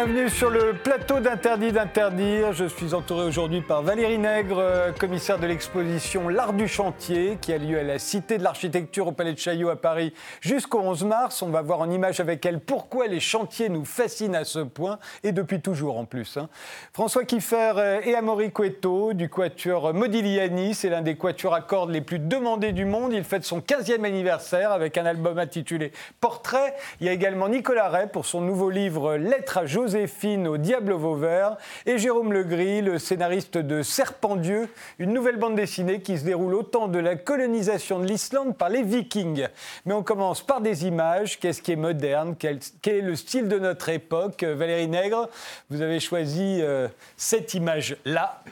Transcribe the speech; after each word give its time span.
Bienvenue 0.00 0.30
sur 0.30 0.48
le 0.48 0.74
plateau 0.74 1.18
d'Interdit 1.18 1.72
d'interdire. 1.72 2.52
Je 2.52 2.66
suis 2.66 2.94
entouré 2.94 3.24
aujourd'hui 3.24 3.62
par 3.62 3.82
Valérie 3.82 4.18
Nègre, 4.18 4.60
euh, 4.60 4.92
commissaire 4.92 5.40
de 5.40 5.46
l'exposition 5.48 6.28
L'Art 6.28 6.52
du 6.52 6.68
chantier, 6.68 7.36
qui 7.40 7.52
a 7.52 7.58
lieu 7.58 7.80
à 7.80 7.82
la 7.82 7.98
Cité 7.98 8.38
de 8.38 8.44
l'Architecture 8.44 9.08
au 9.08 9.12
Palais 9.12 9.32
de 9.32 9.38
Chaillot 9.40 9.70
à 9.70 9.74
Paris 9.74 10.14
jusqu'au 10.40 10.78
11 10.78 11.02
mars. 11.02 11.42
On 11.42 11.48
va 11.48 11.62
voir 11.62 11.80
en 11.80 11.90
image 11.90 12.20
avec 12.20 12.46
elle 12.46 12.60
pourquoi 12.60 13.08
les 13.08 13.18
chantiers 13.18 13.70
nous 13.70 13.84
fascinent 13.84 14.36
à 14.36 14.44
ce 14.44 14.60
point, 14.60 15.00
et 15.24 15.32
depuis 15.32 15.60
toujours 15.60 15.98
en 15.98 16.04
plus. 16.04 16.36
hein. 16.36 16.48
François 16.92 17.24
Kiffer 17.24 17.72
euh, 17.76 18.00
et 18.04 18.14
Amaury 18.14 18.52
Cueto 18.52 19.14
du 19.14 19.28
quatuor 19.28 19.92
Modigliani, 19.94 20.74
c'est 20.74 20.90
l'un 20.90 21.02
des 21.02 21.16
quatuors 21.16 21.54
à 21.54 21.60
cordes 21.60 21.90
les 21.90 22.02
plus 22.02 22.20
demandés 22.20 22.70
du 22.70 22.84
monde. 22.84 23.14
Il 23.14 23.24
fête 23.24 23.42
son 23.42 23.58
15e 23.58 24.04
anniversaire 24.04 24.70
avec 24.70 24.96
un 24.96 25.06
album 25.06 25.40
intitulé 25.40 25.90
Portrait. 26.20 26.76
Il 27.00 27.08
y 27.08 27.10
a 27.10 27.12
également 27.12 27.48
Nicolas 27.48 27.88
Ray 27.88 28.06
pour 28.06 28.26
son 28.26 28.40
nouveau 28.40 28.70
livre 28.70 29.16
Lettres 29.16 29.58
à 29.58 29.66
Joséphine 29.88 30.46
au 30.46 30.58
Diable 30.58 30.92
Vauvert 30.92 31.56
et 31.86 31.96
Jérôme 31.96 32.34
Legris, 32.34 32.82
le 32.82 32.98
scénariste 32.98 33.56
de 33.56 33.82
Serpent 33.82 34.36
Dieu, 34.36 34.68
une 34.98 35.14
nouvelle 35.14 35.38
bande 35.38 35.54
dessinée 35.54 36.02
qui 36.02 36.18
se 36.18 36.24
déroule 36.24 36.54
au 36.54 36.62
temps 36.62 36.88
de 36.88 36.98
la 36.98 37.16
colonisation 37.16 37.98
de 37.98 38.04
l'Islande 38.04 38.54
par 38.54 38.68
les 38.68 38.82
Vikings. 38.82 39.46
Mais 39.86 39.94
on 39.94 40.02
commence 40.02 40.42
par 40.42 40.60
des 40.60 40.84
images. 40.84 41.40
Qu'est-ce 41.40 41.62
qui 41.62 41.72
est 41.72 41.76
moderne? 41.76 42.36
Quel, 42.38 42.58
est 42.84 43.00
le 43.00 43.16
style 43.16 43.48
de 43.48 43.58
notre 43.58 43.88
époque? 43.88 44.42
Euh, 44.42 44.54
Valérie 44.54 44.88
Nègre, 44.88 45.30
vous 45.70 45.80
avez 45.80 46.00
choisi 46.00 46.58
euh, 46.60 46.86
cette 47.16 47.54
image-là. 47.54 48.42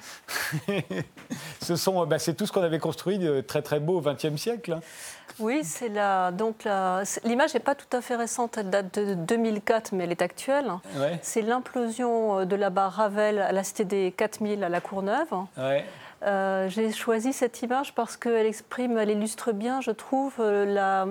Ce 1.61 1.77
sont, 1.77 2.01
euh, 2.01 2.07
bah, 2.07 2.19
c'est 2.19 2.33
tout 2.33 2.47
ce 2.47 2.53
qu'on 2.53 2.63
avait 2.63 2.79
construit 2.79 3.19
de 3.19 3.43
très 3.43 3.61
très 3.61 3.79
beau 3.79 3.99
au 3.99 4.01
XXe 4.01 4.37
siècle. 4.41 4.79
Oui, 5.39 5.63
c'est 5.65 5.89
la. 5.89 6.31
Donc 6.31 6.65
la- 6.65 7.03
l'image 7.25 7.55
n'est 7.55 7.61
pas 7.61 7.75
tout 7.75 7.95
à 7.97 8.01
fait 8.01 8.17
récente, 8.17 8.57
elle 8.59 8.71
date 8.71 8.99
de 8.99 9.15
2004, 9.15 9.93
mais 9.93 10.05
elle 10.05 10.11
est 10.13 10.23
actuelle. 10.23 10.71
Ouais. 10.97 11.19
C'est 11.23 11.43
l'implosion 11.43 12.41
euh, 12.41 12.45
de 12.45 12.57
la 12.57 12.71
barre 12.71 12.93
Ravel 12.93 13.39
à 13.41 13.53
la 13.53 13.63
Cité 13.65 13.85
des 13.85 14.13
4000 14.17 14.65
à 14.65 14.69
la 14.69 14.81
Courneuve. 14.81 15.29
Ouais. 15.59 15.85
Euh, 16.23 16.69
J'ai 16.71 16.91
choisi 16.93 17.33
cette 17.35 17.61
image 17.63 17.95
parce 17.95 18.17
qu'elle 18.17 18.47
exprime, 18.47 18.97
elle 18.99 19.11
illustre 19.11 19.53
bien, 19.53 19.81
je 19.83 19.91
trouve, 19.91 20.35
euh, 20.41 20.65
la, 20.65 21.07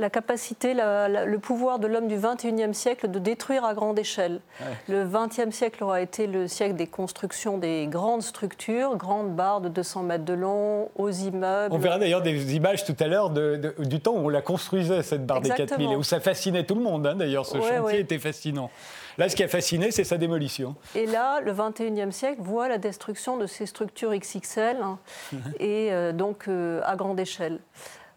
la 0.00 0.10
capacité, 0.10 0.74
la- 0.74 1.08
la- 1.08 1.24
le 1.24 1.38
pouvoir 1.38 1.78
de 1.78 1.86
l'homme 1.86 2.08
du 2.08 2.16
21e 2.16 2.74
siècle 2.74 3.08
de 3.08 3.18
détruire 3.18 3.64
à 3.64 3.74
grande 3.74 3.98
échelle. 3.98 4.40
Le 4.88 5.04
20e 5.04 5.52
siècle 5.52 5.84
aura 5.84 6.00
été 6.00 6.26
le 6.26 6.48
siècle 6.48 6.74
des 6.74 6.86
constructions 6.86 7.58
des 7.58 7.86
grandes 7.86 8.22
structures, 8.22 8.96
grandes 8.96 9.34
barres 9.36 9.60
de 9.60 9.68
200 9.68 10.02
mètres 10.02 10.24
de 10.24 10.32
long, 10.34 10.88
aux 10.96 11.10
immeubles. 11.10 11.74
On 11.74 11.78
verra 11.78 11.98
d'ailleurs 11.98 12.22
des 12.22 12.56
images 12.56 12.84
tout 12.84 12.96
à 12.98 13.06
l'heure 13.06 13.30
du 13.30 14.00
temps 14.00 14.12
où 14.14 14.26
on 14.26 14.28
la 14.28 14.42
construisait, 14.42 15.02
cette 15.02 15.26
barre 15.26 15.40
des 15.40 15.50
Exactement. 15.50 15.78
4000, 15.78 15.92
et 15.92 15.96
où 15.96 16.02
ça 16.02 16.18
fascinait 16.20 16.64
tout 16.64 16.74
le 16.74 16.82
monde. 16.82 17.06
hein, 17.06 17.14
d'ailleurs, 17.14 17.46
ce 17.46 17.56
Ouais, 17.58 17.62
chantier 17.62 17.78
ouais. 17.80 18.00
était 18.00 18.18
fascinant. 18.18 18.70
Là, 19.18 19.28
ce 19.28 19.36
qui 19.36 19.42
a 19.42 19.48
fasciné, 19.48 19.90
c'est 19.90 20.04
sa 20.04 20.16
démolition. 20.16 20.76
Et 20.94 21.04
là, 21.04 21.40
le 21.40 21.52
21e 21.52 22.10
siècle 22.12 22.40
voit 22.40 22.68
la 22.68 22.78
destruction 22.78 23.36
de 23.36 23.46
ces 23.46 23.66
structures 23.66 24.14
XXL 24.14 24.76
hein, 24.82 24.98
et 25.60 25.92
euh, 25.92 26.12
donc 26.12 26.48
euh, 26.48 26.80
à 26.86 26.96
grande 26.96 27.20
échelle. 27.20 27.58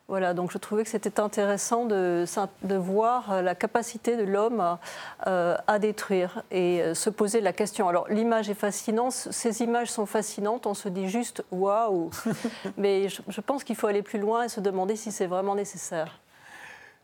Voilà, 0.09 0.34
donc 0.34 0.52
je 0.52 0.58
trouvais 0.58 0.84
que 0.84 0.90
c'était 0.90 1.20
intéressant 1.20 1.86
de, 1.86 2.26
de 2.64 2.76
voir 2.76 3.32
euh, 3.32 3.42
la 3.42 3.56
capacité 3.56 4.18
de 4.18 4.23
l'homme 4.23 4.59
à, 4.59 4.80
euh, 5.28 5.56
à 5.66 5.80
détruire 5.80 6.44
et 6.52 6.81
euh, 6.81 6.94
se 6.94 7.09
poser 7.09 7.40
la 7.40 7.53
question. 7.53 7.88
Alors 7.88 8.08
l'image 8.09 8.50
est 8.50 8.53
fascinante, 8.53 9.13
ces 9.13 9.62
images 9.62 9.90
sont 9.90 10.06
fascinantes, 10.06 10.68
on 10.68 10.74
se 10.74 10.90
dit 10.90 11.08
juste 11.08 11.44
waouh, 11.52 12.12
mais 12.78 13.08
je, 13.08 13.22
je 13.30 13.42
pense 13.42 13.63
qu'il 13.63 13.78
faut 13.78 13.88
aller 13.88 14.02
plus 14.02 14.19
loin 14.19 14.44
et 14.44 14.50
se 14.50 14.59
demander 14.59 14.97
si 14.97 15.12
c'est 15.12 15.28
vraiment 15.28 15.56
nécessaire. 15.56 16.19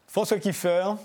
François 0.07 0.39
Kiffer, 0.39 0.95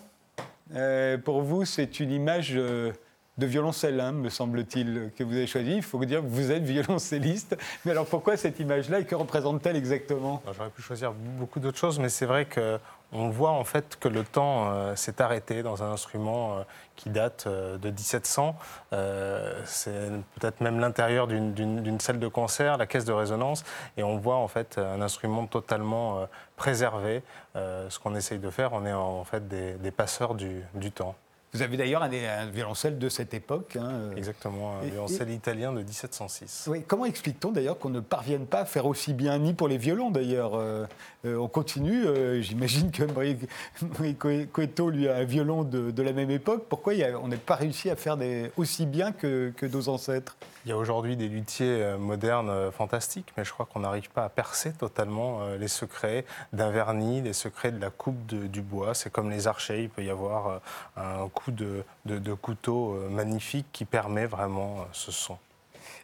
euh, 0.74 1.18
pour 1.18 1.42
vous, 1.42 1.64
c'est 1.64 2.00
une 2.00 2.10
image 2.10 2.52
euh, 2.56 2.92
de 3.36 3.46
violoncelle, 3.46 3.98
hein, 4.00 4.12
me 4.12 4.28
semble-t-il, 4.28 5.10
que 5.16 5.24
vous 5.24 5.32
avez 5.32 5.46
choisie. 5.46 5.76
Il 5.76 5.82
faut 5.82 6.02
dire 6.04 6.20
que 6.20 6.26
vous 6.26 6.52
êtes 6.52 6.62
violoncelliste. 6.62 7.56
Mais 7.84 7.90
alors 7.90 8.06
pourquoi 8.06 8.36
cette 8.36 8.60
image-là 8.60 9.00
et 9.00 9.04
que 9.04 9.14
représente-t-elle 9.14 9.76
exactement? 9.76 10.40
J'aurais 10.56 10.70
pu 10.70 10.82
choisir 10.82 11.12
beaucoup 11.12 11.58
d'autres 11.58 11.78
choses, 11.78 11.98
mais 11.98 12.08
c'est 12.08 12.26
vrai 12.26 12.46
qu'on 12.46 13.30
voit 13.30 13.50
en 13.50 13.64
fait 13.64 13.96
que 13.98 14.06
le 14.06 14.22
temps 14.22 14.70
euh, 14.70 14.94
s'est 14.94 15.20
arrêté 15.20 15.64
dans 15.64 15.82
un 15.82 15.92
instrument 15.92 16.58
euh, 16.58 16.62
qui 16.94 17.10
date 17.10 17.44
euh, 17.48 17.76
de 17.76 17.90
1700. 17.90 18.54
Euh, 18.92 19.60
c'est 19.64 20.10
peut-être 20.38 20.60
même 20.60 20.78
l'intérieur 20.78 21.26
d'une- 21.26 21.98
salle 22.00 22.20
de 22.20 22.28
concert, 22.28 22.76
la 22.76 22.86
caisse 22.86 23.04
de 23.04 23.12
résonance, 23.12 23.64
et 23.96 24.04
on 24.04 24.16
voit 24.18 24.36
en 24.36 24.48
fait 24.48 24.78
un 24.78 25.00
instrument 25.00 25.46
totalement 25.46 26.28
préservé. 26.56 27.22
Ce 27.54 27.98
qu'on 27.98 28.14
essaye 28.14 28.38
de 28.38 28.50
faire, 28.50 28.72
on 28.72 28.84
est 28.84 28.92
en, 28.92 29.24
fait 29.24 29.48
des, 29.48 29.90
passeurs 29.90 30.34
du 30.34 30.90
temps. 30.92 31.14
Vous 31.54 31.62
avez 31.62 31.76
d'ailleurs 31.76 32.02
un, 32.02 32.10
un 32.12 32.46
violoncelle 32.46 32.98
de 32.98 33.08
cette 33.08 33.32
époque. 33.32 33.76
hein, 33.80 33.88
euh. 33.92 34.16
Exactement, 34.16 34.78
un 34.80 34.82
Et- 34.86 34.90
violoncelle 34.90 35.30
italien 35.30 35.72
de 35.72 35.82
1706. 35.82 36.66
Oui, 36.68 36.82
comment 36.86 37.04
explique-t-on 37.04 37.52
d'ailleurs 37.52 37.78
qu'on 37.78 37.90
ne 37.90 38.00
parvienne 38.00 38.44
pas 38.46 38.60
à 38.60 38.64
faire 38.64 38.86
aussi 38.86 39.12
bien, 39.14 39.38
ni 39.38 39.54
pour 39.54 39.68
les 39.68 39.78
violons 39.78 40.10
d'ailleurs 40.10 40.54
euh, 40.56 40.84
euh, 41.24 41.36
On 41.36 41.46
continue, 41.46 42.06
euh, 42.06 42.42
j'imagine 42.42 42.90
que 42.90 43.04
Coetto, 44.52 44.90
lui, 44.90 45.08
a 45.08 45.16
un 45.16 45.24
violon 45.24 45.62
de, 45.62 45.90
de 45.90 46.02
la 46.02 46.12
même 46.12 46.30
époque. 46.30 46.64
Pourquoi 46.68 46.94
il 46.94 47.00
y 47.00 47.04
a- 47.04 47.18
on 47.20 47.28
n'a 47.28 47.36
pas 47.36 47.54
réussi 47.54 47.88
à 47.88 47.96
faire 47.96 48.16
des, 48.16 48.50
aussi 48.56 48.84
bien 48.86 49.12
que, 49.12 49.52
que 49.56 49.66
nos 49.66 49.88
ancêtres? 49.88 50.36
Il 50.66 50.70
y 50.70 50.72
a 50.72 50.76
aujourd'hui 50.76 51.16
des 51.16 51.28
luthiers 51.28 51.94
modernes 51.98 52.72
fantastiques, 52.72 53.32
mais 53.36 53.44
je 53.44 53.52
crois 53.52 53.66
qu'on 53.70 53.80
n'arrive 53.80 54.08
pas 54.10 54.24
à 54.24 54.28
percer 54.30 54.72
totalement 54.72 55.46
les 55.60 55.68
secrets 55.68 56.24
d'un 56.54 56.70
vernis, 56.70 57.20
les 57.20 57.34
secrets 57.34 57.70
de 57.70 57.80
la 57.80 57.90
coupe 57.90 58.24
de- 58.26 58.46
du 58.46 58.62
bois. 58.62 58.94
C'est 58.94 59.10
comme 59.12 59.30
les 59.30 59.46
archers, 59.46 59.82
il 59.82 59.90
peut 59.90 60.02
y 60.02 60.10
avoir 60.10 60.62
un 60.96 61.28
coup 61.28 61.43
de, 61.52 61.84
de- 62.06 62.18
de 62.18 62.34
couteau 62.34 62.94
euh, 62.94 63.08
magnifique 63.08 63.66
qui 63.72 63.84
permet 63.84 64.26
vraiment 64.26 64.80
euh, 64.80 64.84
ce 64.92 65.12
son. 65.12 65.36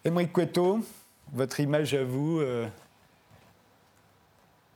Émeric 0.05 0.33
Coetto, 0.33 0.81
votre 1.33 1.61
image 1.61 1.95
à 1.95 2.05
vous, 2.05 2.41
euh, 2.41 2.67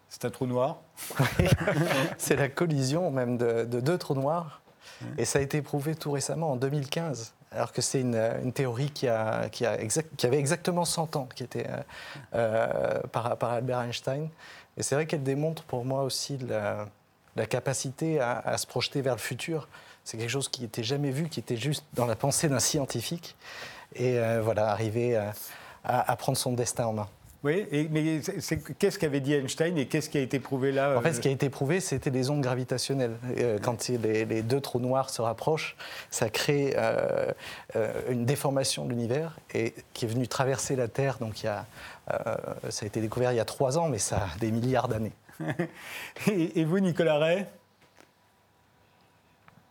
c'est 0.08 0.24
un 0.24 0.30
trou 0.30 0.46
noir 0.46 0.76
C'est 2.18 2.36
la 2.36 2.48
collision 2.48 3.10
même 3.10 3.36
de, 3.36 3.64
de 3.64 3.80
deux 3.80 3.98
trous 3.98 4.14
noirs. 4.14 4.60
Et 5.18 5.24
ça 5.24 5.38
a 5.38 5.42
été 5.42 5.60
prouvé 5.60 5.94
tout 5.96 6.12
récemment, 6.12 6.52
en 6.52 6.56
2015. 6.56 7.34
Alors 7.50 7.72
que 7.72 7.82
c'est 7.82 8.00
une, 8.00 8.16
une 8.42 8.52
théorie 8.52 8.90
qui, 8.90 9.08
a, 9.08 9.48
qui, 9.48 9.66
a 9.66 9.80
exact- 9.80 10.14
qui 10.16 10.26
avait 10.26 10.38
exactement 10.38 10.84
100 10.84 11.16
ans, 11.16 11.28
qui 11.34 11.42
était 11.42 11.66
euh, 12.34 13.00
par, 13.12 13.36
par 13.36 13.50
Albert 13.52 13.80
Einstein. 13.80 14.28
Et 14.76 14.82
c'est 14.82 14.94
vrai 14.94 15.06
qu'elle 15.06 15.22
démontre 15.22 15.62
pour 15.64 15.84
moi 15.84 16.02
aussi 16.02 16.38
la, 16.38 16.86
la 17.36 17.46
capacité 17.46 18.20
à, 18.20 18.38
à 18.38 18.56
se 18.58 18.66
projeter 18.66 19.02
vers 19.02 19.14
le 19.14 19.20
futur. 19.20 19.68
C'est 20.04 20.16
quelque 20.18 20.30
chose 20.30 20.48
qui 20.48 20.62
n'était 20.62 20.82
jamais 20.84 21.10
vu, 21.10 21.28
qui 21.28 21.40
était 21.40 21.56
juste 21.56 21.84
dans 21.94 22.06
la 22.06 22.16
pensée 22.16 22.48
d'un 22.48 22.60
scientifique. 22.60 23.36
Et 23.96 24.18
euh, 24.18 24.40
voilà, 24.42 24.68
arriver 24.70 25.16
à, 25.16 25.32
à- 25.84 26.16
prendre 26.16 26.36
son 26.38 26.52
destin 26.52 26.86
en 26.86 26.92
main. 26.92 27.08
Oui, 27.42 27.66
et- 27.70 27.88
mais 27.90 28.20
qu'est-ce 28.78 28.98
qu'avait 28.98 29.20
dit 29.20 29.34
Einstein 29.34 29.76
et 29.76 29.86
qu'est-ce 29.86 30.08
qui 30.08 30.16
a 30.18 30.22
été 30.22 30.40
prouvé 30.40 30.72
là 30.72 30.96
En 30.96 31.02
fait, 31.02 31.10
euh, 31.10 31.12
ce 31.12 31.20
qui 31.20 31.28
a 31.28 31.30
été 31.30 31.50
prouvé, 31.50 31.80
c'était 31.80 32.08
les 32.10 32.30
ondes 32.30 32.40
gravitationnelles. 32.40 33.16
Euh, 33.38 33.58
Quand 33.62 33.86
les, 33.88 34.24
les 34.24 34.42
deux 34.42 34.60
trous 34.62 34.80
noirs 34.80 35.10
se 35.10 35.20
rapprochent, 35.22 35.76
ça 36.10 36.28
crée 36.30 36.74
euh, 36.76 37.30
euh, 37.76 37.92
une 38.10 38.24
déformation 38.24 38.84
de 38.86 38.90
l'univers 38.90 39.36
et 39.54 39.74
qui 39.92 40.06
est 40.06 40.08
venue 40.08 40.26
traverser 40.26 40.74
la 40.74 40.88
Terre. 40.88 41.18
Donc, 41.18 41.42
il 41.42 41.46
y 41.46 41.48
a, 41.48 41.66
euh, 42.12 42.34
ça 42.70 42.84
a 42.84 42.86
été 42.86 43.00
découvert 43.02 43.32
il 43.32 43.36
y 43.36 43.40
a 43.40 43.44
trois 43.44 43.76
ans, 43.78 43.88
mais 43.88 43.98
ça 43.98 44.16
a 44.34 44.38
des 44.38 44.50
milliards 44.50 44.88
d'années. 44.88 45.12
et, 46.28 46.60
et 46.60 46.64
vous, 46.64 46.78
Nicolas 46.80 47.18
Ray? 47.18 47.44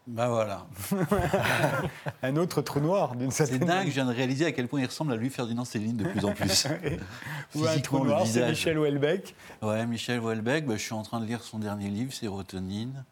Ben 0.05 0.27
voilà. 0.27 0.67
Un 2.23 2.35
autre 2.35 2.61
trou 2.61 2.81
noir, 2.81 3.15
d'une 3.15 3.31
C'est 3.31 3.45
certaine 3.45 3.67
dingue, 3.67 3.87
je 3.87 3.93
viens 3.93 4.05
de 4.05 4.13
réaliser 4.13 4.45
à 4.45 4.51
quel 4.51 4.67
point 4.67 4.81
il 4.81 4.85
ressemble 4.85 5.13
à 5.13 5.15
lui 5.15 5.29
Ferdinand 5.29 5.63
Céline 5.63 5.95
de 5.95 6.03
plus 6.03 6.25
en 6.25 6.33
plus. 6.33 6.67
Ou 7.55 7.65
un 7.65 7.79
trou 7.79 8.03
noir, 8.03 8.27
c'est. 8.27 8.49
Michel 8.49 8.77
Houellebecq. 8.77 9.33
Ouais, 9.61 9.85
Michel 9.85 10.19
Houellebecq, 10.19 10.65
bah, 10.65 10.75
je 10.75 10.81
suis 10.81 10.93
en 10.93 11.03
train 11.03 11.21
de 11.21 11.25
lire 11.25 11.41
son 11.41 11.57
dernier 11.59 11.87
livre, 11.87 12.11
Sérotonine. 12.11 13.05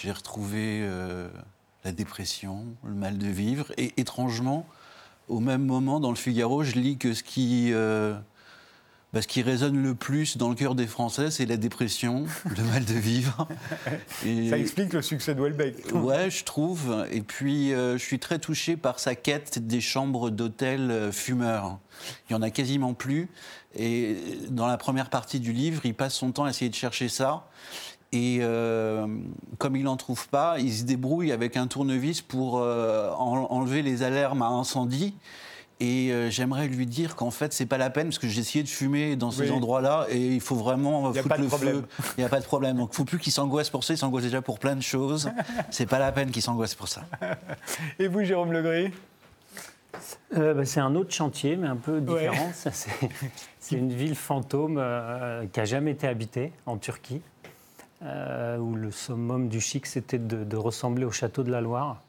J'ai 0.00 0.10
retrouvé 0.10 0.80
euh, 0.82 1.28
la 1.84 1.92
dépression, 1.92 2.64
le 2.82 2.94
mal 2.94 3.18
de 3.18 3.26
vivre. 3.26 3.70
Et 3.76 3.92
étrangement, 3.98 4.66
au 5.28 5.40
même 5.40 5.66
moment, 5.66 6.00
dans 6.00 6.10
le 6.10 6.16
Figaro, 6.16 6.62
je 6.62 6.76
lis 6.76 6.96
que 6.96 7.12
ce 7.12 7.22
qui, 7.22 7.72
euh, 7.72 8.16
bah, 9.12 9.20
ce 9.22 9.26
qui 9.28 9.42
résonne 9.42 9.82
le 9.82 9.94
plus 9.94 10.36
dans 10.38 10.48
le 10.48 10.54
cœur 10.54 10.74
des 10.74 10.86
Français, 10.86 11.30
c'est 11.30 11.44
la 11.46 11.56
dépression, 11.58 12.24
le 12.56 12.62
mal 12.72 12.84
de 12.84 12.94
vivre. 12.94 13.46
Et- 14.24 14.48
Ça 14.48 14.58
explique 14.58 14.92
le 14.94 15.02
succès 15.02 15.34
de 15.34 15.40
Houellebecq. 15.40 15.92
Ouais, 15.94 16.30
je 16.30 16.44
trouve. 16.44 17.06
Et 17.10 17.20
puis, 17.20 17.72
euh, 17.74 17.98
je 17.98 18.02
suis 18.02 18.18
très 18.18 18.38
touché 18.38 18.76
par 18.76 18.98
sa 18.98 19.14
quête 19.14 19.66
des 19.66 19.80
chambres 19.80 20.30
d'hôtel 20.30 20.90
euh, 20.90 21.12
fumeurs. 21.12 21.78
Il 22.28 22.32
y 22.32 22.36
en 22.36 22.42
a 22.42 22.50
quasiment 22.50 22.94
plus. 22.94 23.28
Et 23.76 24.16
dans 24.50 24.66
la 24.66 24.76
première 24.78 25.10
partie 25.10 25.40
du 25.40 25.52
livre, 25.52 25.82
il 25.84 25.94
passe 25.94 26.14
son 26.14 26.32
temps 26.32 26.44
à 26.44 26.50
essayer 26.50 26.70
de 26.70 26.74
chercher 26.74 27.08
ça. 27.08 27.48
Et 28.14 28.38
euh, 28.42 29.06
comme 29.58 29.74
il 29.76 29.84
n'en 29.84 29.96
trouve 29.96 30.28
pas, 30.28 30.56
il 30.58 30.72
se 30.72 30.82
débrouille 30.84 31.32
avec 31.32 31.56
un 31.56 31.66
tournevis 31.66 32.20
pour 32.20 32.58
euh, 32.58 33.10
en- 33.12 33.46
enlever 33.50 33.80
les 33.82 34.02
alarmes 34.02 34.42
à 34.42 34.48
incendie. 34.48 35.14
Et 35.84 36.12
euh, 36.12 36.30
j'aimerais 36.30 36.68
lui 36.68 36.86
dire 36.86 37.16
qu'en 37.16 37.32
fait, 37.32 37.52
c'est 37.52 37.66
pas 37.66 37.76
la 37.76 37.90
peine, 37.90 38.06
parce 38.06 38.20
que 38.20 38.28
j'ai 38.28 38.40
essayé 38.40 38.62
de 38.62 38.68
fumer 38.68 39.16
dans 39.16 39.32
ces 39.32 39.42
Oui. 39.42 39.50
endroits-là, 39.50 40.06
et 40.10 40.34
il 40.34 40.40
faut 40.40 40.54
vraiment 40.54 41.12
Y 41.12 41.18
a 41.18 41.22
foutre 41.22 41.28
pas 41.34 41.38
de 41.38 41.42
le 41.42 41.48
problème. 41.48 41.82
feu. 41.82 42.04
Il 42.16 42.20
n'y 42.20 42.24
a 42.24 42.28
pas 42.28 42.38
de 42.38 42.44
problème. 42.44 42.76
Donc, 42.76 42.90
il 42.92 42.96
faut 42.96 43.04
plus 43.04 43.18
qu'il 43.18 43.32
s'angoisse 43.32 43.68
pour 43.68 43.82
ça. 43.82 43.92
Il 43.92 43.96
s'angoisse 43.96 44.22
déjà 44.22 44.40
pour 44.42 44.60
plein 44.60 44.76
de 44.76 44.80
choses. 44.82 45.28
C'est 45.70 45.86
pas 45.86 45.98
la 45.98 46.12
peine 46.12 46.30
qu'il 46.30 46.40
s'angoisse 46.42 46.76
pour 46.76 46.86
ça. 46.86 47.02
Et 47.98 48.06
vous, 48.06 48.22
Jérôme 48.22 48.52
Legris? 48.52 48.92
Euh, 50.36 50.54
bah, 50.54 50.64
c'est 50.64 50.80
un 50.80 50.94
autre 50.94 51.12
chantier, 51.12 51.56
mais 51.56 51.66
un 51.68 51.76
peu 51.76 52.00
différent. 52.00 52.50
C'est, 52.54 52.72
c'est 53.60 53.76
une 53.76 53.92
ville 53.92 54.14
fantôme 54.14 54.76
euh, 54.78 55.44
qui 55.52 55.58
n'a 55.58 55.66
jamais 55.66 55.90
été 55.90 56.06
habitée 56.06 56.52
en 56.66 56.76
Turquie, 56.78 57.20
euh, 58.04 58.56
où 58.58 58.74
le 58.76 58.90
summum 58.92 59.48
du 59.48 59.60
chic, 59.60 59.86
c'était 59.86 60.18
de, 60.18 60.44
de 60.44 60.56
ressembler 60.56 61.04
au 61.04 61.10
château 61.10 61.42
de 61.42 61.50
la 61.50 61.60
Loire. 61.60 62.00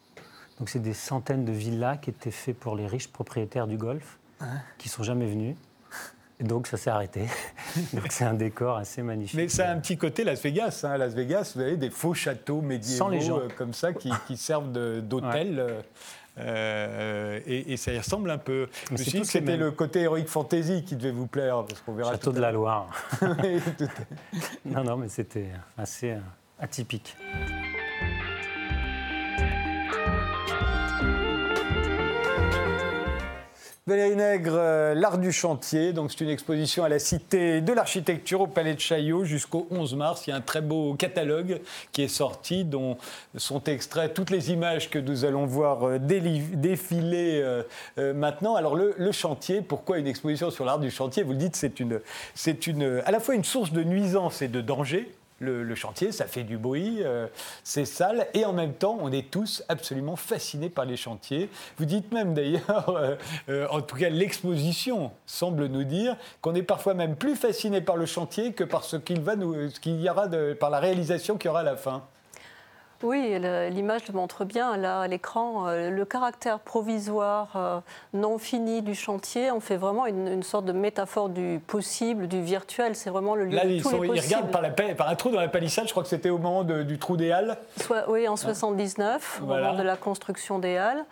Donc, 0.64 0.70
c'est 0.70 0.80
des 0.80 0.94
centaines 0.94 1.44
de 1.44 1.52
villas 1.52 1.98
qui 1.98 2.10
étaient 2.10 2.32
faits 2.32 2.58
pour 2.58 2.78
les 2.78 2.88
riches 2.88 3.10
propriétaires 3.10 3.68
du 3.68 3.76
Golfe, 3.76 4.18
qui 4.78 4.88
sont 4.88 5.04
jamais 5.04 5.26
venus. 5.26 5.58
Et 6.40 6.46
donc, 6.46 6.68
ça 6.68 6.78
s'est 6.78 6.90
arrêté. 6.90 7.26
donc, 7.94 8.06
c'est 8.10 8.24
un 8.24 8.34
décor 8.34 8.78
assez 8.78 9.02
magnifique. 9.02 9.36
Mais 9.36 9.50
ça 9.50 9.68
a 9.68 9.74
un 9.74 9.80
petit 9.82 9.98
côté 9.98 10.24
Las 10.24 10.42
Vegas. 10.42 10.86
Hein. 10.86 10.98
Las 10.98 11.16
Vegas, 11.16 11.52
vous 11.54 11.62
avez 11.64 11.76
des 11.76 11.90
faux 11.90 12.14
châteaux 12.14 12.62
médiévaux 12.62 13.10
les 13.10 13.20
gens. 13.20 13.40
euh, 13.40 13.50
comme 13.58 13.74
ça 13.74 13.92
qui, 13.92 14.10
qui 14.26 14.38
servent 14.38 14.72
de- 14.72 15.02
d'hôtel. 15.02 15.60
euh, 15.60 15.82
euh, 16.38 17.42
et, 17.46 17.74
et 17.74 17.76
ça 17.76 17.92
y 17.92 17.98
ressemble 17.98 18.32
un 18.32 18.38
peu. 18.38 18.70
Je 18.88 18.94
me 18.94 18.98
c'est 18.98 19.04
suis 19.04 19.12
dit 19.12 19.18
que 19.18 19.28
tous 19.28 19.34
les 19.34 19.40
c'était 19.42 19.58
le 19.58 19.72
côté 19.72 20.04
Heroic 20.04 20.28
Fantasy 20.28 20.86
qui 20.86 20.96
devait 20.96 21.12
vous 21.12 21.28
plaire, 21.28 21.66
parce 21.68 21.82
qu'on 21.82 21.94
verra 21.94 22.12
Château 22.14 22.32
de 22.32 22.40
la 22.40 22.54
Loire. 22.54 22.90
non, 24.66 24.86
non, 24.86 24.96
mais 24.96 25.10
c'était 25.10 25.50
assez 25.78 26.16
atypique. 26.58 27.18
Valérie 33.86 34.16
Nègre, 34.16 34.54
euh, 34.56 34.94
l'art 34.94 35.18
du 35.18 35.34
chantier. 35.34 35.92
Donc 35.92 36.10
c'est 36.10 36.22
une 36.22 36.30
exposition 36.30 36.86
à 36.86 36.90
la 36.90 37.00
Cité 37.00 37.60
de 37.60 37.74
l'Architecture 37.74 38.40
au 38.40 38.48
Palais 38.48 38.76
de 38.76 38.80
Chaillot 38.80 39.26
jusqu'au 39.26 39.68
11 39.72 39.96
mars. 39.96 40.26
Il 40.26 40.30
y 40.30 40.34
a 40.34 40.38
un 40.38 40.42
très 40.42 40.62
beau 40.62 40.94
catalogue 40.94 41.60
qui 41.92 42.02
est 42.02 42.08
sorti, 42.08 42.64
dont 42.64 42.98
sont 43.36 43.62
extraits 43.66 44.14
toutes 44.14 44.30
les 44.30 44.52
images 44.52 44.90
que 44.90 45.00
nous 45.00 45.26
allons 45.26 45.46
voir 45.46 45.86
euh, 45.86 46.00
défiler 46.00 47.42
euh, 47.44 48.14
maintenant. 48.14 48.56
Alors 48.56 48.76
le, 48.78 49.12
chantier, 49.12 49.62
pourquoi 49.62 49.98
une 49.98 50.08
exposition 50.08 50.50
sur 50.50 50.64
l'art 50.64 50.80
du 50.80 50.90
chantier? 50.90 51.24
Vous 51.24 51.34
le 51.34 51.38
dites, 51.38 51.58
c'est 51.58 51.74
à 53.06 53.12
la 53.12 53.20
fois 53.20 53.36
une 53.36 53.44
source 53.44 53.74
de 53.74 53.84
nuisance 53.84 54.42
et 54.42 54.48
de 54.48 54.62
danger. 54.62 55.12
Le, 55.44 55.76
chantier, 55.76 56.12
ça 56.12 56.26
fait 56.26 56.44
du 56.44 56.58
bruit, 56.58 57.00
euh, 57.02 57.28
c'est 57.64 57.86
sale, 57.86 58.28
et 58.34 58.46
en 58.46 58.54
même 58.54 58.74
temps, 58.74 58.98
on 59.02 59.12
est 59.12 59.30
tous 59.30 59.64
absolument 59.68 60.16
fascinés 60.16 60.70
par 60.70 60.86
les 60.86 60.98
chantiers. 60.98 61.50
Vous 61.78 61.86
dites 61.86 62.12
même 62.12 62.34
d'ailleurs, 62.34 62.90
euh, 62.96 63.16
euh, 63.50 63.68
en 63.70 63.82
tout 63.82 63.96
cas 63.96 64.10
l'exposition 64.10 65.12
semble 65.26 65.68
nous 65.68 65.84
dire 65.84 66.16
qu'on 66.42 66.56
est 66.56 66.64
parfois 66.64 66.94
même 66.94 67.16
plus 67.16 67.36
fasciné 67.36 67.82
par 67.82 67.98
le 67.98 68.06
chantier 68.06 68.54
que 68.54 68.64
par 68.64 68.84
ce 68.84 68.96
qu'il 68.96 69.22
va 69.22 69.36
nous, 69.36 69.70
ce 69.70 69.80
qu'il 69.80 70.00
y 70.00 70.10
aura 70.10 70.28
de, 70.28 70.54
par 70.54 70.70
la 70.70 70.80
réalisation 70.80 71.38
qu'il 71.38 71.48
y 71.48 71.50
aura 71.50 71.62
à 71.62 71.64
la 71.64 71.76
fin. 71.76 72.04
Oui, 73.04 73.38
l'image 73.72 74.08
le 74.08 74.14
montre 74.14 74.46
bien 74.46 74.78
là 74.78 75.02
à 75.02 75.08
l'écran. 75.08 75.68
euh, 75.68 75.90
Le 75.90 76.06
caractère 76.06 76.60
provisoire, 76.60 77.50
euh, 77.56 77.80
non 78.14 78.38
fini 78.38 78.82
du 78.82 78.96
chantier, 78.96 79.52
on 79.52 79.60
fait 79.60 79.76
vraiment 79.78 80.06
une, 80.06 80.28
une 80.28 80.44
sorte 80.44 80.66
de 80.66 80.72
métaphore 80.72 81.28
du 81.30 81.60
possible, 81.68 82.28
du 82.28 82.42
virtuel. 82.42 82.96
C'est 82.96 83.10
vraiment 83.10 83.36
le 83.36 83.46
lieu 83.46 83.56
Là, 83.56 83.66
de 83.66 83.70
ils, 83.72 83.82
tous 83.84 83.90
sont- 83.90 84.02
les 84.02 84.08
ils 84.08 84.14
possibles. 84.16 84.36
regardent 84.36 84.52
par, 84.52 84.62
la, 84.62 84.70
pa- 84.70 84.96
par 84.96 85.10
un 85.10 85.16
trou 85.16 85.30
dans 85.32 85.42
la 85.42 85.50
palissade, 85.50 85.86
je 85.88 85.92
crois 85.92 86.04
que 86.04 86.10
c'était 86.10 86.30
au 86.30 86.38
moment 86.38 86.64
de- 86.64 86.84
du 86.84 86.98
trou 86.98 87.18
des 87.18 87.32
Halles. 87.32 87.58
Soit, 87.78 88.10
oui, 88.10 88.28
en 88.28 88.38
79, 88.38 89.42
au 89.44 89.48
moment 89.48 89.74
de 89.74 89.84
la 89.84 89.98
construction 89.98 90.58
des 90.60 90.78
halles. 90.78 91.04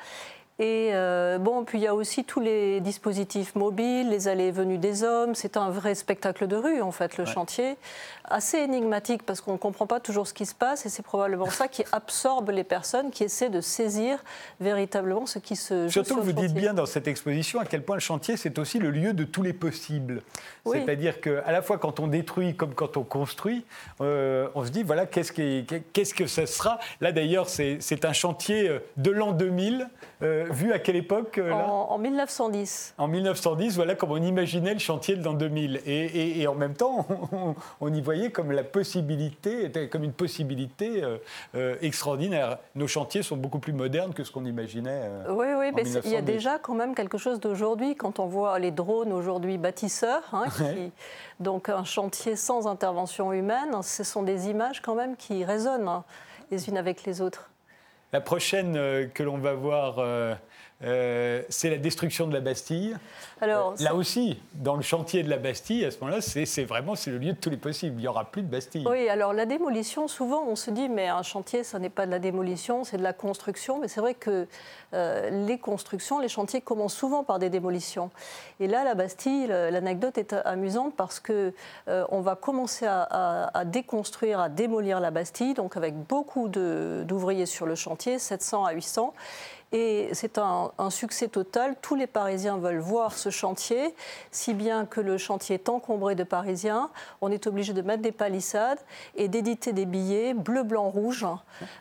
Et 0.62 0.92
euh, 0.94 1.40
bon, 1.40 1.64
puis 1.64 1.80
il 1.80 1.82
y 1.82 1.88
a 1.88 1.96
aussi 1.96 2.24
tous 2.24 2.40
les 2.40 2.82
dispositifs 2.82 3.56
mobiles, 3.56 4.10
les 4.10 4.28
allées 4.28 4.46
et 4.50 4.52
venues 4.52 4.78
des 4.78 5.04
hommes. 5.04 5.34
C'est 5.34 5.58
un 5.58 5.72
vrai 5.72 5.96
spectacle 5.96 6.46
de 6.46 6.56
rue, 6.56 6.84
en 6.84 6.92
fait, 6.92 7.18
le 7.18 7.26
chantier. 7.26 7.78
Assez 8.26 8.60
énigmatique 8.60 9.24
parce 9.24 9.42
qu'on 9.42 9.54
ne 9.54 9.58
comprend 9.58 9.88
pas 9.88 10.00
toujours 10.00 10.28
ce 10.28 10.36
qui 10.36 10.46
se 10.46 10.54
passe 10.54 10.86
et 10.86 10.90
c'est 10.90 11.02
probablement 11.02 11.50
ça 11.50 11.68
qui 11.68 11.84
absorbe 11.92 12.52
les 12.52 12.64
personnes 12.64 13.10
qui 13.10 13.24
essaient 13.24 13.50
de 13.50 13.60
saisir 13.60 14.24
véritablement 14.60 15.26
ce 15.26 15.40
qui 15.40 15.56
se 15.56 15.86
joue 15.86 15.90
Surtout 15.90 16.10
sur 16.10 16.18
que 16.18 16.22
vous 16.22 16.32
dites 16.32 16.54
bien 16.54 16.76
dans 16.76 16.86
cette 16.86 17.08
exposition 17.08 17.60
à 17.60 17.66
quel 17.66 17.82
point 17.84 17.96
le 17.96 18.00
chantier, 18.02 18.38
c'est 18.38 18.60
aussi 18.60 18.78
le 18.78 18.92
lieu 18.92 19.14
de 19.14 19.24
tous 19.24 19.42
les 19.42 19.54
possibles. 19.54 20.22
Oui. 20.66 20.78
C'est-à-dire 20.80 21.22
qu'à 21.22 21.52
la 21.52 21.64
fois 21.64 21.80
quand 21.80 22.00
on 22.00 22.06
détruit 22.06 22.56
comme 22.56 22.76
quand 22.76 22.98
on 22.98 23.04
construit, 23.04 23.66
euh, 24.00 24.48
on 24.54 24.64
se 24.64 24.70
dit, 24.70 24.84
voilà, 24.84 25.08
qu'est-ce, 25.08 25.32
qui- 25.32 25.66
qu'est-ce 25.92 26.14
que 26.14 26.28
ça 26.28 26.46
sera? 26.46 26.78
Là, 27.02 27.12
d'ailleurs, 27.12 27.50
c'est, 27.50 27.78
c'est 27.80 28.06
un 28.06 28.14
chantier 28.14 28.70
euh, 28.70 28.80
de 28.98 29.10
l'an 29.10 29.32
2000, 29.32 29.90
euh, 30.24 30.46
vu 30.50 30.72
à 30.74 30.80
quelle 30.80 30.96
époque 30.96 31.38
euh, 31.38 31.50
là 31.50 31.68
En, 31.68 31.92
en 31.92 31.98
1910. 31.98 32.96
en 32.98 33.08
1910, 33.08 33.76
voilà 33.76 33.96
comme 33.96 34.12
on 34.12 34.22
imaginait 34.22 34.74
le 34.74 34.80
chantier 34.80 35.16
de 35.16 35.24
l'an 35.24 35.34
2000. 35.34 35.82
Et, 35.86 35.92
et- 36.06 36.42
et 36.42 36.48
en 36.48 36.56
même 36.56 36.74
temps, 36.76 37.06
on, 37.32 37.56
on 37.82 37.94
y 37.94 38.02
voyait 38.02 38.32
comme 38.32 38.52
la 38.52 38.64
possibilité, 38.64 39.72
comme 39.92 40.04
une 40.04 40.14
possibilité 40.14 41.04
euh, 41.56 41.76
extraordinaire. 41.82 42.58
Nos 42.76 42.88
chantiers 42.88 43.24
sont 43.24 43.38
beaucoup 43.38 43.60
plus 43.60 43.74
modernes 43.74 44.14
que 44.14 44.24
ce 44.24 44.32
qu'on 44.32 44.46
imaginait. 44.46 45.04
Oui, 45.30 45.48
oui, 45.58 45.72
mais 45.76 45.84
il 45.84 45.94
y 45.94 45.98
a 45.98 46.22
1910. 46.22 46.24
déjà 46.26 46.60
quand 46.60 46.74
même 46.76 46.96
quelque 46.96 47.18
chose 47.18 47.40
d'aujourd'hui 47.40 47.96
quand 47.96 48.20
on 48.20 48.26
voit 48.26 48.58
les 48.60 48.72
drones 48.72 49.14
aujourd'hui 49.14 49.58
bâtisseurs, 49.58 50.24
hein, 50.34 50.46
qui- 50.58 50.92
donc 51.40 51.70
un 51.70 51.84
chantier 51.84 52.36
sans 52.36 52.68
intervention 52.68 53.34
humaine, 53.34 53.82
ce 53.84 54.04
sont 54.04 54.24
des 54.24 54.50
images 54.50 54.82
quand 54.82 54.96
même 54.96 55.16
qui 55.16 55.44
résonnent 55.46 55.88
hein, 55.88 56.04
les 56.52 56.68
unes 56.70 56.78
avec 56.78 57.04
les 57.06 57.22
autres. 57.22 57.51
La 58.14 58.20
prochaine 58.20 58.76
euh, 58.76 59.08
que 59.08 59.24
l'on 59.24 59.38
va 59.38 59.54
voir, 59.54 60.00
euh, 60.00 60.36
euh, 60.84 61.44
c'est 61.48 61.70
la 61.70 61.78
destruction 61.78 62.28
de 62.28 62.34
la 62.34 62.42
Bastille. 62.42 62.98
Alors, 63.40 63.76
Là 63.80 63.96
aussi, 63.96 64.38
dans 64.54 64.76
le 64.76 64.82
chantier 64.82 65.24
de 65.24 65.30
la 65.30 65.38
Bastille, 65.38 65.86
à 65.86 65.92
ce 65.92 66.00
moment-là, 66.02 66.20
c'est 66.22 66.64
vraiment 66.66 66.96
c'est 66.96 67.12
le 67.12 67.20
lieu 67.20 67.32
de 67.32 67.38
tous 67.38 67.50
les 67.50 67.58
possibles. 67.58 67.96
Il 67.98 68.02
n'y 68.02 68.08
aura 68.10 68.26
plus 68.26 68.42
de 68.42 68.48
Bastille. 68.48 68.86
Oui, 68.90 69.08
alors 69.08 69.34
la 69.34 69.46
démolition, 69.46 70.10
souvent 70.10 70.44
on 70.46 70.58
se 70.58 70.72
dit, 70.72 70.90
mais 70.90 71.08
un 71.08 71.24
chantier, 71.24 71.64
ça 71.64 71.80
n'est 71.80 71.90
pas 71.90 72.06
de 72.06 72.12
la 72.12 72.20
démolition, 72.20 72.84
c'est 72.84 72.98
de 72.98 73.04
la 73.04 73.14
construction. 73.14 73.80
Mais 73.80 73.88
c'est 73.88 74.02
vrai 74.02 74.14
que 74.14 74.46
les 74.94 75.58
constructions, 75.58 76.20
les 76.20 76.30
chantiers 76.30 76.62
commencent 76.62 76.96
souvent 76.96 77.24
par 77.24 77.40
des 77.40 77.50
démolitions. 77.50 78.12
Et 78.60 78.68
là, 78.68 78.84
la 78.84 78.96
Bastille, 78.96 79.48
le- 79.48 79.70
l'anecdote 79.70 80.18
est 80.18 80.34
amusante 80.46 80.94
parce 80.96 81.20
que 81.20 81.54
euh, 81.88 82.06
on 82.10 82.22
va 82.22 82.36
commencer 82.36 82.86
à, 82.88 83.64
déconstruire, 83.66 84.40
à 84.40 84.50
démolir 84.50 85.00
la 85.00 85.12
Bastille, 85.12 85.54
donc 85.54 85.78
avec 85.78 85.96
beaucoup 85.96 86.48
d'ouvriers 86.48 87.46
sur 87.46 87.66
le 87.66 87.76
chantier, 87.76 88.20
700 88.20 88.66
à 88.66 88.72
800. 88.74 89.14
Et 89.74 90.10
c'est 90.12 90.38
un, 90.38 90.72
succès 90.90 91.30
total. 91.30 91.76
Tous 91.82 91.96
les 91.96 92.08
Parisiens 92.08 92.58
veulent 92.58 92.80
voir 92.80 93.14
ce 93.14 93.30
chantier, 93.30 93.96
si 94.30 94.54
bien 94.54 94.86
que 94.86 95.00
le 95.00 95.18
chantier 95.18 95.56
est 95.56 95.70
encombré 95.70 96.14
de 96.14 96.26
Parisiens. 96.26 96.90
On 97.22 97.32
est 97.32 97.48
obligé 97.48 97.72
de 97.72 97.82
mettre 97.82 98.02
des 98.02 98.12
palissades 98.12 98.80
et 99.16 99.30
d'éditer 99.30 99.72
des 99.72 99.86
billets 99.86 100.34
bleu, 100.34 100.64
blanc, 100.64 100.90
rouge 100.90 101.26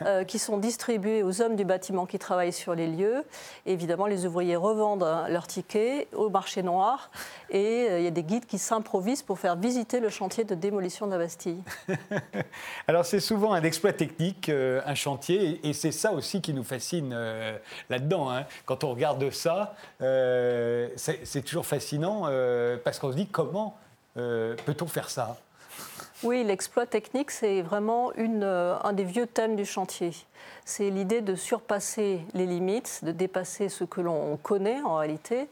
euh, 0.03 0.23
qui 0.23 0.39
sont 0.39 0.59
distribués 0.59 1.25
aux 1.25 1.43
hommes 1.43 1.57
du 1.57 1.65
bâtiment 1.65 2.07
qui 2.07 2.21
travaillent 2.21 2.53
sur 2.53 2.77
les 2.77 2.87
lieux. 2.87 3.00
Évidemment, 3.67 4.07
les 4.07 4.27
ouvriers 4.27 4.57
revendent 4.57 5.03
hein, 5.03 5.27
leurs 5.29 5.47
tickets 5.47 6.09
au 6.15 6.31
marché 6.31 6.63
noir 6.63 7.11
et 7.51 7.87
euh, 7.89 7.99
il 7.99 8.05
y 8.05 8.09
a 8.09 8.11
des 8.11 8.23
guides 8.23 8.47
qui 8.47 8.59
s'improvisent 8.59 9.23
pour 9.23 9.39
faire 9.39 9.57
visiter 9.57 10.01
le 10.01 10.09
chantier 10.09 10.45
de 10.45 10.55
démolition 10.55 11.07
de 11.07 11.13
la 11.13 11.19
Bastille. 11.19 11.63
Alors 12.89 13.05
c'est 13.05 13.21
souvent 13.21 13.53
un 13.53 13.63
exploit 13.63 13.93
technique, 13.93 14.49
euh, 14.49 14.81
un 14.87 14.95
chantier, 14.95 15.61
et, 15.67 15.73
c'est 15.73 15.93
ça 15.93 16.13
aussi 16.13 16.41
qui 16.41 16.53
nous 16.53 16.65
fascine 16.65 17.13
euh, 17.13 17.57
là-dedans. 17.89 18.31
hein. 18.31 18.45
Quand 18.67 18.85
on 18.85 18.91
regarde 18.91 19.31
ça, 19.31 19.75
c'est 20.97 21.45
toujours 21.45 21.67
fascinant 21.67 22.29
parce 22.85 22.99
qu'on 22.99 23.11
se 23.11 23.17
dit 23.17 23.27
comment 23.27 23.77
peut-on 24.15 24.87
faire 24.87 25.11
ça? 25.11 25.37
Oui, 26.23 26.45
l'exploit 26.45 26.85
technique, 26.85 27.31
c'est 27.31 27.63
vraiment 27.63 28.13
euh, 28.19 28.77
un 28.85 28.93
des 28.93 29.05
vieux 29.05 29.27
thèmes 29.27 29.57
du 29.57 29.65
chantier. 29.65 30.13
C'est 30.67 30.91
l'idée 30.91 31.23
de 31.23 31.35
surpasser 31.35 32.21
les 32.35 32.45
limites, 32.45 33.01
de 33.03 33.11
dépasser 33.11 33.71
ce 33.71 33.85
que 33.85 34.03
l'on 34.03 34.37
connaît 34.37 34.83
en 34.83 34.97
réalité. 34.97 35.49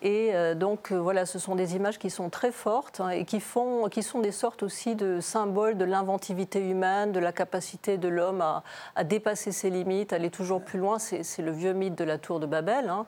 Et 0.00 0.30
euh, 0.32 0.54
donc 0.54 0.92
euh, 0.92 0.96
voilà, 0.96 1.26
ce 1.26 1.38
sont 1.38 1.56
des 1.56 1.76
images 1.76 1.98
qui 1.98 2.08
sont 2.08 2.30
très 2.30 2.52
fortes 2.52 3.00
hein, 3.00 3.10
et 3.10 3.26
qui, 3.26 3.40
font, 3.40 3.88
qui 3.90 4.02
sont 4.02 4.20
des 4.20 4.32
sortes 4.32 4.62
aussi 4.62 4.94
de 4.94 5.20
symboles 5.20 5.76
de 5.76 5.84
l'inventivité 5.84 6.60
humaine, 6.60 7.12
de 7.12 7.18
la 7.18 7.32
capacité 7.32 7.98
de 7.98 8.08
l'homme 8.08 8.40
à, 8.40 9.04
dépasser 9.04 9.52
ses 9.52 9.68
limites, 9.68 10.14
aller 10.14 10.30
toujours 10.30 10.62
plus 10.62 10.78
loin. 10.78 10.98
C'est 10.98 11.22
c'est 11.22 11.42
le 11.42 11.50
vieux 11.50 11.74
mythe 11.74 11.96
de 11.96 12.04
la 12.04 12.16
tour 12.16 12.40
de 12.40 12.46
Babel. 12.46 12.88
hein. 12.88 13.04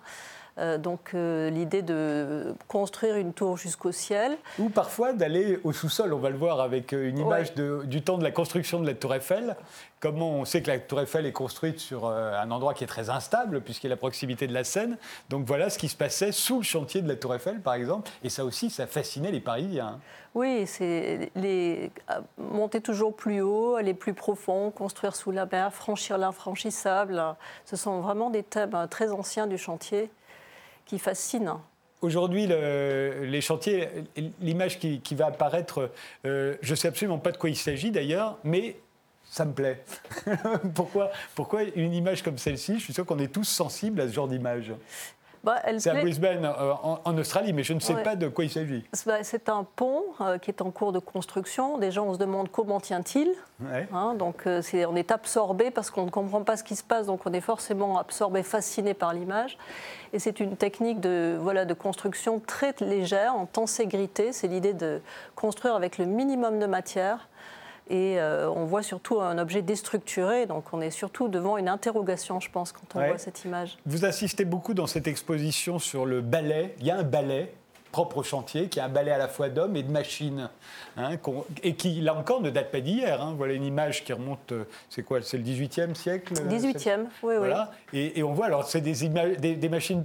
Euh, 0.60 0.78
donc 0.78 1.12
euh, 1.14 1.48
l'idée 1.50 1.82
de 1.82 2.54
construire 2.68 3.16
une 3.16 3.32
tour 3.32 3.56
jusqu'au 3.56 3.92
ciel. 3.92 4.36
Ou 4.58 4.68
parfois 4.68 5.12
d'aller 5.12 5.58
au 5.64 5.72
sous-sol. 5.72 6.12
On 6.12 6.18
va 6.18 6.30
le 6.30 6.36
voir 6.36 6.60
avec 6.60 6.92
euh, 6.92 7.08
une 7.08 7.18
image 7.18 7.54
de- 7.54 7.82
du 7.84 8.02
temps 8.02 8.18
de 8.18 8.24
la 8.24 8.30
construction 8.30 8.78
de 8.80 8.86
la 8.86 8.94
Tour 8.94 9.14
Eiffel. 9.14 9.56
Comment 10.00 10.30
on 10.30 10.44
sait 10.44 10.62
que 10.62 10.70
la 10.70 10.78
Tour 10.78 11.00
Eiffel 11.00 11.26
est 11.26 11.32
construite 11.32 11.78
sur 11.78 12.06
un 12.08 12.50
endroit 12.50 12.72
qui 12.72 12.84
est 12.84 12.86
très 12.86 13.10
instable, 13.10 13.60
puisqu'il 13.60 13.88
est 13.88 13.90
à 13.90 13.94
la 13.94 13.96
proximité 13.98 14.46
de 14.46 14.54
la 14.54 14.64
Seine. 14.64 14.96
Donc 15.28 15.44
voilà 15.46 15.68
ce 15.68 15.78
qui 15.78 15.88
se 15.88 15.96
passait 15.96 16.32
sous 16.32 16.56
le 16.58 16.62
chantier 16.62 17.02
de 17.02 17.08
la 17.08 17.16
Tour 17.16 17.34
Eiffel, 17.34 17.60
par 17.60 17.74
exemple. 17.74 18.10
Et 18.24 18.30
ça 18.30 18.44
aussi, 18.46 18.70
ça 18.70 18.86
fascinait 18.86 19.30
les 19.30 19.40
Parisiens. 19.40 19.86
hein. 19.96 19.98
Oui, 20.34 20.64
c'est 20.66 21.30
les 21.34 21.90
monter 22.38 22.80
toujours 22.80 23.14
plus 23.14 23.42
haut, 23.42 23.74
aller 23.74 23.94
plus 23.94 24.14
profond, 24.14 24.70
construire 24.70 25.16
sous 25.16 25.32
la 25.32 25.44
mer, 25.44 25.72
franchir 25.74 26.16
l'infranchissable. 26.18 27.22
Ce 27.66 27.76
sont 27.76 28.00
vraiment 28.00 28.30
des 28.30 28.42
thèmes 28.44 28.74
euh, 28.74 28.86
très 28.86 29.10
anciens 29.10 29.46
du 29.48 29.58
chantier 29.58 30.08
qui 30.90 30.98
fascine. 30.98 31.52
Aujourd'hui, 32.02 32.48
les 32.48 33.40
chantiers, 33.40 33.88
l'image 34.40 34.80
qui, 34.80 35.14
va 35.14 35.26
apparaître, 35.26 35.90
euh, 36.24 36.56
je 36.62 36.70
ne 36.72 36.74
sais 36.74 36.88
absolument 36.88 37.18
pas 37.18 37.30
de 37.30 37.36
quoi 37.36 37.48
il 37.48 37.56
s'agit 37.56 37.92
d'ailleurs, 37.92 38.38
mais 38.42 38.76
ça 39.24 39.44
me 39.44 39.52
plaît. 39.52 39.84
pourquoi, 40.74 41.12
pourquoi 41.36 41.62
une 41.76 41.94
image 41.94 42.22
comme 42.24 42.38
celle-ci? 42.38 42.78
Je 42.78 42.84
suis 42.84 42.92
sûr 42.92 43.06
qu'on 43.06 43.20
est 43.20 43.32
tous 43.32 43.44
sensibles 43.44 44.00
à 44.00 44.08
ce 44.08 44.12
genre 44.12 44.26
d'image. 44.26 44.72
Bah, 45.42 45.62
c'est 45.78 45.88
à 45.88 45.94
Brisbane, 45.94 46.44
euh, 46.44 46.72
en, 47.04 47.16
Australie, 47.16 47.54
mais 47.54 47.62
je 47.62 47.72
ne 47.72 47.80
sais 47.80 47.94
pas 48.02 48.14
de 48.14 48.28
quoi 48.28 48.44
il 48.44 48.50
s'agit. 48.50 48.84
Bah, 49.06 49.22
c'est 49.22 49.48
un 49.48 49.64
pont 49.64 50.04
euh, 50.20 50.36
qui 50.36 50.50
est 50.50 50.60
en 50.60 50.70
cours 50.70 50.92
de 50.92 50.98
construction. 50.98 51.78
Déjà, 51.78 52.02
on 52.02 52.12
se 52.12 52.18
demande 52.18 52.50
comment 52.50 52.78
tient-il. 52.78 53.30
Hein, 53.92 54.14
donc, 54.14 54.46
euh, 54.46 54.62
on 54.88 54.96
est 54.96 55.10
absorbé 55.10 55.70
parce 55.70 55.90
qu'on 55.90 56.04
ne 56.04 56.10
comprend 56.10 56.42
pas 56.42 56.56
ce 56.56 56.64
qui 56.64 56.76
se 56.76 56.84
passe, 56.84 57.06
donc 57.06 57.20
on 57.24 57.32
est 57.32 57.40
forcément 57.40 57.98
absorbé, 57.98 58.42
fasciné 58.42 58.92
par 58.92 59.14
l'image. 59.14 59.56
Et 60.12 60.18
c'est 60.18 60.40
une 60.40 60.56
technique 60.56 61.00
de, 61.00 61.38
voilà, 61.40 61.64
de 61.64 61.74
construction 61.74 62.40
très 62.40 62.74
légère, 62.80 63.34
en 63.34 63.46
tenségrité. 63.46 64.32
C'est 64.32 64.48
l'idée 64.48 64.74
de 64.74 65.00
construire 65.36 65.74
avec 65.74 65.96
le 65.96 66.04
minimum 66.04 66.58
de 66.58 66.66
matière 66.66 67.29
et 67.90 68.20
euh, 68.20 68.48
on 68.48 68.64
voit 68.64 68.84
surtout 68.84 69.20
un 69.20 69.36
objet 69.36 69.62
déstructuré, 69.62 70.46
donc 70.46 70.72
on 70.72 70.80
est 70.80 70.90
surtout 70.90 71.28
devant 71.28 71.58
une 71.58 71.68
interrogation, 71.68 72.38
je 72.38 72.48
pense, 72.48 72.72
quand 72.72 72.86
on 72.94 73.04
voit 73.04 73.18
cette 73.18 73.44
image. 73.44 73.76
Vous 73.84 74.04
insistez 74.04 74.44
beaucoup 74.44 74.74
dans 74.74 74.86
cette 74.86 75.08
exposition 75.08 75.80
sur 75.80 76.06
le 76.06 76.20
ballet. 76.20 76.74
Il 76.78 76.86
y 76.86 76.92
a 76.92 76.96
un 76.96 77.02
ballet 77.02 77.52
propre 77.90 78.18
au 78.18 78.22
chantier, 78.22 78.68
qui 78.68 78.78
est 78.78 78.82
un 78.82 78.88
ballet 78.88 79.10
à 79.10 79.18
la 79.18 79.28
fois 79.28 79.48
d'hommes 79.48 79.76
et 79.76 79.82
de 79.82 79.90
machines, 79.90 80.48
hein, 80.96 81.16
et 81.62 81.74
qui, 81.74 82.00
là 82.00 82.14
encore, 82.14 82.40
ne 82.40 82.50
date 82.50 82.70
pas 82.70 82.80
d'hier. 82.80 83.20
Hein. 83.20 83.34
Voilà 83.36 83.54
une 83.54 83.64
image 83.64 84.04
qui 84.04 84.12
remonte, 84.12 84.52
euh, 84.52 84.64
c'est 84.88 85.02
quoi 85.02 85.20
C'est 85.22 85.38
le 85.38 85.44
18e 85.44 85.94
siècle 85.94 86.34
18e, 86.34 87.06
oui, 87.22 87.34
voilà. 87.36 87.72
oui. 87.92 88.12
Et, 88.14 88.22
on 88.22 88.32
voit, 88.32 88.46
alors, 88.46 88.68
c'est 88.68 88.80
des, 88.80 89.08
des, 89.38 89.56
des, 89.56 89.68
machines 89.68 90.04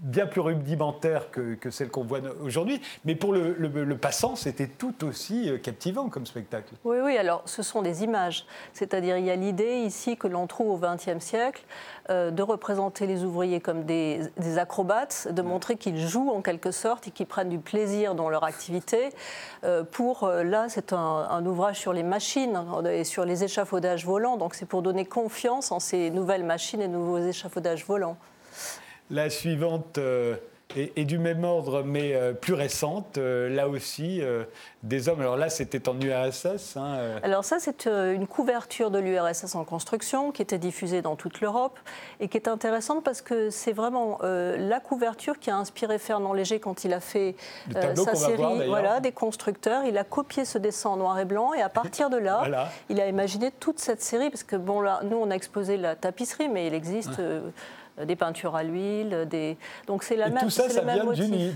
bien 0.00 0.26
plus 0.26 0.40
rudimentaires 0.40 1.30
que, 1.30 1.54
que 1.54 1.70
celles 1.70 1.90
qu'on 1.90 2.04
voit 2.04 2.20
aujourd'hui, 2.42 2.80
mais 3.04 3.14
pour 3.14 3.32
le, 3.32 3.54
le, 3.58 3.96
passant, 3.96 4.34
c'était 4.34 4.66
tout 4.66 5.04
aussi 5.04 5.50
euh, 5.50 5.58
captivant 5.58 6.08
comme 6.08 6.26
spectacle. 6.26 6.74
Oui, 6.84 6.98
oui, 7.02 7.16
alors 7.16 7.42
ce 7.44 7.62
sont 7.62 7.82
des 7.82 8.02
images. 8.02 8.46
C'est-à-dire, 8.72 9.18
il 9.18 9.26
y 9.26 9.30
a 9.30 9.36
l'idée 9.36 9.78
ici 9.80 10.16
que 10.16 10.26
l'on 10.26 10.46
trouve 10.46 10.70
au 10.70 10.78
XXe 10.78 11.22
siècle 11.22 11.62
euh, 12.08 12.30
de 12.30 12.42
représenter 12.42 13.06
les 13.06 13.24
ouvriers 13.24 13.60
comme 13.60 13.84
des, 13.84 14.20
des 14.38 14.58
acrobates, 14.58 15.28
de 15.30 15.42
montrer 15.42 15.76
qu'ils 15.76 15.98
jouent 15.98 16.30
en 16.30 16.40
quelque 16.40 16.70
sorte 16.70 17.08
et 17.08 17.10
qui 17.10 17.26
prennent 17.26 17.50
du 17.50 17.58
plaisir 17.58 18.14
dans 18.14 18.30
leur 18.30 18.44
activité. 18.44 19.10
Euh, 19.64 19.84
pour, 19.84 20.26
là, 20.28 20.66
c'est 20.68 20.92
un, 20.92 21.44
ouvrage 21.44 21.78
sur 21.78 21.92
les 21.92 22.02
machines 22.02 22.62
et 22.90 23.04
sur 23.04 23.24
les 23.24 23.44
échafaudages 23.44 24.04
volants. 24.04 24.36
Donc 24.36 24.54
c'est 24.54 24.66
pour 24.66 24.82
donner 24.82 25.04
confiance 25.04 25.72
en 25.72 25.80
ces 25.80 26.10
nouvelles 26.10 26.44
machines 26.44 26.82
et 26.82 26.88
nouveaux 26.88 27.18
échafaudages 27.18 27.86
volants. 27.86 28.16
La 29.10 29.28
suivante, 29.28 29.98
euh, 29.98 30.36
et, 30.76 31.04
du 31.04 31.18
même 31.18 31.42
ordre, 31.42 31.82
mais 31.82 32.14
euh, 32.14 32.32
plus 32.32 32.54
récente, 32.54 33.18
euh, 33.18 33.48
là 33.48 33.68
aussi, 33.68 34.22
des 34.84 35.08
hommes. 35.08 35.20
Alors 35.20 35.36
là, 35.36 35.50
c'était 35.50 35.88
en 35.88 36.00
URSS. 36.00 36.76
Hein, 36.76 37.18
Alors 37.24 37.44
ça, 37.44 37.58
c'est 37.58 37.86
une 37.86 38.28
couverture 38.28 38.92
de 38.92 39.00
l'URSS 39.00 39.56
en 39.56 39.64
construction 39.64 40.30
qui 40.30 40.42
était 40.42 40.58
diffusée 40.58 41.02
dans 41.02 41.16
toute 41.16 41.40
l'Europe 41.40 41.76
et 42.20 42.28
qui 42.28 42.36
est 42.36 42.46
intéressante 42.46 43.02
parce 43.02 43.20
que 43.20 43.50
c'est 43.50 43.72
vraiment 43.72 44.18
la 44.22 44.78
couverture 44.78 45.40
qui 45.40 45.50
a 45.50 45.56
inspiré 45.56 45.98
Fernand 45.98 46.32
Léger 46.32 46.60
quand 46.60 46.84
il 46.84 46.92
a 46.92 47.00
fait 47.00 47.34
sa 47.72 48.14
série 48.14 48.68
voilà, 48.68 49.00
des 49.00 49.12
constructeurs. 49.12 49.84
Il 49.84 49.98
a 49.98 50.04
copié 50.04 50.44
ce 50.44 50.58
dessin 50.58 50.90
en 50.90 50.96
noir 50.96 51.18
et 51.18 51.24
blanc 51.24 51.52
et 51.52 51.62
à 51.62 51.68
partir 51.68 52.10
de 52.10 52.16
là, 52.16 52.68
il 52.88 53.00
a 53.00 53.08
imaginé 53.08 53.50
toute 53.50 53.80
cette 53.80 54.02
série 54.02 54.30
parce 54.30 54.44
que 54.44 54.54
bon 54.54 54.80
là, 54.80 55.00
nous 55.02 55.16
on 55.16 55.32
a 55.32 55.34
exposé 55.34 55.76
la 55.76 55.96
tapisserie, 55.96 56.48
mais 56.48 56.68
il 56.68 56.74
existe 56.74 57.20
des 58.06 58.16
peintures 58.16 58.56
à 58.56 58.62
l'huile, 58.62 59.26
des... 59.28 59.56
donc 59.86 60.02
c'est 60.02 60.16
la 60.16 60.28
et 60.28 60.30
même. 60.30 60.42
Tout 60.42 60.50
ça, 60.50 60.68
ça 60.68 60.82
vient 60.82 61.04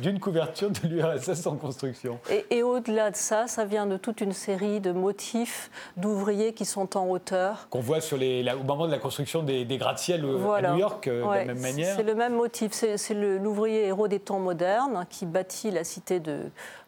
d'une 0.00 0.20
couverture 0.20 0.70
de 0.70 0.88
l'URSS 0.88 1.46
en 1.46 1.56
construction. 1.56 2.18
Et, 2.50 2.62
au-delà 2.62 3.10
de 3.10 3.16
ça, 3.16 3.46
ça 3.46 3.64
vient 3.64 3.86
de 3.86 3.96
toute 3.96 4.20
une 4.20 4.32
série 4.32 4.80
de 4.80 4.92
motifs 4.92 5.70
d'ouvriers 5.96 6.52
qui 6.52 6.64
sont 6.64 6.96
en 6.96 7.08
hauteur. 7.08 7.68
Qu'on 7.70 7.80
voit 7.80 8.00
sur 8.00 8.16
les, 8.16 8.44
au 8.52 8.64
moment 8.64 8.86
de 8.86 8.92
la 8.92 8.98
construction 8.98 9.42
des, 9.42 9.64
des 9.64 9.78
gratte-ciel 9.78 10.24
à 10.24 10.72
New 10.72 10.78
York, 10.78 11.06
euh, 11.06 11.22
de 11.22 11.34
la 11.34 11.44
même 11.44 11.60
manière. 11.60 11.96
C'est 11.96 12.02
le 12.02 12.14
même 12.14 12.34
motif. 12.34 12.72
C'est 12.72 13.14
l'ouvrier 13.14 13.86
héros 13.86 14.08
des 14.08 14.20
temps 14.20 14.38
modernes 14.38 15.06
qui 15.10 15.26
bâtit 15.26 15.70
la 15.70 15.84
cité 15.84 16.20
de 16.20 16.40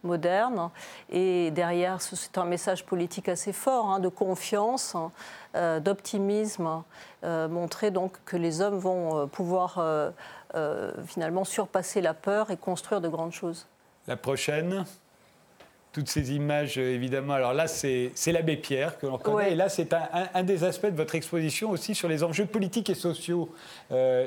moderne. 0.03 0.71
Et 1.11 1.51
derrière, 1.51 2.01
c'est 2.01 2.39
un 2.39 2.45
message 2.45 2.85
politique 2.85 3.29
assez 3.29 3.53
fort, 3.53 3.91
hein, 3.91 4.01
de 4.01 4.09
confiance. 4.09 4.95
Hein, 4.95 5.11
euh, 5.57 5.81
d'optimisme, 5.81 6.83
euh, 7.25 7.49
montrer 7.49 7.91
donc 7.91 8.13
que 8.27 8.37
les 8.37 8.61
hommes 8.61 8.79
vont 8.79 9.23
euh, 9.23 9.27
pouvoir 9.27 9.83
finalement 11.07 11.45
surpasser 11.45 12.01
la 12.01 12.15
peur 12.15 12.51
et 12.51 12.57
construire 12.57 13.03
de 13.03 13.09
grandes 13.09 13.33
choses. 13.33 13.67
La 14.07 14.17
prochaine? 14.17 14.87
Toutes 15.97 16.11
ces 16.11 16.35
images, 16.35 16.77
évidemment. 16.77 17.33
Alors 17.33 17.55
là, 17.55 17.67
c'est 17.69 18.13
l'abbé 18.27 18.57
Pierre 18.57 18.99
que 18.99 19.07
l'on 19.07 19.17
connaît. 19.17 19.53
Et 19.53 19.55
là, 19.55 19.71
c'est 19.71 19.95
un, 19.95 20.43
des 20.43 20.63
aspects 20.63 20.91
de 20.91 20.97
votre 20.97 21.15
exposition 21.15 21.71
aussi 21.71 21.95
sur 21.95 22.07
les 22.07 22.23
enjeux 22.23 22.45
politiques 22.45 22.91
et 22.91 22.95
sociaux 22.95 23.49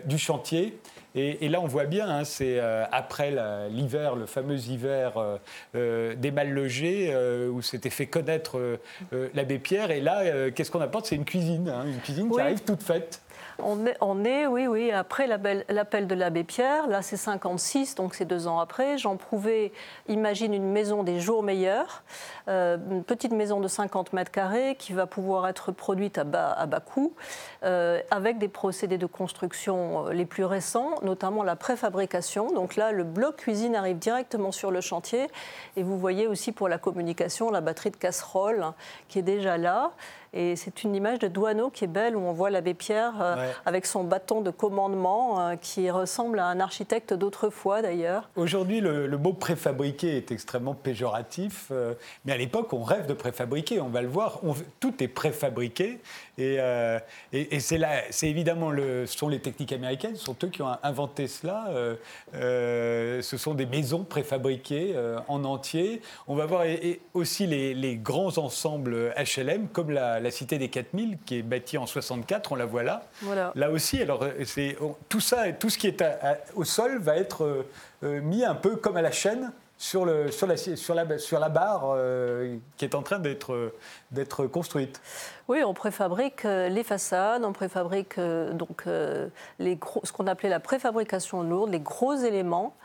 du 0.05 0.17
chantier. 0.17 0.79
Et, 1.15 1.49
là, 1.49 1.59
on 1.59 1.65
voit 1.65 1.85
bien, 1.85 2.07
hein, 2.07 2.23
c'est 2.23 2.59
euh, 2.59 2.85
après 2.91 3.33
l'hiver, 3.71 4.15
le 4.15 4.27
fameux 4.27 4.57
hiver 4.57 5.17
euh, 5.17 5.37
euh, 5.75 6.15
des 6.15 6.29
mal 6.29 6.51
logés, 6.51 7.15
où 7.51 7.61
s'était 7.61 7.89
fait 7.89 8.05
connaître 8.07 8.79
l'abbé 9.33 9.59
Pierre. 9.59 9.91
Et 9.91 10.01
là, 10.01 10.51
qu'est-ce 10.51 10.71
qu'on 10.71 10.81
apporte? 10.81 11.07
C'est 11.07 11.15
une 11.15 11.25
cuisine, 11.25 11.69
hein, 11.69 11.85
une 11.85 11.99
cuisine 11.99 12.29
qui 12.29 12.39
arrive 12.39 12.61
toute 12.61 12.83
faite. 12.83 13.21
On 13.63 14.23
est, 14.25 14.47
oui, 14.47 14.67
oui, 14.67 14.91
après 14.91 15.27
l'appel 15.27 16.07
de 16.07 16.15
l'abbé 16.15 16.43
Pierre, 16.43 16.87
là 16.87 17.01
c'est 17.01 17.17
56, 17.17 17.95
donc 17.95 18.15
c'est 18.15 18.25
deux 18.25 18.47
ans 18.47 18.59
après. 18.59 18.97
Jean 18.97 19.17
Prouvé 19.17 19.73
imagine 20.07 20.53
une 20.53 20.71
maison 20.71 21.03
des 21.03 21.19
jours 21.19 21.43
meilleurs, 21.43 22.03
euh, 22.49 22.77
une 22.89 23.03
petite 23.03 23.31
maison 23.31 23.59
de 23.59 23.67
50 23.67 24.13
mètres 24.13 24.31
carrés 24.31 24.75
qui 24.79 24.93
va 24.93 25.05
pouvoir 25.05 25.47
être 25.47 25.71
produite 25.71 26.17
à 26.17 26.23
bas, 26.23 26.51
à 26.51 26.65
bas 26.65 26.79
coût, 26.79 27.13
euh, 27.63 28.01
avec 28.09 28.39
des 28.39 28.47
procédés 28.47 28.97
de 28.97 29.05
construction 29.05 30.07
euh, 30.07 30.13
les 30.13 30.25
plus 30.25 30.45
récents, 30.45 30.95
notamment 31.03 31.43
la 31.43 31.55
préfabrication. 31.55 32.51
Donc 32.51 32.75
là, 32.75 32.91
le 32.91 33.03
bloc 33.03 33.37
cuisine 33.37 33.75
arrive 33.75 33.99
directement 33.99 34.51
sur 34.51 34.71
le 34.71 34.81
chantier, 34.81 35.27
et 35.77 35.83
vous 35.83 35.99
voyez 35.99 36.25
aussi 36.27 36.51
pour 36.51 36.69
la 36.69 36.79
communication 36.79 37.51
la 37.51 37.61
batterie 37.61 37.91
de 37.91 37.97
casserole 37.97 38.63
hein, 38.63 38.73
qui 39.07 39.19
est 39.19 39.23
déjà 39.23 39.57
là. 39.57 39.91
Et 40.33 40.55
c'est 40.55 40.83
une 40.83 40.95
image 40.95 41.19
de 41.19 41.27
Douaneau 41.27 41.69
qui 41.69 41.85
est 41.85 41.87
belle, 41.87 42.15
où 42.15 42.19
on 42.19 42.33
voit 42.33 42.49
l'abbé 42.49 42.73
Pierre 42.73 43.13
euh, 43.21 43.51
avec 43.65 43.85
son 43.85 44.03
bâton 44.03 44.41
de 44.41 44.51
commandement, 44.51 45.41
euh, 45.41 45.55
qui 45.55 45.89
ressemble 45.89 46.39
à 46.39 46.45
un 46.45 46.59
architecte 46.59 47.13
d'autrefois 47.13 47.81
d'ailleurs. 47.81 48.29
Aujourd'hui, 48.35 48.79
le, 48.79 49.17
mot 49.17 49.33
préfabriqué 49.33 50.15
est 50.17 50.31
extrêmement 50.31 50.75
péjoratif, 50.75 51.67
euh, 51.71 51.93
mais 52.25 52.31
à 52.31 52.37
l'époque, 52.39 52.73
on 52.73 52.83
rêve 52.83 53.05
de 53.05 53.13
préfabriquer, 53.13 53.79
on 53.79 53.89
va 53.89 54.01
le 54.01 54.07
voir, 54.07 54.41
tout 54.79 55.03
est 55.03 55.07
préfabriqué. 55.07 55.99
Et, 56.37 56.57
et, 57.33 57.59
c'est, 57.59 57.79
c'est 58.11 58.29
évidemment, 58.29 58.71
le, 58.71 59.05
ce 59.05 59.17
sont 59.17 59.27
les 59.27 59.39
techniques 59.39 59.73
américaines, 59.73 60.15
ce 60.15 60.25
sont 60.25 60.35
eux 60.43 60.47
qui 60.47 60.61
ont 60.61 60.77
inventé 60.83 61.27
cela. 61.27 61.69
ce 62.33 63.37
sont 63.37 63.53
des 63.53 63.65
maisons 63.65 64.03
préfabriquées 64.03 64.95
en 65.27 65.43
entier. 65.43 66.01
On 66.27 66.35
va 66.35 66.45
voir 66.45 66.63
aussi 67.13 67.45
les, 67.45 67.73
les 67.73 67.97
grands 67.97 68.37
ensembles 68.37 69.13
HLM, 69.17 69.67
comme 69.67 69.91
la, 69.91 70.19
la, 70.19 70.31
cité 70.31 70.57
des 70.57 70.69
4000 70.69 71.17
qui 71.25 71.39
est 71.39 71.41
bâtie 71.41 71.77
en 71.77 71.85
64, 71.85 72.53
on 72.53 72.55
la 72.55 72.65
voit 72.65 72.83
là. 72.83 73.03
Là 73.55 73.69
aussi, 73.69 74.01
alors 74.01 74.25
c'est 74.45 74.77
tout 75.09 75.19
ça, 75.19 75.51
tout 75.51 75.69
ce 75.69 75.77
qui 75.77 75.87
est 75.87 76.03
au 76.55 76.63
sol 76.63 76.99
va 76.99 77.17
être 77.17 77.43
euh, 77.43 77.67
euh, 78.03 78.21
mis 78.21 78.43
un 78.43 78.55
peu 78.55 78.75
comme 78.75 78.97
à 78.97 79.01
la 79.01 79.11
chaîne 79.11 79.51
sur, 79.79 80.05
le, 80.05 80.29
sur, 80.29 80.45
la, 80.45 80.57
sur, 80.57 81.39
la, 81.39 81.49
barre 81.49 81.93
euh, 81.95 82.57
qui 82.75 82.83
est 82.83 82.95
en 82.95 83.01
train 83.01 83.17
d'être 83.17 84.45
construite. 84.47 85.01
Oui, 85.49 85.63
on 85.63 85.73
préfabrique 85.73 86.43
les 86.43 86.83
façades, 86.83 87.43
on 87.43 87.53
préfabrique 87.53 88.19
donc 88.19 88.85
les 89.59 89.79
ce 90.03 90.11
qu'on 90.11 90.27
appelait 90.27 90.49
la 90.49 90.59
préfabrication 90.59 91.43
lourde, 91.43 91.71
les 91.71 91.79
gros 91.79 92.13
éléments. 92.13 92.75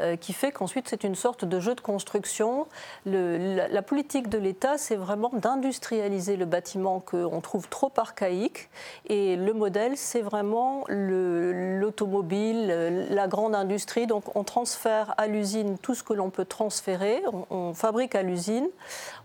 Euh, 0.00 0.16
qui 0.16 0.32
fait 0.32 0.50
qu'ensuite 0.50 0.88
c'est 0.88 1.04
une 1.04 1.14
sorte 1.14 1.44
de 1.44 1.60
jeu 1.60 1.74
de 1.74 1.80
construction. 1.80 2.66
la, 3.04 3.82
politique 3.82 4.28
de 4.28 4.38
l'État, 4.38 4.78
c'est 4.78 4.96
vraiment 4.96 5.30
d'industrialiser 5.32 6.36
le 6.36 6.46
bâtiment 6.46 7.00
qu'on 7.00 7.40
trouve 7.40 7.68
trop 7.68 7.92
archaïque. 7.96 8.70
Et 9.08 9.36
le 9.36 9.52
modèle, 9.52 9.96
c'est 9.96 10.22
vraiment 10.22 10.84
l'automobile, 10.88 12.66
la 13.10 13.28
grande 13.28 13.54
industrie. 13.54 14.06
Donc 14.06 14.36
on 14.36 14.44
transfère 14.44 15.14
à 15.18 15.26
l'usine 15.26 15.76
tout 15.78 15.94
ce 15.94 16.02
que 16.02 16.14
l'on 16.14 16.30
peut 16.30 16.40
peut 16.40 16.44
transférer. 16.46 17.22
On, 17.50 17.74
fabrique 17.74 18.14
à 18.14 18.22
l'usine. 18.22 18.68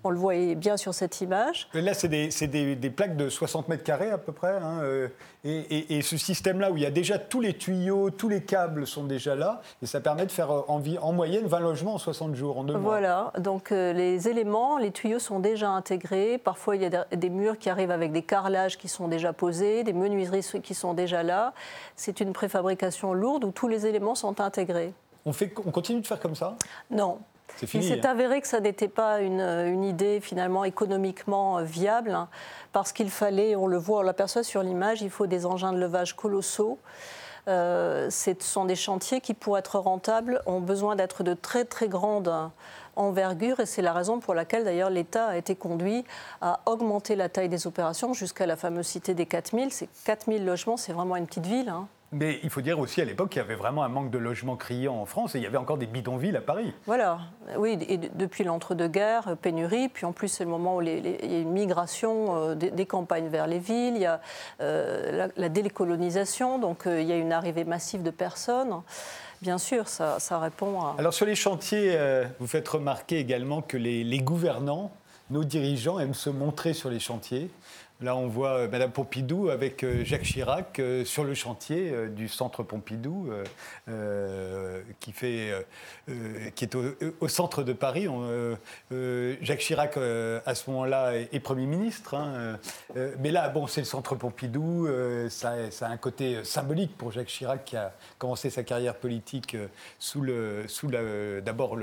On 0.03 0.09
le 0.09 0.17
voyait 0.17 0.55
bien 0.55 0.75
sur 0.75 0.93
cette 0.93 1.21
image. 1.21 1.69
là, 1.73 1.93
c'est 1.93 2.07
des, 2.07 2.84
plaques 2.89 3.17
de 3.17 3.29
60 3.29 3.67
mètres 3.69 3.83
carrés 3.83 4.11
à 4.11 4.17
peu 4.17 4.31
près. 4.31 4.55
Hein, 4.55 4.81
euh, 4.83 5.07
et, 5.43 6.01
ce 6.01 6.17
système-là, 6.17 6.71
où 6.71 6.77
il 6.77 6.83
y 6.83 6.85
a 6.85 6.91
déjà 6.91 7.19
tous 7.19 7.41
les 7.41 7.53
tuyaux, 7.53 8.09
tous 8.09 8.29
les 8.29 8.41
câbles 8.41 8.87
sont 8.87 9.03
déjà 9.03 9.35
là, 9.35 9.61
et 9.81 9.85
ça 9.85 10.01
permet 10.01 10.25
de 10.25 10.31
faire 10.31 10.51
euh, 10.51 10.61
en, 10.67 10.81
en 11.01 11.13
moyenne 11.13 11.45
20 11.45 11.59
logements 11.59 11.95
en 11.95 11.97
60 11.97 12.35
jours, 12.35 12.57
en 12.57 12.63
deux 12.63 12.73
mois. 12.73 12.81
Voilà, 12.81 13.31
donc 13.39 13.71
euh, 13.71 13.93
les 13.93 14.27
éléments, 14.27 14.77
les 14.77 14.91
tuyaux 14.91 15.19
sont 15.19 15.39
déjà 15.39 15.69
intégrés. 15.69 16.37
Parfois, 16.37 16.75
il 16.75 16.81
y 16.81 16.85
a 16.85 17.05
des 17.15 17.29
murs 17.29 17.57
qui 17.57 17.69
arrivent 17.69 17.91
avec 17.91 18.11
des 18.11 18.23
carrelages 18.23 18.77
qui 18.77 18.87
sont 18.87 19.07
déjà 19.07 19.33
posés, 19.33 19.83
des 19.83 19.93
menuiseries 19.93 20.61
qui 20.61 20.73
sont 20.73 20.93
déjà 20.93 21.23
là. 21.23 21.53
C'est 21.95 22.19
une 22.19 22.33
préfabrication 22.33 23.13
lourde 23.13 23.43
où 23.43 23.51
tous 23.51 23.67
les 23.67 23.85
éléments 23.85 24.15
sont 24.15 24.41
intégrés. 24.41 24.93
On, 25.25 25.33
fait, 25.33 25.53
on 25.65 25.71
continue 25.71 26.01
de 26.01 26.07
faire 26.07 26.19
comme 26.19 26.35
ça? 26.35 26.55
Non. 26.89 27.19
Il 27.61 27.83
s'est 27.83 28.05
hein. 28.05 28.09
avéré 28.09 28.41
que 28.41 28.47
ça 28.47 28.59
n'était 28.59 28.87
pas 28.87 29.19
une, 29.19 29.83
idée 29.83 30.19
finalement 30.19 30.63
économiquement 30.63 31.59
euh, 31.59 31.63
viable, 31.63 32.11
hein, 32.11 32.27
parce 32.71 32.91
qu'il 32.91 33.09
fallait, 33.09 33.55
on 33.55 33.67
le 33.67 33.77
voit, 33.77 33.99
on 33.99 34.03
l'aperçoit 34.03 34.43
sur 34.43 34.63
l'image, 34.63 35.01
il 35.01 35.09
faut 35.09 35.27
des 35.27 35.45
engins 35.45 35.73
de 35.73 35.77
levage 35.77 36.15
colossaux. 36.15 36.79
Euh, 37.47 38.09
ce 38.09 38.31
sont 38.39 38.65
des 38.65 38.75
chantiers 38.75 39.21
qui, 39.21 39.33
pour 39.35 39.57
être 39.57 39.77
rentables, 39.77 40.41
ont 40.47 40.61
besoin 40.61 40.95
d'être 40.95 41.23
de 41.23 41.33
très 41.35 41.63
très 41.63 41.87
grande 41.87 42.33
envergure 42.95 43.59
et 43.59 43.65
c'est 43.65 43.81
la 43.81 43.93
raison 43.93 44.19
pour 44.19 44.33
laquelle 44.33 44.63
d'ailleurs 44.63 44.89
l'État 44.89 45.27
a 45.27 45.37
été 45.37 45.55
conduit 45.55 46.05
à 46.41 46.61
augmenter 46.65 47.15
la 47.15 47.29
taille 47.29 47.49
des 47.49 47.67
opérations 47.67 48.13
jusqu'à 48.13 48.45
la 48.45 48.55
fameuse 48.55 48.87
cité 48.87 49.13
des 49.13 49.25
4000. 49.25 49.71
Ces 49.71 49.89
4000 50.05 50.45
logements, 50.45 50.77
c'est 50.77 50.93
vraiment 50.93 51.15
une 51.15 51.27
petite 51.27 51.45
ville. 51.45 51.69
Hein. 51.69 51.87
Mais 52.11 52.39
il 52.43 52.49
faut 52.49 52.61
dire 52.61 52.79
aussi 52.79 53.01
à 53.01 53.05
l'époque 53.05 53.29
qu'il 53.29 53.41
y 53.41 53.45
avait 53.45 53.55
vraiment 53.55 53.83
un 53.83 53.89
manque 53.89 54.09
de 54.09 54.17
logements 54.17 54.55
criant 54.55 54.95
en 54.95 55.05
France 55.05 55.35
et 55.35 55.39
il 55.39 55.43
y 55.43 55.47
avait 55.47 55.57
encore 55.57 55.77
des 55.77 55.87
bidonvilles 55.87 56.37
à 56.37 56.41
Paris. 56.41 56.71
Voilà, 56.85 57.19
oui, 57.57 57.77
et 57.89 57.97
depuis 57.97 58.43
l'entre-deux-guerres, 58.43 59.29
euh, 59.29 59.35
pénurie, 59.35 59.89
puis 59.89 60.05
en 60.05 60.11
plus 60.11 60.27
c'est 60.27 60.43
le 60.43 60.49
moment 60.49 60.77
où 60.77 60.81
il 60.81 61.05
y 61.05 61.35
a 61.35 61.39
une 61.39 61.51
migration 61.51 62.35
euh, 62.51 62.55
des, 62.55 62.85
campagnes 62.85 63.27
vers 63.27 63.47
les 63.47 63.59
villes, 63.59 63.95
il 63.95 64.01
y 64.01 64.05
a 64.05 64.21
euh, 64.61 65.27
la, 65.35 65.49
décolonisation, 65.49 66.59
donc 66.59 66.83
il 66.85 67.03
y 67.03 67.11
a 67.11 67.17
une 67.17 67.33
arrivée 67.33 67.65
massive 67.65 68.03
de 68.03 68.11
personnes. 68.11 68.81
Bien 69.41 69.57
sûr, 69.57 69.87
ça, 69.87 70.39
répond 70.39 70.81
à... 70.81 70.95
Alors 70.97 71.13
sur 71.13 71.25
les 71.25 71.35
chantiers, 71.35 71.97
vous 72.39 72.47
faites 72.47 72.67
remarquer 72.67 73.19
également 73.19 73.61
que 73.61 73.77
les 73.77 74.19
gouvernants, 74.19 74.91
nos 75.29 75.43
dirigeants 75.43 75.99
aiment 75.99 76.13
se 76.13 76.29
montrer 76.29 76.73
sur 76.73 76.89
les 76.89 76.99
chantiers. 76.99 77.49
Là, 78.01 78.13
on 78.17 78.27
voit 78.27 78.57
euh, 78.57 78.67
Madame 78.69 78.91
Pompidou 78.91 79.49
avec 79.49 79.81
euh, 79.83 80.03
Jacques 80.03 80.23
Chirac 80.23 80.79
euh, 80.79 81.05
sur 81.05 81.23
le 81.23 81.33
chantier 81.33 81.93
du 82.09 82.27
centre 82.27 82.61
Pompidou, 82.61 83.31
qui, 84.99 85.13
est 86.61 86.75
au, 87.21 87.27
centre 87.29 87.63
de 87.63 87.71
Paris. 87.73 88.07
Jacques 89.41 89.59
Chirac, 89.59 89.97
à 89.97 90.55
ce 90.55 90.69
moment-là, 90.69 91.15
est, 91.15 91.39
Premier 91.39 91.65
ministre. 91.65 92.15
Hein, 92.15 92.57
mais 93.19 93.31
là, 93.31 93.47
bon, 93.49 93.67
c'est 93.67 93.81
le 93.81 93.85
centre 93.85 94.15
Pompidou. 94.15 94.87
Ça, 95.29 95.53
a 95.81 95.87
un 95.87 95.97
côté 95.97 96.43
symbolique 96.43 96.97
pour 96.97 97.11
Jacques 97.11 97.27
Chirac, 97.27 97.63
qui 97.63 97.77
a 97.77 97.93
commencé 98.17 98.49
sa 98.49 98.63
carrière 98.63 98.95
politique 98.95 99.55
sous 99.99 100.21
le, 100.21 101.41
d'abord 101.41 101.77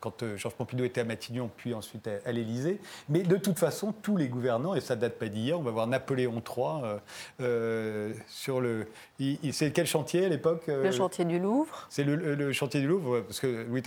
quand 0.00 0.24
Georges 0.36 0.54
Pompidou 0.54 0.84
était 0.84 1.02
à 1.02 1.04
Matignon, 1.04 1.50
puis 1.54 1.74
ensuite 1.74 2.08
à, 2.24 2.32
l'Élysée. 2.32 2.80
Mais 3.08 3.20
de 3.22 3.36
toute 3.36 3.58
façon, 3.58 3.92
tous 3.92 4.16
les 4.16 4.28
gouvernants, 4.28 4.74
et 4.74 4.80
ça 4.80 4.96
date 4.96 5.18
pas 5.18 5.28
d'hier, 5.28 5.49
on 5.58 5.62
va 5.62 5.70
voir 5.70 5.86
Napoléon 5.86 6.42
III 6.46 6.66
euh, 6.84 6.98
euh, 7.40 8.12
sur 8.28 8.60
le. 8.60 8.86
C'est 9.52 9.70
quel 9.72 9.86
chantier 9.86 10.24
à 10.24 10.28
l'époque 10.28 10.62
euh 10.68 10.84
Le 10.84 10.90
chantier 10.90 11.24
du 11.24 11.38
Louvre. 11.38 11.86
C'est 11.90 12.04
le, 12.04 12.52
chantier 12.52 12.80
du 12.80 12.88
Louvre, 12.88 13.20
parce 13.20 13.40
que 13.40 13.66
Louis, 13.68 13.82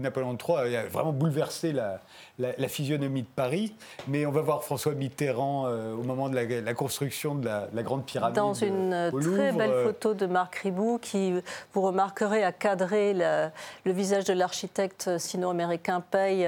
Napoléon 0.00 0.36
III 0.36 0.76
a 0.76 0.86
vraiment 0.86 1.12
bouleversé 1.12 1.72
la, 1.72 2.00
la, 2.38 2.68
physionomie 2.68 3.22
de 3.22 3.28
Paris. 3.34 3.74
Mais 4.08 4.26
on 4.26 4.30
va 4.30 4.42
voir 4.42 4.62
François 4.62 4.92
Mitterrand 4.92 5.68
au 5.68 6.02
moment 6.02 6.28
de 6.28 6.36
la, 6.36 6.74
construction 6.74 7.34
de 7.34 7.46
la, 7.46 7.82
Grande 7.82 8.04
Pyramide. 8.04 8.36
Dans 8.36 8.54
une 8.54 9.10
très 9.20 9.52
belle 9.52 9.84
photo 9.84 10.14
de 10.14 10.26
Marc 10.26 10.56
Ribou, 10.56 10.98
qui, 11.00 11.32
vous 11.72 11.80
remarquerez, 11.80 12.44
a 12.44 12.52
cadré 12.52 13.14
le 13.14 13.92
visage 13.92 14.24
de 14.24 14.34
l'architecte 14.34 15.18
sino-américain 15.18 16.02
Paye 16.10 16.46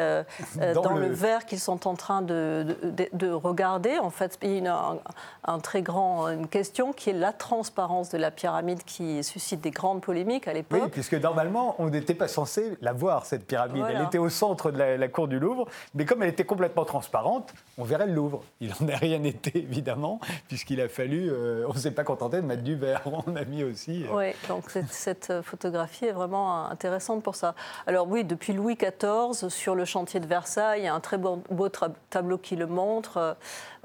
dans, 0.74 0.94
le... 0.94 1.06
verre 1.08 1.46
qu'ils 1.46 1.60
sont 1.60 1.86
en 1.86 1.94
train 1.94 2.22
de, 2.22 2.76
de, 2.82 3.08
de 3.12 3.30
regarder. 3.30 3.98
En 3.98 4.10
fait, 4.10 4.38
un, 4.64 5.58
très 5.58 5.82
grand, 5.82 6.28
une 6.28 6.48
question 6.48 6.92
qui 6.92 7.10
est 7.10 7.14
la 7.14 7.32
transparence 7.32 8.10
de 8.10 8.18
la 8.18 8.30
pyramide 8.30 8.82
qui 8.84 9.22
suscite 9.24 9.60
des 9.60 9.70
grandes 9.70 10.00
polémiques 10.00 10.48
à 10.48 10.52
l'époque. 10.52 10.80
Oui, 10.82 10.88
puisque 10.90 11.14
normalement, 11.14 11.74
on 11.78 11.88
n'était 11.88 12.14
pas 12.14 12.28
censé 12.28 12.76
la 12.80 12.92
voir, 12.92 13.26
cette 13.26 13.46
pyramide. 13.46 13.84
Elle 13.88 14.02
était 14.02 14.18
au 14.18 14.28
centre 14.28 14.70
de 14.70 14.78
la, 14.78 15.08
cour 15.08 15.28
du 15.28 15.38
Louvre, 15.38 15.66
mais 15.94 16.04
comme 16.04 16.22
elle 16.22 16.30
était 16.30 16.44
complètement 16.44 16.84
transparente, 16.84 17.52
on 17.78 17.84
verrait 17.84 18.06
le 18.06 18.14
Louvre. 18.14 18.42
Il 18.60 18.72
n'en 18.80 18.88
a 18.88 18.96
rien 18.96 19.22
été, 19.24 19.58
évidemment, 19.58 20.20
puisqu'il 20.48 20.80
a 20.80 20.88
fallu, 20.88 21.28
euh, 21.30 21.66
on 21.68 21.74
ne 21.74 21.78
s'est 21.78 21.90
pas 21.90 22.04
contenté 22.04 22.36
de 22.38 22.46
mettre 22.46 22.62
du 22.62 22.76
verre, 22.76 23.02
on 23.26 23.36
a 23.36 23.44
mis 23.44 23.64
aussi... 23.64 24.04
Euh, 24.04 24.16
oui, 24.16 24.32
donc 24.48 24.64
cette, 24.90 25.32
photographie 25.42 26.06
est 26.06 26.12
vraiment 26.12 26.66
intéressante 26.68 27.22
pour 27.22 27.34
ça. 27.34 27.54
Alors 27.86 28.08
oui, 28.08 28.24
depuis 28.24 28.52
Louis 28.52 28.76
XIV, 28.76 29.48
sur 29.48 29.74
le 29.74 29.84
chantier 29.84 30.20
de 30.20 30.26
Versailles, 30.26 30.80
il 30.80 30.84
y 30.84 30.88
a 30.88 30.94
un 30.94 31.00
très 31.00 31.18
beau, 31.18 31.42
beau 31.50 31.68
tableau 32.10 32.38
qui 32.38 32.56
le 32.56 32.66
montre. 32.66 33.36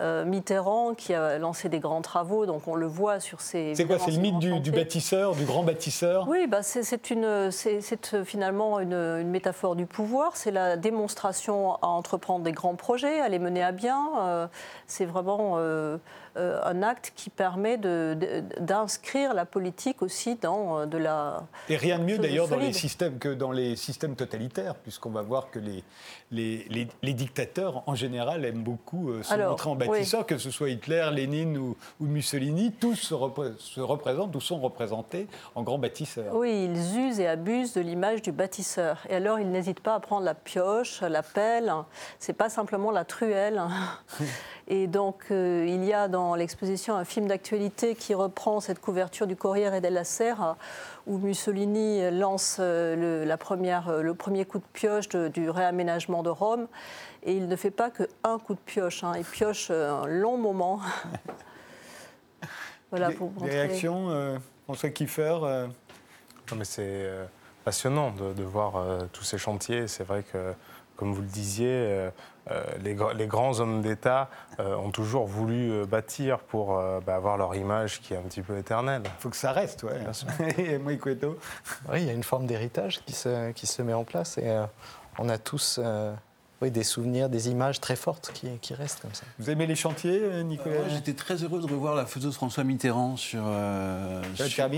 Euh, 0.01 0.25
Mitterrand 0.25 0.61
qui 0.97 1.13
a 1.13 1.38
lancé 1.38 1.69
des 1.69 1.80
grands 1.80 2.02
travaux, 2.02 2.45
donc 2.45 2.67
on 2.67 2.76
le 2.76 2.88
voit 2.88 3.19
sur 3.19 3.41
ces. 3.41 3.74
C'est 3.76 3.86
quoi 3.86 4.00
C'est 4.00 4.12
le 4.12 4.17
mythe 4.17 4.39
du, 4.39 4.71
bâtisseur, 4.71 5.36
du 5.36 5.45
grand 5.45 5.63
bâtisseur? 5.63 6.28
Oui, 6.28 6.47
bah 6.47 6.63
c'est 6.63 7.10
une, 7.10 7.52
c'est 7.52 7.82
finalement 8.24 8.80
une, 8.80 9.24
métaphore 9.24 9.76
du 9.76 9.86
pouvoir. 9.86 10.36
C'est 10.36 10.52
la 10.52 10.78
démonstration 10.78 11.76
à 11.76 11.88
entreprendre 11.88 12.43
des 12.43 12.52
grands 12.52 12.76
projets, 12.76 13.19
à 13.19 13.30
les 13.30 13.39
mener 13.39 13.63
à 13.63 13.71
bien. 13.71 14.10
Euh, 14.21 14.47
c'est 14.88 15.06
vraiment 15.06 15.54
euh, 15.58 15.97
euh, 16.30 16.30
un 16.35 16.83
acte 16.83 17.13
qui 17.15 17.29
permet 17.29 17.77
d'inscrire 17.77 19.33
la 19.33 19.45
politique 19.45 20.01
aussi 20.01 20.35
dans 20.35 20.79
euh, 20.79 20.85
de 20.85 20.97
la. 20.97 21.43
Et 21.69 21.77
rien 21.77 21.99
de 21.99 22.03
mieux 22.03 22.17
d'ailleurs 22.17 22.47
dans 22.47 22.57
les 22.57 22.73
systèmes 22.73 23.17
que 23.17 23.29
dans 23.29 23.51
les 23.51 23.75
systèmes 23.75 24.15
totalitaires, 24.15 24.75
puisqu'on 24.75 25.09
va 25.09 25.21
voir 25.21 25.49
que 25.51 25.59
les, 25.59 25.83
les, 26.31 26.87
les, 27.01 27.13
dictateurs 27.13 27.83
en 27.87 27.95
général 27.95 28.45
aiment 28.45 28.63
beaucoup 28.63 29.09
euh, 29.09 29.23
se 29.23 29.35
montrer 29.35 29.69
en 29.69 29.75
bâtisseurs, 29.75 30.25
que 30.25 30.37
ce 30.37 30.51
soit 30.51 30.69
Hitler, 30.69 31.09
Lénine 31.13 31.57
ou, 31.57 31.75
Mussolini, 31.99 32.71
tous 32.71 32.95
se, 32.95 33.15
se, 33.59 33.79
représentent 33.79 34.35
ou 34.35 34.41
sont 34.41 34.59
représentés 34.59 35.27
en 35.55 35.63
grands 35.63 35.77
bâtisseurs. 35.77 36.33
Oui, 36.35 36.65
ils 36.69 36.99
usent 36.99 37.19
et 37.19 37.27
abusent 37.27 37.73
de 37.73 37.81
l'image 37.81 38.21
du 38.21 38.31
bâtisseur. 38.31 38.97
Et 39.09 39.15
alors 39.15 39.39
ils 39.39 39.49
n'hésitent 39.49 39.81
pas 39.81 39.95
à 39.95 39.99
prendre 39.99 40.25
la 40.25 40.35
pioche, 40.35 41.01
la 41.01 41.23
pelle. 41.23 41.73
C'est 42.19 42.33
pas 42.33 42.49
simplement 42.49 42.91
la 42.91 43.05
truelle. 43.05 43.61
Et 44.73 44.88
donc, 44.88 45.25
euh, 45.31 45.65
il 45.67 45.84
y 45.84 45.91
a 45.91 46.07
dans 46.07 46.34
l'exposition 46.34 46.95
un 46.95 47.03
film 47.03 47.27
d'actualité 47.27 47.93
qui 47.93 48.13
reprend 48.13 48.62
cette 48.62 48.79
couverture 48.79 49.27
du 49.27 49.36
Corriere 49.36 49.81
della 49.81 50.05
Sera, 50.05 50.55
où 51.05 51.17
Mussolini 51.17 52.10
lance 52.10 52.55
euh, 52.62 52.95
le, 52.95 53.25
la 53.25 53.36
première, 53.36 53.89
euh, 53.89 54.01
le 54.01 54.13
premier 54.13 54.45
coup 54.45 54.60
de 54.60 54.63
pioche 54.71 55.10
du 55.10 55.49
réaménagement 55.49 56.23
de 56.23 56.29
Rome. 56.29 56.69
Et 57.23 57.36
il 57.36 57.49
ne 57.49 57.55
fait 57.57 57.69
pas 57.69 57.91
qu'un 57.91 58.39
coup 58.39 58.53
de 58.53 58.62
pioche, 58.65 59.03
hein. 59.03 59.12
il 59.17 59.25
pioche 59.25 59.71
un 59.71 60.05
long 60.05 60.38
moment. 60.38 60.79
voilà, 62.91 63.12
pour 63.12 63.29
des, 63.31 63.49
des 63.49 63.51
réactions, 63.51 64.39
François 64.63 64.89
Kiefer 64.89 65.38
non, 66.49 66.57
mais 66.57 66.63
C'est 66.63 67.10
passionnant 67.65 68.12
de, 68.12 68.31
de 68.31 68.43
voir 68.43 68.86
tous 69.12 69.23
ces 69.25 69.38
chantiers. 69.38 69.89
C'est 69.89 70.05
vrai 70.05 70.23
que, 70.23 70.53
comme 70.95 71.12
vous 71.12 71.21
le 71.21 71.27
disiez, 71.27 72.10
euh, 72.49 72.63
les, 72.82 73.27
grands 73.27 73.60
hommes 73.60 73.82
d'État 73.82 74.30
euh, 74.60 74.75
ont 74.75 74.89
toujours 74.89 75.27
voulu 75.27 75.71
euh, 75.71 75.86
bâtir 75.86 76.39
pour 76.39 76.82
bah, 77.06 77.15
avoir 77.15 77.38
leur 77.38 77.56
image 77.56 78.01
qui 78.01 78.13
est 78.13 78.17
un 78.17 78.23
petit 78.23 78.41
peu 78.41 78.58
éternelle. 78.58 79.04
Il 79.06 79.21
faut 79.21 79.30
que 79.30 79.36
ça 79.36 79.51
reste, 79.51 79.84
oui. 79.84 79.91
oui, 81.91 82.01
il 82.01 82.06
y 82.06 82.10
a 82.10 82.13
une 82.13 82.23
forme 82.23 82.47
d'héritage 82.47 83.04
qui 83.06 83.13
se, 83.13 83.51
qui 83.51 83.67
se 83.67 83.82
met 83.82 83.93
en 83.93 84.04
place 84.04 84.38
et 84.38 84.60
on 85.19 85.30
a 85.30 85.38
tous 85.38 85.80
oui, 86.62 86.69
des 86.69 86.84
souvenirs, 86.84 87.28
des 87.28 87.50
images 87.50 87.82
très 87.82 87.95
fortes 87.95 88.32
qui, 88.36 88.47
qui, 88.62 88.76
restent 88.76 89.02
comme 89.02 89.13
ça. 89.13 89.24
Vous 89.39 89.50
aimez 89.50 89.65
les 89.65 89.74
chantiers, 89.74 90.19
euh, 90.21 90.43
Nicolas 90.43 90.88
J'étais 90.89 91.13
très 91.13 91.43
heureux 91.43 91.60
de 91.60 91.65
revoir 91.65 91.95
la 91.95 92.06
photo 92.06 92.28
de 92.28 92.32
François 92.32 92.63
Mitterrand 92.63 93.17
sur. 93.17 93.41
Euh, 93.47 94.21
sur... 94.36 94.69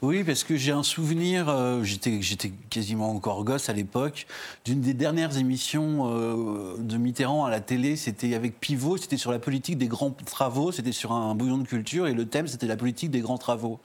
Oui, 0.00 0.24
parce 0.24 0.44
que 0.44 0.56
j'ai 0.56 0.72
un 0.72 0.82
souvenir, 0.82 1.50
euh, 1.50 1.82
j'étais 1.82 2.52
quasiment 2.70 3.10
encore 3.10 3.44
gosse 3.44 3.68
à 3.68 3.74
l'époque, 3.74 4.26
d'une 4.64 4.80
des 4.80 4.94
dernières 4.94 5.36
émissions 5.36 6.10
euh, 6.10 6.76
de 6.78 6.96
Mitterrand 6.96 7.44
à 7.44 7.50
la 7.50 7.60
télé. 7.60 7.96
C'était 7.96 8.34
avec 8.34 8.58
Pivot, 8.58 8.96
c'était 8.96 9.18
sur 9.18 9.30
la 9.30 9.38
politique 9.38 9.76
des 9.76 9.88
grands 9.88 10.12
travaux, 10.24 10.72
c'était 10.72 10.92
sur 10.92 11.12
un, 11.12 11.34
bouillon 11.34 11.58
de 11.58 11.66
culture, 11.66 12.06
et 12.06 12.14
le 12.14 12.24
thème 12.24 12.46
c'était 12.46 12.66
la 12.66 12.76
politique 12.76 13.10
des 13.10 13.20
grands 13.20 13.36
travaux. 13.36 13.78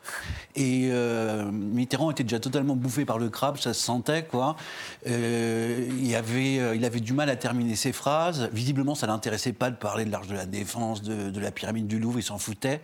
Et 0.56 0.90
Mitterrand 1.52 2.12
était 2.12 2.24
déjà 2.24 2.40
totalement 2.40 2.78
bouffé 2.78 3.04
par 3.04 3.18
le 3.18 3.30
crabe, 3.30 3.58
ça 3.58 3.74
se 3.74 3.84
sentait, 3.84 4.24
quoi. 4.24 4.56
il, 5.06 6.16
avait, 6.16 6.78
il 6.78 6.86
avait 6.86 7.02
du 7.02 7.12
mal 7.12 7.30
à 7.30 7.36
terminé 7.42 7.76
ses 7.76 7.92
phrases. 7.92 8.50
Visiblement, 8.54 8.96
ça 8.96 9.08
l'intéressait 9.08 9.52
pas 9.52 9.70
de 9.70 9.76
parler 9.76 10.06
de 10.06 10.12
l'Arche 10.12 10.28
de 10.28 10.36
la 10.36 10.46
Défense, 10.46 11.02
de, 11.02 11.30
de 11.30 11.40
la 11.42 11.52
pyramide 11.52 11.88
du 11.88 12.00
Louvre, 12.00 12.20
il 12.20 12.24
s'en 12.24 12.38
foutait. 12.38 12.82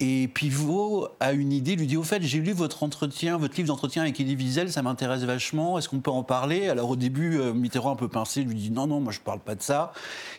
Et 0.00 0.28
Pivot 0.28 1.08
a 1.18 1.32
une 1.32 1.52
idée, 1.52 1.74
lui 1.74 1.88
dit 1.88 1.96
au 1.96 2.04
fait, 2.04 2.22
j'ai 2.22 2.38
lu 2.38 2.52
votre 2.52 2.84
entretien, 2.84 3.36
votre 3.36 3.56
livre 3.56 3.66
d'entretien 3.66 4.02
avec 4.02 4.20
Elie 4.20 4.36
Wiesel, 4.36 4.70
ça 4.70 4.80
m'intéresse 4.80 5.24
vachement, 5.24 5.76
est-ce 5.76 5.88
qu'on 5.88 5.98
peut 5.98 6.12
en 6.12 6.22
parler? 6.22 6.68
Alors 6.68 6.90
au 6.90 6.94
début, 6.94 7.36
euh, 7.36 7.52
Mitterrand 7.52 7.90
un 7.90 7.96
peu 7.96 8.06
pincé 8.06 8.42
lui 8.42 8.54
dit 8.54 8.70
non, 8.70 8.86
non, 8.86 9.00
moi 9.00 9.12
je 9.12 9.18
parle 9.18 9.40
pas 9.40 9.56
de 9.56 9.62
ça. 9.62 9.92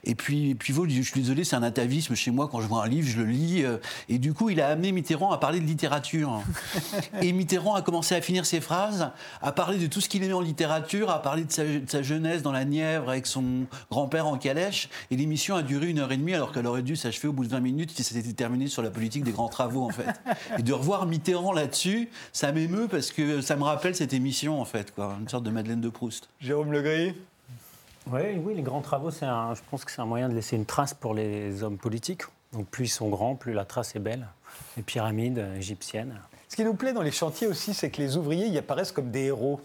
Et 0.06 0.15
puis 0.15 0.56
Pivot 0.56 0.86
lui 0.86 0.93
dit, 0.93 1.04
je 1.04 1.12
suis 1.12 1.19
désolé, 1.19 1.43
c'est 1.43 1.58
un 1.58 1.63
atavisme 1.63 2.15
chez 2.15 2.32
moi, 2.32 2.48
quand 2.50 2.62
je 2.62 2.67
vois 2.67 2.86
un 2.86 2.88
livre, 2.88 3.06
je 3.06 3.17
le 3.19 3.26
lis. 3.26 3.65
euh. 3.65 3.80
Et 4.08 4.17
du 4.17 4.34
coup, 4.34 4.50
il 4.50 4.62
a 4.62 4.69
amené 4.69 4.93
Mitterrand 4.93 5.34
à 5.34 5.38
parler 5.38 5.60
de 5.60 5.65
littérature. 5.65 6.41
Et 7.22 7.34
Mitterrand 7.34 7.76
a 7.76 7.82
commencé 7.82 8.15
à 8.15 8.22
finir 8.22 8.45
ses 8.45 8.62
phrases, 8.62 9.12
à 9.41 9.52
parler 9.52 9.78
de 9.78 9.88
tout 9.88 10.00
ce 10.00 10.08
qu'il 10.08 10.24
aimait 10.24 10.32
en 10.32 10.39
littérature, 10.39 11.10
à 11.10 11.22
parler 11.22 11.43
de 11.43 11.52
sa, 11.52 11.65
de 11.65 11.84
sa 11.86 12.02
jeunesse 12.02 12.43
dans 12.43 12.54
la 12.54 12.63
Nièvre 12.63 13.10
avec 13.10 13.28
son 13.28 13.65
grand-père 13.91 14.26
en 14.26 14.38
calèche. 14.38 14.88
Et 15.12 15.17
l'émission 15.17 15.58
a 15.58 15.63
duré 15.63 15.88
une 15.89 16.00
heure 16.00 16.13
et 16.13 16.17
demie 16.17 16.34
alors 16.34 16.54
qu'elle 16.54 16.65
aurait 16.65 16.82
dû 16.82 16.95
s'achever 16.95 17.28
au 17.28 17.34
bout 17.34 17.43
de 17.43 17.50
20 17.50 17.60
minutes 17.60 17.91
si 17.93 18.04
c'était 18.06 18.32
terminé 18.32 18.67
sur 18.67 18.82
la 18.82 18.89
politique 18.89 19.26
des 19.26 19.34
grands 19.34 19.48
travaux 19.49 19.83
en 19.83 19.89
fait. 19.89 20.07
Et 20.57 20.63
de 20.63 20.71
revoir 20.73 21.05
Mitterrand 21.05 21.51
là-dessus, 21.51 22.09
ça 22.31 22.51
m'émeut 22.51 22.88
parce 22.89 23.12
que 23.12 23.41
ça 23.41 23.55
me 23.55 23.63
rappelle 23.63 23.95
cette 23.95 24.13
émission 24.13 24.62
en 24.62 24.65
fait, 24.65 24.93
quoi, 24.95 25.15
une 25.19 25.27
sorte 25.27 25.43
de 25.43 25.49
Madeleine 25.51 25.81
de 25.81 25.89
Proust. 25.89 26.29
Jérôme 26.39 26.71
Legris 26.71 27.15
Oui, 28.12 28.21
oui, 28.43 28.55
les 28.55 28.62
grands 28.62 28.81
travaux, 28.81 29.12
c'est 29.12 29.25
un- 29.25 29.53
je 29.55 29.62
pense 29.69 29.83
que 29.85 29.91
c'est 29.91 30.01
un 30.01 30.05
moyen 30.05 30.29
de 30.29 30.33
laisser 30.35 30.55
une 30.55 30.65
trace 30.65 30.93
pour 30.93 31.13
les 31.13 31.62
hommes 31.63 31.77
politiques. 31.77 32.23
Donc 32.53 32.67
plus 32.67 32.85
ils 32.85 32.89
sont 32.89 33.09
grands, 33.09 33.35
plus 33.35 33.53
la 33.53 33.65
trace 33.65 33.95
est 33.95 33.99
belle. 33.99 34.27
Les 34.77 34.83
pyramides 34.83 35.45
égyptiennes. 35.57 36.15
Ce 36.47 36.55
qui 36.55 36.63
nous 36.63 36.73
plaît 36.73 36.93
dans 36.93 37.03
les 37.03 37.12
chantiers 37.12 37.45
aussi, 37.45 37.73
c'est 37.75 37.91
que 37.91 38.01
les 38.01 38.17
ouvriers 38.17 38.47
y 38.47 38.57
apparaissent 38.57 38.91
comme 38.91 39.12
des 39.12 39.25
héros. 39.25 39.62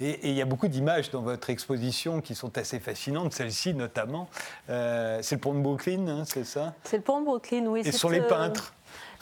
Et 0.00 0.30
il 0.30 0.34
y 0.34 0.42
a 0.42 0.44
beaucoup 0.44 0.66
d'images 0.68 1.10
dans 1.10 1.22
votre 1.22 1.50
exposition 1.50 2.20
qui 2.20 2.34
sont 2.34 2.56
assez 2.58 2.80
fascinantes, 2.80 3.32
celle-ci 3.34 3.74
notamment. 3.74 4.28
Euh, 4.70 5.18
c'est 5.22 5.36
le 5.36 5.40
pont 5.40 5.54
de 5.54 5.60
Brooklyn, 5.60 6.08
hein, 6.08 6.22
c'est 6.24 6.44
ça? 6.44 6.74
C'est 6.84 6.96
le 6.96 7.02
pont 7.02 7.20
de 7.20 7.24
Brooklyn, 7.26 7.66
oui. 7.66 7.82
Et 7.84 7.92
ce 7.92 7.98
sont 7.98 8.08
les 8.08 8.20
peintres. 8.20 8.72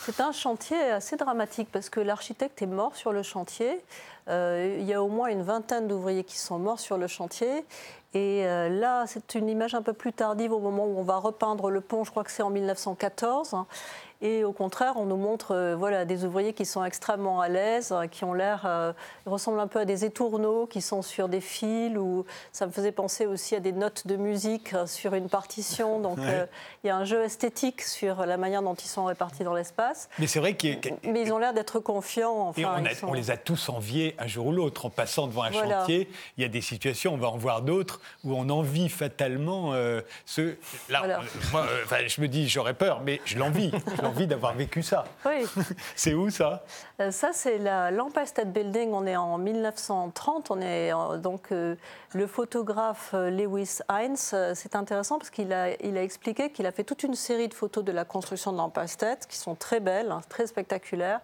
C'est 0.06 0.20
un 0.20 0.32
chantier 0.32 0.80
assez 0.90 1.16
dramatique 1.16 1.68
parce 1.70 1.90
que 1.90 2.00
l'architecte 2.00 2.62
est 2.62 2.66
mort 2.66 2.96
sur 2.96 3.12
le 3.12 3.22
chantier. 3.22 3.82
Euh, 4.28 4.76
il 4.80 4.86
y 4.86 4.94
a 4.94 5.02
au 5.02 5.08
moins 5.08 5.28
une 5.28 5.42
vingtaine 5.42 5.88
d'ouvriers 5.88 6.24
qui 6.24 6.38
sont 6.38 6.58
morts 6.58 6.80
sur 6.80 6.96
le 6.96 7.06
chantier. 7.06 7.64
Et 8.12 8.44
euh, 8.44 8.68
là, 8.68 9.04
c'est 9.06 9.36
une 9.36 9.48
image 9.48 9.74
un 9.74 9.82
peu 9.82 9.92
plus 9.92 10.12
tardive 10.12 10.52
au 10.52 10.58
moment 10.58 10.84
où 10.84 10.98
on 10.98 11.02
va 11.02 11.16
repeindre 11.18 11.70
le 11.70 11.80
pont. 11.80 12.02
Je 12.02 12.10
crois 12.10 12.24
que 12.24 12.32
c'est 12.32 12.42
en 12.42 12.50
1914. 12.50 13.54
Et 14.22 14.44
au 14.44 14.52
contraire, 14.52 14.94
on 14.96 15.06
nous 15.06 15.16
montre 15.16 15.54
euh, 15.54 15.76
voilà, 15.76 16.04
des 16.04 16.24
ouvriers 16.24 16.52
qui 16.52 16.66
sont 16.66 16.84
extrêmement 16.84 17.40
à 17.40 17.48
l'aise, 17.48 17.94
qui 18.10 18.24
ont 18.24 18.34
l'air, 18.34 18.64
euh, 18.66 18.92
ils 19.24 19.30
ressemblent 19.30 19.60
un 19.60 19.66
peu 19.68 19.78
à 19.78 19.84
des 19.86 20.04
étourneaux 20.04 20.66
qui 20.66 20.82
sont 20.82 21.02
sur 21.02 21.28
des 21.28 21.40
fils. 21.40 21.96
Ou 21.96 22.24
ça 22.52 22.66
me 22.66 22.72
faisait 22.72 22.92
penser 22.92 23.26
aussi 23.26 23.54
à 23.54 23.60
des 23.60 23.72
notes 23.72 24.08
de 24.08 24.16
musique 24.16 24.74
sur 24.86 25.14
une 25.14 25.28
partition. 25.28 26.00
Donc 26.00 26.18
Ouais. 26.18 26.48
il 26.82 26.88
y 26.88 26.90
a 26.90 26.96
un 26.96 27.04
jeu 27.04 27.22
esthétique 27.22 27.80
sur 27.80 28.26
la 28.26 28.36
manière 28.36 28.62
dont 28.62 28.74
ils 28.74 28.88
sont 28.88 29.04
répartis 29.04 29.44
dans 29.44 29.54
l'espace. 29.54 29.89
Mais 30.18 30.26
c'est 30.26 30.40
vrai 30.40 30.57
qu'il 30.57 30.70
y 30.70 30.72
a- 30.74 30.92
Mais 31.11 31.22
ils 31.22 31.33
ont 31.33 31.38
l'air 31.38 31.53
d'être 31.55 31.79
confiants. 31.81 32.48
Enfin, 32.48 32.61
Et 32.61 32.64
on, 32.64 32.70
a- 32.85 32.90
ils 32.90 32.96
sont- 32.96 33.09
on 33.09 33.12
les 33.12 33.31
a 33.31 33.37
tous 33.37 33.68
enviés 33.68 34.14
un 34.18 34.26
jour 34.26 34.46
ou 34.46 34.53
l'autre. 34.53 34.87
En 34.87 34.90
passant 34.90 35.26
devant 35.26 35.42
un 35.42 35.50
Voilà. 35.50 35.81
chantier, 35.81 36.09
il 36.37 36.42
y 36.42 36.44
a 36.44 36.48
des 36.48 36.61
situations, 36.61 37.14
on 37.14 37.16
va 37.18 37.29
en 37.29 37.37
voir 37.38 37.62
d'autres, 37.62 38.00
où 38.24 38.35
on 38.35 38.48
envie 38.50 38.88
fatalement 38.88 39.72
euh, 39.74 40.00
ce. 40.26 40.57
Là, 40.88 40.98
Voilà. 41.00 41.20
on- 41.20 41.50
moi, 41.53 41.66
euh, 41.92 42.09
je 42.09 42.20
me 42.20 42.29
dis, 42.29 42.48
j'aurais 42.48 42.74
peur, 42.74 43.00
mais 43.05 43.20
je 43.24 43.38
l'envie. 43.38 43.70
J'ai 43.96 44.07
envie 44.07 44.26
d'avoir 44.26 44.55
vécu 44.55 44.83
ça. 44.83 45.05
Oui, 45.26 45.44
C'est 45.96 46.14
où 46.14 46.31
ça? 46.31 46.64
Euh, 47.00 47.11
ça 47.11 47.31
c'est 47.33 47.59
l'Empire 47.90 48.26
State 48.29 48.53
Building. 48.53 48.90
On 48.92 49.07
est 49.07 49.16
en 49.16 49.38
1930. 49.38 50.50
On 50.50 50.61
est 50.61 50.92
euh, 50.92 51.16
donc 51.16 51.53
euh, 51.53 51.74
le 52.12 52.26
photographe 52.26 53.12
Lewis 53.14 53.79
euh, 53.90 54.53
C'est 54.55 54.74
intéressant 54.74 55.18
parce 55.18 55.31
qu'il 55.31 55.53
a 55.53 55.70
il 55.83 55.96
a 55.96 56.03
expliqué 56.03 56.50
qu'il 56.50 56.66
a 56.66 56.72
fait 56.72 56.85
toute 56.85 57.03
une 57.03 57.14
série 57.14 57.48
de 57.48 57.55
photos 57.55 57.85
de 57.85 57.92
la 57.92 58.05
construction 58.05 58.53
de 58.53 58.59
l'Empire 58.59 58.88
State 58.88 59.26
qui 59.29 59.37
sont 59.38 59.55
très 59.55 59.79
belles, 59.80 60.10
hein, 60.10 60.20
très 60.28 60.46
spectaculaires. 60.46 61.20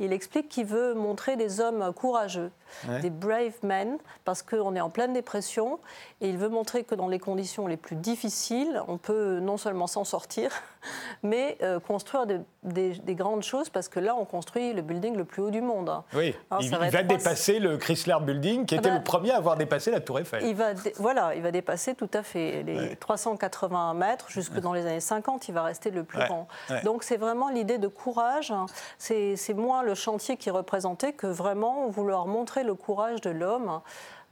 Il 0.00 0.12
explique 0.12 0.48
qu'il 0.48 0.66
veut 0.66 0.94
montrer 0.94 1.36
des 1.36 1.60
hommes 1.60 1.92
courageux, 1.92 2.50
Ouais. 2.88 3.00
des 3.00 3.08
brave 3.10 3.54
men, 3.62 3.96
parce 4.26 4.42
qu'on 4.42 4.76
est 4.76 4.80
en 4.80 4.90
pleine 4.90 5.12
dépression, 5.14 5.78
et 6.20 6.28
il 6.28 6.36
veut 6.36 6.50
montrer 6.50 6.84
que 6.84 6.94
dans 6.94 7.08
les 7.08 7.18
conditions 7.18 7.66
les 7.66 7.78
plus 7.78 7.96
difficiles, 7.96 8.82
on 8.88 8.98
peut 8.98 9.38
non 9.40 9.56
seulement 9.56 9.86
s'en 9.86 10.04
sortir, 10.04 10.50
mais 11.22 11.56
euh, 11.62 11.80
construire 11.80 12.26
de- 12.26 12.40
des, 12.62 12.90
des 12.90 13.14
grandes 13.14 13.42
choses, 13.42 13.70
parce 13.70 13.88
que 13.88 13.98
là, 14.00 14.14
on 14.14 14.24
construit 14.26 14.74
le 14.74 14.82
building 14.82 15.16
le 15.16 15.24
plus 15.24 15.42
haut 15.42 15.50
du 15.50 15.62
monde. 15.62 15.90
Oui, 16.14 16.34
il, 16.60 16.68
ça 16.68 16.78
va 16.78 16.88
il 16.88 17.06
dépasser 17.06 17.58
le 17.58 17.78
Chrysler 17.78 18.16
Building, 18.20 18.66
qui 18.66 18.74
Ah 18.74 18.78
était 18.78 18.90
bah, 18.90 18.96
le 18.98 19.02
premier 19.02 19.30
à 19.32 19.36
avoir 19.38 19.56
dépassé 19.56 19.90
la 19.90 20.00
Tour 20.00 20.18
Eiffel. 20.20 20.44
Il 20.44 20.54
va, 20.54 20.74
voilà, 20.96 21.34
il 21.34 21.42
va 21.42 21.50
dépasser 21.50 21.94
tout 21.94 22.10
à 22.12 22.22
fait 22.22 22.62
les 22.64 22.76
Ouais. 22.78 22.96
380 22.96 23.94
mètres 23.94 24.28
jusque 24.28 24.60
dans 24.60 24.72
les 24.74 24.84
années 24.86 25.00
50. 25.00 25.48
Il 25.48 25.54
va 25.54 25.62
rester 25.62 25.90
le 25.90 26.04
plus 26.04 26.18
grand. 26.18 26.46
Donc 26.84 27.02
c'est 27.02 27.16
vraiment 27.16 27.48
l'idée 27.48 27.78
de 27.78 27.88
courage. 27.88 28.50
hein. 28.50 28.66
C'est 28.98 29.36
c'est 29.36 29.54
moins 29.54 29.82
le 29.88 29.94
chantier 29.94 30.36
qui 30.36 30.48
est 30.48 30.52
représenté 30.52 31.12
que 31.12 31.26
vraiment 31.26 31.88
vouloir 31.88 32.26
montrer 32.26 32.62
le 32.62 32.74
courage 32.74 33.20
de 33.20 33.30
l'homme. 33.30 33.80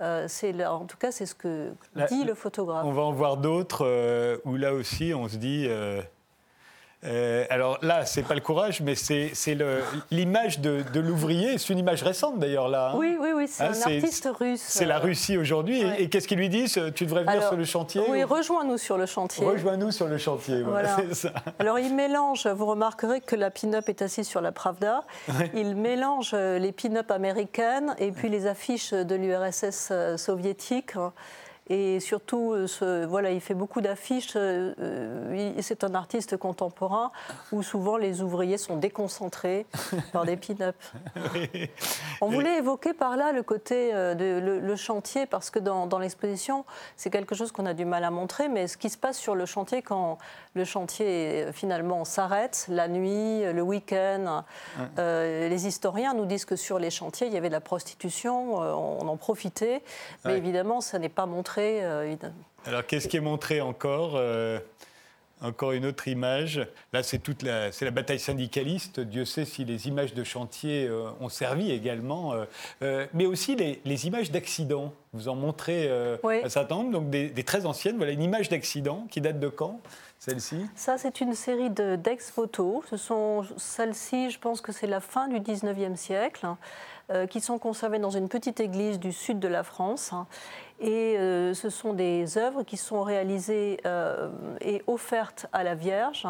Euh, 0.02 0.28
en 0.66 0.84
tout 0.84 0.98
cas, 0.98 1.10
c'est 1.10 1.26
ce 1.26 1.34
que 1.34 1.72
dit 2.08 2.24
le 2.24 2.34
photographe. 2.34 2.84
On 2.84 2.92
va 2.92 3.02
en 3.02 3.12
voir 3.12 3.38
d'autres 3.38 3.86
euh, 3.86 4.36
où 4.44 4.56
là 4.56 4.74
aussi 4.74 5.12
on 5.14 5.28
se 5.28 5.36
dit. 5.36 5.66
euh, 5.68 6.02
euh, 7.06 7.44
alors 7.50 7.78
là, 7.82 8.04
c'est 8.04 8.22
pas 8.22 8.34
le 8.34 8.40
courage, 8.40 8.80
mais 8.80 8.94
c'est 8.94 9.32
l'image 10.10 10.60
de, 10.60 10.82
de 10.92 11.00
l'ouvrier. 11.00 11.58
C'est 11.58 11.72
une 11.72 11.78
image 11.78 12.02
récente 12.02 12.38
d'ailleurs 12.38 12.68
là. 12.68 12.90
hein. 12.90 12.96
Oui, 12.96 13.16
oui, 13.20 13.30
oui, 13.34 13.46
c'est 13.48 13.64
Ah, 13.64 13.68
un 13.68 13.80
artiste 13.82 14.28
russe. 14.38 14.62
C'est 14.66 14.84
la 14.86 14.98
Russie 14.98 15.36
aujourd'hui. 15.38 15.80
Et- 15.80 15.84
ouais. 15.84 16.02
Et, 16.02 16.08
qu'est-ce 16.08 16.26
qu'ils 16.28 16.38
lui 16.38 16.48
disent? 16.48 16.80
Tu 16.94 17.04
devrais 17.06 17.20
venir 17.22 17.32
alors, 17.38 17.48
sur 17.48 17.56
le 17.56 17.64
chantier 17.64 18.02
Oui, 18.08 18.24
ou- 18.24 18.26
rejoins-nous 18.26 18.78
sur 18.78 18.98
le 18.98 19.06
chantier. 19.06 19.46
Rejoins-nous 19.46 19.90
sur 19.92 20.06
le 20.08 20.18
chantier. 20.18 20.62
Voilà, 20.62 20.96
ça. 21.12 21.30
Alors 21.58 21.78
il 21.78 21.94
mélange, 21.94 22.46
vous 22.46 22.66
remarquerez 22.66 23.20
que 23.20 23.36
la 23.36 23.50
pin-up 23.50 23.88
est 23.88 24.02
assise 24.02 24.26
sur 24.26 24.40
la 24.40 24.52
Pravda, 24.52 25.02
il 25.54 25.76
mélange 25.76 26.30
euh, 26.34 26.58
les 26.58 26.72
pin-up 26.72 27.10
américaines 27.10 27.94
et 27.98 28.10
puis 28.12 28.28
les 28.28 28.46
affiches 28.46 28.92
de 28.92 29.14
l'URSS 29.14 29.88
euh, 29.90 30.16
soviétique. 30.16 30.92
Et 31.68 31.98
surtout, 31.98 32.52
euh, 32.52 32.66
ce- 32.68 33.04
voilà, 33.06 33.32
il 33.32 33.40
fait 33.40 33.54
beaucoup 33.54 33.80
d'affiches. 33.80 34.34
euh, 34.36 34.72
euh, 34.80 35.52
C'est 35.60 35.82
un 35.82 35.94
artiste 35.96 36.36
contemporain 36.36 37.10
où 37.50 37.62
souvent 37.64 37.96
les 37.96 38.22
ouvriers 38.22 38.56
sont 38.58 38.76
déconcentrés 38.76 39.66
par 40.12 40.24
des 40.24 40.36
pin-up. 40.36 40.76
On 42.20 42.28
voulait 42.28 42.58
évoquer 42.58 42.92
par 42.92 43.16
là 43.16 43.32
le 43.32 43.42
côté 43.42 43.92
de 43.92 44.38
le, 44.38 44.60
le 44.60 44.76
chantier 44.76 45.26
parce 45.26 45.50
que 45.50 45.58
dans, 45.58 45.86
dans 45.86 45.98
l'exposition, 45.98 46.64
c'est 46.96 47.10
quelque 47.10 47.34
chose 47.34 47.50
qu'on 47.50 47.66
a 47.66 47.74
du 47.74 47.84
mal 47.84 48.04
à 48.04 48.10
montrer, 48.10 48.48
mais 48.48 48.68
ce 48.68 48.76
qui 48.76 48.88
se 48.88 48.96
passe 48.98 49.18
sur 49.18 49.34
le 49.34 49.44
chantier 49.46 49.82
quand 49.82 50.18
le 50.54 50.64
chantier 50.64 51.46
finalement 51.52 52.04
s'arrête, 52.04 52.66
la 52.68 52.86
nuit, 52.88 53.42
le 53.44 53.62
week-end, 53.62 54.44
euh, 54.98 55.48
les 55.48 55.66
historiens 55.66 56.14
nous 56.14 56.26
disent 56.26 56.44
que 56.44 56.56
sur 56.56 56.78
les 56.78 56.90
chantiers, 56.90 57.26
il 57.26 57.32
y 57.32 57.36
avait 57.36 57.48
de 57.48 57.54
la 57.54 57.60
prostitution, 57.60 58.54
on 58.56 59.06
en 59.08 59.16
profitait, 59.16 59.82
mais 60.24 60.36
évidemment, 60.38 60.80
ça 60.80 60.98
n'est 60.98 61.08
pas 61.08 61.26
montré. 61.26 61.55
Euh. 61.58 62.14
Alors 62.66 62.84
qu'est-ce 62.86 63.08
qui 63.08 63.16
est 63.16 63.20
montré 63.20 63.60
encore 63.60 64.12
Euh, 64.16 64.58
Encore 65.42 65.72
une 65.72 65.84
autre 65.84 66.08
image? 66.08 66.66
Là, 66.94 67.02
c'est 67.02 67.18
toute 67.18 67.42
la, 67.42 67.70
c'est 67.70 67.84
la 67.84 67.90
bataille 67.90 68.18
syndicaliste. 68.18 69.00
Dieu 69.00 69.26
sait 69.26 69.44
si 69.44 69.66
les 69.66 69.86
images 69.86 70.14
de 70.14 70.24
chantier 70.24 70.86
euh, 70.88 71.10
ont 71.20 71.28
servi 71.28 71.70
également, 71.72 72.32
euh, 72.32 72.44
euh, 72.80 73.06
mais 73.12 73.26
aussi 73.26 73.54
les, 73.54 73.78
les 73.84 74.06
images 74.06 74.30
d'accidents. 74.30 74.94
Vous 75.12 75.28
en 75.28 75.34
montrez 75.34 75.90
Oui. 76.22 76.40
certain 76.48 76.76
nombre, 76.76 76.90
donc 76.92 77.10
des, 77.10 77.28
des 77.28 77.44
très 77.44 77.66
anciennes. 77.66 77.98
Voilà 77.98 78.12
une 78.12 78.22
image 78.22 78.48
d'accident 78.48 79.06
qui 79.10 79.20
date 79.20 79.38
de 79.38 79.48
quand 79.48 79.78
Celle-ci? 80.18 80.64
Ça, 80.74 80.96
c'est 80.96 81.20
une 81.20 81.34
série 81.34 81.68
de- 81.68 81.96
d'ex-photos. 81.96 82.82
Ce 82.90 82.96
sont 82.96 83.44
celles-ci, 83.58 84.30
je 84.30 84.38
pense 84.38 84.62
que 84.62 84.72
c'est 84.72 84.86
la 84.86 85.00
fin 85.00 85.28
du 85.28 85.38
19e 85.40 85.96
siècle, 85.96 86.46
hein, 86.46 87.26
qui 87.26 87.40
sont 87.42 87.58
conservées 87.58 87.98
dans 87.98 88.10
une 88.10 88.28
petite 88.30 88.58
église 88.60 88.98
du 88.98 89.12
sud 89.12 89.38
de 89.38 89.48
la 89.48 89.62
France. 89.62 90.12
hein. 90.14 90.26
Et 90.78 91.16
euh, 91.16 91.54
ce 91.54 91.70
sont 91.70 91.94
des 91.94 92.36
œuvres 92.36 92.62
qui 92.62 92.76
sont 92.76 93.02
réalisées 93.02 93.80
euh, 93.86 94.28
et 94.60 94.82
offertes 94.86 95.46
à 95.52 95.64
la 95.64 95.74
Vierge 95.74 96.26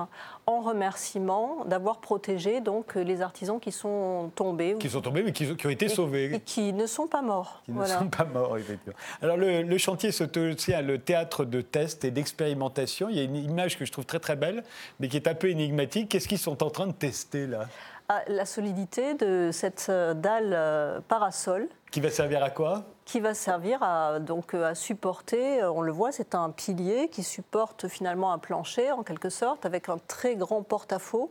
en 0.46 0.60
remerciement 0.60 1.64
d'avoir 1.66 1.98
protégé 1.98 2.60
donc 2.60 2.94
les 2.94 3.22
artisans 3.22 3.58
qui 3.58 3.72
sont 3.72 4.30
tombés 4.36 4.76
qui 4.78 4.88
sont 4.88 5.00
tombées, 5.00 5.24
mais 5.24 5.32
qui, 5.32 5.56
qui 5.56 5.66
ont 5.66 5.70
été 5.70 5.86
et- 5.86 5.88
sauvés. 5.88 6.34
et 6.36 6.40
qui 6.40 6.72
ne 6.72 6.86
sont 6.86 7.08
pas 7.08 7.22
morts. 7.22 7.60
qui 7.64 7.72
ne 7.72 7.84
sont 7.84 8.08
pas 8.08 8.24
morts, 8.24 8.56
effectivement. 8.56 8.96
Alors, 9.20 9.36
le, 9.36 9.62
le 9.62 9.78
chantier, 9.78 10.12
c'est 10.12 10.36
aussi 10.36 10.72
le 10.80 10.98
théâtre 10.98 11.44
de 11.44 11.60
tests 11.60 12.04
et 12.04 12.12
d'expérimentation. 12.12 13.08
Il 13.08 13.16
y 13.16 13.20
a 13.20 13.24
une 13.24 13.34
image 13.36 13.76
que 13.76 13.84
je 13.84 13.90
trouve 13.90 14.06
très, 14.06 14.20
très 14.20 14.36
belle, 14.36 14.62
mais 15.00 15.08
qui 15.08 15.16
est 15.16 15.26
un 15.26 15.34
peu 15.34 15.48
énigmatique. 15.50 16.08
Qu'est-ce 16.10 16.28
qu'ils 16.28 16.38
sont 16.38 16.62
en 16.62 16.70
train 16.70 16.86
de 16.86 16.92
tester, 16.92 17.48
là? 17.48 17.66
Ah, 18.08 18.22
la 18.28 18.44
solidité 18.44 19.14
de 19.14 19.50
cette 19.52 19.86
euh, 19.88 20.14
dalle 20.14 21.02
parasol 21.08 21.68
Qui 21.90 22.00
va 22.00 22.10
servir 22.10 22.44
à 22.44 22.50
quoi? 22.50 22.84
Qui 23.06 23.20
va 23.20 23.34
servir 23.34 23.82
à, 23.82 24.18
donc, 24.18 24.52
euh, 24.52 24.66
à 24.66 24.74
supporter, 24.74 25.62
euh, 25.62 25.70
on 25.70 25.80
le 25.80 25.92
voit, 25.92 26.12
c'est 26.12 26.34
un 26.34 26.50
pilier 26.50 27.08
qui 27.08 27.22
supporte 27.22 27.88
finalement 27.88 28.32
un 28.32 28.38
plancher 28.38 28.90
en 28.90 29.04
quelque 29.04 29.30
sorte, 29.30 29.64
avec 29.64 29.88
un 29.88 29.98
très 30.08 30.34
grand 30.36 30.62
porte-à-faux. 30.62 31.30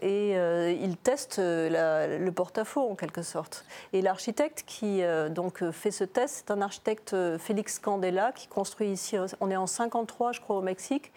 et 0.00 0.34
il 0.82 0.96
teste 0.96 1.38
le 1.38 2.30
porte-à-faux 2.30 2.90
en 2.90 2.94
quelque 2.94 3.22
sorte. 3.22 3.64
Et 3.92 4.02
l'architecte 4.02 4.64
qui 4.66 5.02
donc 5.30 5.68
fait 5.70 5.92
ce 5.92 6.04
test, 6.04 6.34
c'est 6.38 6.50
un 6.50 6.60
architecte 6.60 7.16
Félix 7.38 7.78
Candela 7.78 8.32
qui 8.32 8.48
construit 8.48 8.88
ici, 8.88 9.16
on 9.40 9.50
est 9.50 9.56
en 9.56 9.68
53 9.68 10.32
je 10.32 10.40
crois 10.40 10.56
au 10.56 10.62
Mexique, 10.62 11.12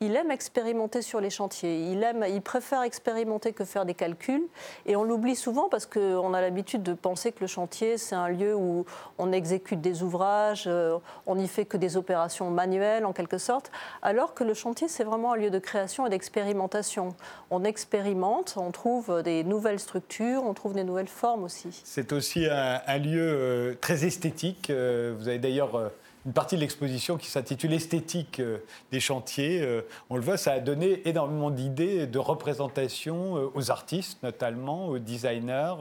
il 0.00 0.14
aime 0.14 0.30
expérimenter 0.30 1.02
sur 1.02 1.20
les 1.20 1.30
chantiers. 1.30 1.90
Il, 1.90 2.02
aime, 2.02 2.24
il 2.28 2.42
préfère 2.42 2.82
expérimenter 2.82 3.52
que 3.52 3.64
faire 3.64 3.86
des 3.86 3.94
calculs. 3.94 4.44
Et 4.84 4.96
on 4.96 5.04
l'oublie 5.04 5.36
souvent 5.36 5.68
parce 5.68 5.86
qu'on 5.86 6.34
a 6.34 6.40
l'habitude 6.40 6.82
de 6.82 6.92
penser 6.92 7.32
que 7.32 7.40
le 7.40 7.46
chantier, 7.46 7.96
c'est 7.96 8.14
un 8.14 8.28
lieu 8.28 8.54
où 8.54 8.84
on 9.18 9.32
exécute 9.32 9.80
des 9.80 10.02
ouvrages, 10.02 10.64
euh, 10.66 10.98
on 11.26 11.36
n'y 11.36 11.48
fait 11.48 11.64
que 11.64 11.76
des 11.76 11.96
opérations 11.96 12.50
manuelles 12.50 13.06
en 13.06 13.12
quelque 13.12 13.38
sorte, 13.38 13.70
alors 14.02 14.34
que 14.34 14.44
le 14.44 14.54
chantier, 14.54 14.88
c'est 14.88 15.04
vraiment 15.04 15.32
un 15.32 15.36
lieu 15.36 15.50
de 15.50 15.58
création 15.58 16.06
et 16.06 16.10
d'expérimentation. 16.10 17.14
On 17.50 17.64
expérimente, 17.64 18.54
on 18.56 18.70
trouve 18.72 19.22
des 19.22 19.44
nouvelles 19.44 19.80
structures, 19.80 20.42
on 20.44 20.52
trouve 20.52 20.74
des 20.74 20.84
nouvelles 20.84 21.08
formes 21.08 21.44
aussi. 21.44 21.82
C'est 21.84 22.12
aussi 22.12 22.46
un, 22.46 22.98
lieu 22.98 23.20
euh, 23.20 23.74
très 23.80 24.04
esthétique. 24.04 24.70
Euh, 24.70 25.14
vous 25.18 25.28
avez 25.28 25.38
d'ailleurs 25.38 25.90
une 26.26 26.32
partie 26.32 26.56
de 26.56 26.60
l'exposition 26.60 27.16
qui 27.16 27.28
s'intitule 27.28 27.72
Esthétique 27.72 28.40
euh, 28.40 28.58
des 28.90 28.98
chantiers. 28.98 29.62
Euh, 29.62 29.82
on 30.10 30.16
le 30.16 30.22
voit, 30.22 30.36
ça 30.36 30.52
a 30.52 30.58
donné 30.58 31.08
énormément 31.08 31.50
d'idées 31.50 32.08
de 32.08 32.18
représentation 32.18 33.36
euh, 33.36 33.50
aux 33.54 33.70
artistes, 33.70 34.20
notamment 34.24 34.88
aux 34.88 34.98
designers. 34.98 35.74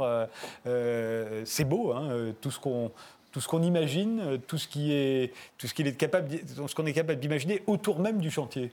C'est 1.46 1.66
beau, 1.66 1.92
hein, 1.94 2.34
tout 2.42 2.52
ce 2.52 2.60
qu'on 2.60 3.62
imagine, 3.64 4.40
tout 4.48 4.58
ce 4.58 4.68
qu'il 4.68 4.92
est 4.92 5.98
capable, 5.98 6.30
ce 6.48 6.76
qu'on 6.76 6.86
est 6.86 6.94
capable 6.94 7.20
d'imaginer 7.20 7.64
autour 7.66 8.00
même 8.00 8.20
du 8.20 8.30
chantier. 8.30 8.72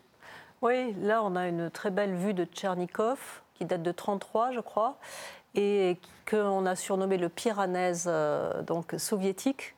Oui, 0.61 0.95
là 1.01 1.23
on 1.25 1.35
a 1.35 1.49
une 1.49 1.71
très 1.71 1.91
belle 1.91 2.15
vue 2.15 2.35
de 2.35 2.45
Tchernikov 2.45 3.19
qui 3.55 3.65
date 3.65 3.83
de 3.83 3.93
33, 3.93 4.53
je 4.53 4.61
crois, 4.61 4.99
et 5.55 5.97
qu'on 6.31 6.67
a 6.67 6.77
surnommé 6.77 7.17
le 7.17 7.29
Piranèse 7.29 8.11
soviétique 8.99 9.75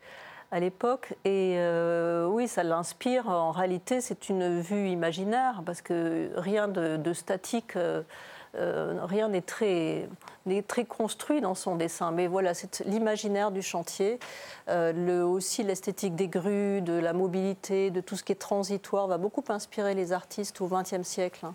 à 0.54 0.60
l'époque. 0.60 1.14
Et 1.24 1.56
euh, 1.58 2.26
oui, 2.26 2.46
ça 2.46 2.62
l'inspire. 2.62 3.28
En 3.28 3.50
réalité, 3.50 4.00
c'est 4.00 4.28
une 4.28 4.60
vue 4.60 4.88
imaginaire 4.88 5.62
parce 5.66 5.82
que 5.82 6.30
rien 6.36 6.68
de, 6.68 7.12
statique, 7.12 7.74
euh, 7.74 8.02
euh, 8.54 9.00
rien 9.02 9.28
n'est 9.28 9.42
très, 9.42 10.08
très 10.68 10.84
construit 10.84 11.40
dans 11.40 11.56
son 11.56 11.74
dessin. 11.74 12.12
Mais 12.12 12.28
voilà, 12.28 12.54
c'est 12.54 12.84
l'imaginaire 12.86 13.50
du 13.50 13.62
chantier. 13.62 14.20
le, 14.68 15.22
aussi 15.22 15.64
l'esthétique 15.64 16.14
des 16.14 16.28
grues, 16.28 16.82
de 16.82 16.92
la 16.92 17.12
mobilité, 17.12 17.90
de 17.90 18.00
tout 18.00 18.14
ce 18.14 18.22
qui 18.22 18.30
est 18.30 18.36
transitoire 18.36 19.08
va 19.08 19.18
beaucoup 19.18 19.44
inspirer 19.48 19.94
les 19.94 20.12
artistes 20.12 20.60
au 20.60 20.68
XXe 20.68 21.02
siècle. 21.02 21.46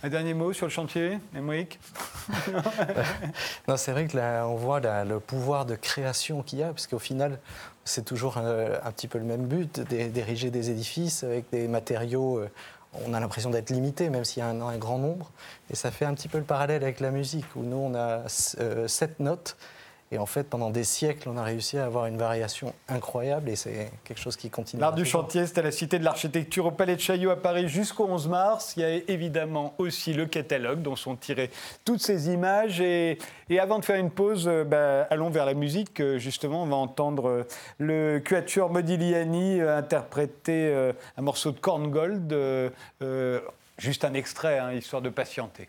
Un 0.00 0.10
dernier 0.10 0.32
mot 0.32 0.52
sur 0.52 0.66
le 0.66 0.70
chantier, 0.70 1.18
Emmerich 1.34 1.80
Non, 3.68 3.76
c'est 3.76 3.90
vrai 3.90 4.06
que 4.06 4.16
là, 4.16 4.46
on 4.46 4.54
voit 4.54 4.78
le 4.80 5.18
pouvoir 5.18 5.66
de 5.66 5.74
création 5.74 6.44
qu'il 6.44 6.60
y 6.60 6.62
a, 6.62 6.68
parce 6.68 6.86
qu'au 6.86 7.00
final, 7.00 7.40
c'est 7.88 8.04
toujours 8.04 8.38
un, 8.38 8.92
petit 8.92 9.08
peu 9.08 9.18
le 9.18 9.24
même 9.24 9.46
but, 9.46 9.80
d'ériger 9.80 10.50
des 10.50 10.70
édifices 10.70 11.24
avec 11.24 11.50
des 11.50 11.68
matériaux. 11.68 12.38
Euh, 12.38 12.50
on 13.06 13.14
a 13.14 13.20
l'impression 13.20 13.50
d'être 13.50 13.70
limité, 13.70 14.10
même 14.10 14.24
s'il 14.24 14.42
y 14.42 14.46
a 14.46 14.48
un, 14.48 14.60
un, 14.60 14.76
grand 14.76 14.98
nombre. 14.98 15.30
Et 15.70 15.76
ça 15.76 15.90
fait 15.90 16.04
un 16.04 16.14
petit 16.14 16.28
peu 16.28 16.38
le 16.38 16.44
parallèle 16.44 16.82
avec 16.82 17.00
la 17.00 17.10
musique, 17.10 17.46
où 17.56 17.62
nous, 17.62 17.76
on 17.76 17.94
a 17.94 18.24
euh, 18.60 18.88
sept 18.88 19.20
notes 19.20 19.56
et 20.10 20.18
en 20.18 20.26
fait, 20.26 20.44
pendant 20.44 20.70
des 20.70 20.84
siècles, 20.84 21.28
on 21.28 21.36
a 21.36 21.42
réussi 21.42 21.76
à 21.76 21.84
avoir 21.84 22.06
une 22.06 22.16
variation 22.16 22.72
incroyable 22.88 23.50
et 23.50 23.56
c'est 23.56 23.90
quelque 24.04 24.20
chose 24.20 24.36
qui 24.36 24.48
continue. 24.48 24.80
L'art 24.80 24.94
du 24.94 25.04
chantier, 25.04 25.46
c'est 25.46 25.58
à 25.58 25.62
la 25.62 25.70
Cité 25.70 25.98
de 25.98 26.04
l'Architecture 26.04 26.66
au 26.66 26.70
Palais 26.70 26.96
de 26.96 27.00
Chaillot 27.00 27.30
à 27.30 27.36
Paris 27.36 27.68
jusqu'au 27.68 28.06
11 28.06 28.28
mars. 28.28 28.74
Il 28.76 28.80
y 28.80 28.84
a 28.84 28.94
évidemment 29.08 29.74
aussi 29.76 30.14
le 30.14 30.24
catalogue 30.24 30.80
dont 30.80 30.96
sont 30.96 31.14
tirées 31.14 31.50
toutes 31.84 32.00
ces 32.00 32.30
images. 32.30 32.80
Et, 32.80 33.18
avant 33.58 33.78
de 33.78 33.84
faire 33.84 33.96
une 33.96 34.10
pause, 34.10 34.48
euh, 34.48 34.64
bah, 34.64 35.06
allons 35.10 35.30
vers 35.30 35.44
la 35.44 35.54
musique. 35.54 36.00
Euh, 36.00 36.18
justement, 36.18 36.62
on 36.62 36.66
va 36.66 36.76
entendre 36.76 37.28
euh, 37.28 37.46
le 37.78 38.18
Quatuor 38.18 38.70
Modigliani 38.70 39.60
interpréter 39.60 40.72
un 41.16 41.22
morceau 41.22 41.52
de 41.52 41.58
Korngold. 41.58 42.34
juste 43.78 44.04
un 44.04 44.14
extrait, 44.14 44.58
hein, 44.58 44.72
histoire 44.72 45.02
de 45.02 45.10
patienter. 45.10 45.68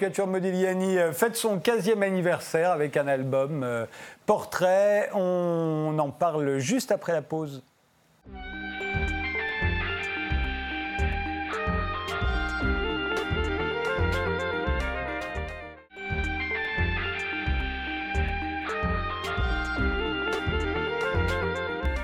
Quatuor 0.00 0.28
Modigliani 0.28 0.96
euh, 0.96 1.12
fête 1.12 1.36
son 1.36 1.58
15e 1.58 2.02
anniversaire 2.02 2.70
avec 2.70 2.96
un 2.96 3.06
album 3.06 3.62
euh, 3.62 3.84
Portrait. 4.24 5.10
On 5.12 5.94
en 5.98 6.08
parle 6.08 6.58
juste 6.58 6.90
après 6.90 7.12
la 7.12 7.20
pause. 7.20 7.62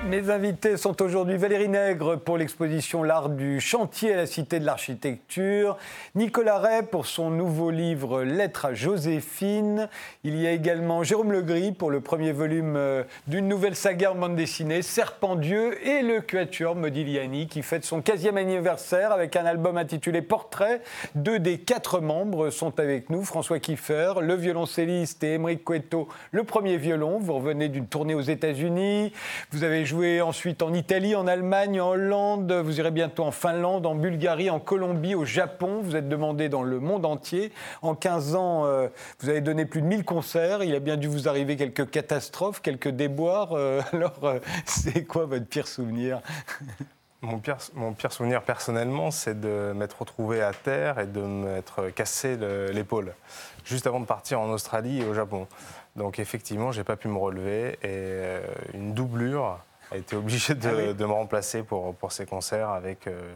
Mes 0.09 0.29
invités 0.29 0.77
sont 0.77 1.01
aujourd'hui 1.01 1.35
Valérie 1.35 1.67
Nègre 1.67 2.17
pour 2.17 2.37
l'exposition 2.37 3.03
L'art 3.03 3.27
du 3.27 3.59
chantier 3.59 4.13
à 4.13 4.15
la 4.15 4.25
Cité 4.25 4.57
de 4.57 4.65
l'Architecture, 4.65 5.77
Nicolas 6.15 6.59
Ray 6.59 6.83
pour 6.83 7.07
son 7.07 7.29
nouveau 7.29 7.71
livre 7.71 8.23
Lettres 8.23 8.67
à 8.67 8.73
Joséphine. 8.73 9.89
Il 10.23 10.39
y 10.39 10.47
a 10.47 10.51
également 10.51 11.03
Jérôme 11.03 11.33
Legris 11.33 11.73
pour 11.73 11.91
le 11.91 11.99
premier 11.99 12.31
volume 12.31 12.77
euh, 12.77 13.03
d'une 13.27 13.49
nouvelle 13.49 13.75
saga 13.75 14.13
en 14.13 14.15
bande 14.15 14.37
dessinée, 14.37 14.81
Serpent 14.81 15.35
Dieu, 15.35 15.77
et 15.85 16.01
le 16.01 16.21
Quatuor 16.21 16.77
Modigliani 16.77 17.47
qui 17.47 17.61
fête 17.61 17.83
son 17.83 17.99
15e 17.99 18.37
anniversaire 18.37 19.11
avec 19.11 19.35
un 19.35 19.45
album 19.45 19.77
intitulé 19.77 20.21
Portrait. 20.21 20.81
Deux 21.15 21.39
des 21.39 21.57
quatre 21.57 21.99
membres 21.99 22.49
sont 22.49 22.79
avec 22.79 23.09
nous, 23.09 23.25
François 23.25 23.59
Kiefer, 23.59 24.13
le 24.21 24.35
violoncelliste, 24.35 25.21
et 25.25 25.33
Émeric 25.33 25.65
Cueto, 25.65 26.07
le 26.31 26.45
premier 26.45 26.77
violon. 26.77 27.19
Vous 27.19 27.33
revenez 27.33 27.67
d'une 27.67 27.87
tournée 27.87 28.15
aux 28.15 28.21
États-Unis. 28.21 29.11
Ensuite 30.21 30.61
en 30.61 30.73
Italie, 30.73 31.15
en 31.15 31.27
Allemagne, 31.27 31.81
en 31.81 31.89
Hollande, 31.89 32.51
vous 32.51 32.79
irez 32.79 32.91
bientôt 32.91 33.23
en 33.23 33.31
Finlande, 33.31 33.85
en 33.85 33.95
Bulgarie, 33.95 34.49
en 34.49 34.59
Colombie, 34.59 35.15
au 35.15 35.25
Japon. 35.25 35.81
Vous 35.83 35.95
êtes 35.95 36.07
demandé 36.07 36.49
dans 36.49 36.61
le 36.61 36.79
monde 36.79 37.05
entier. 37.05 37.51
En 37.81 37.95
15 37.95 38.35
ans, 38.35 38.65
euh, 38.65 38.87
vous 39.19 39.29
avez 39.29 39.41
donné 39.41 39.65
plus 39.65 39.81
de 39.81 39.87
1000 39.87 40.05
concerts. 40.05 40.63
Il 40.63 40.75
a 40.75 40.79
bien 40.79 40.97
dû 40.97 41.07
vous 41.07 41.27
arriver 41.27 41.55
quelques 41.55 41.89
catastrophes, 41.89 42.61
quelques 42.61 42.89
déboires. 42.89 43.53
Euh, 43.53 43.81
alors, 43.91 44.19
euh, 44.23 44.39
c'est 44.65 45.03
quoi 45.03 45.25
votre 45.25 45.45
pire 45.45 45.67
souvenir? 45.67 46.21
Mon 47.21 47.39
pire, 47.39 47.57
mon 47.73 47.93
pire, 47.93 48.13
souvenir 48.13 48.43
personnellement, 48.43 49.09
c'est 49.09 49.39
de 49.39 49.73
m'être 49.75 49.99
retrouvé 49.99 50.43
à 50.43 50.53
terre 50.53 50.99
et 50.99 51.07
de 51.07 51.21
m'être 51.21 51.89
cassé 51.89 52.37
l'épaule, 52.71 53.15
juste 53.65 53.87
avant 53.87 53.99
de 53.99 54.05
partir 54.05 54.39
en 54.39 54.49
Australie 54.51 55.01
et 55.01 55.05
au 55.05 55.15
Japon. 55.15 55.47
Donc 55.95 56.19
effectivement, 56.19 56.71
j'ai 56.71 56.83
pas 56.83 56.95
pu 56.95 57.07
me 57.07 57.17
relever 57.17 57.79
et 57.81 58.37
une 58.75 58.93
doublure 58.93 59.57
a 59.91 59.97
été 59.97 60.15
obligé 60.15 60.55
de, 60.55 60.93
ah 60.99 61.07
me 61.07 61.13
remplacer 61.13 61.63
pour, 61.63 61.95
pour 61.95 62.11
ces 62.11 62.25
concerts 62.25 62.69
avec 62.69 63.07
euh, 63.07 63.33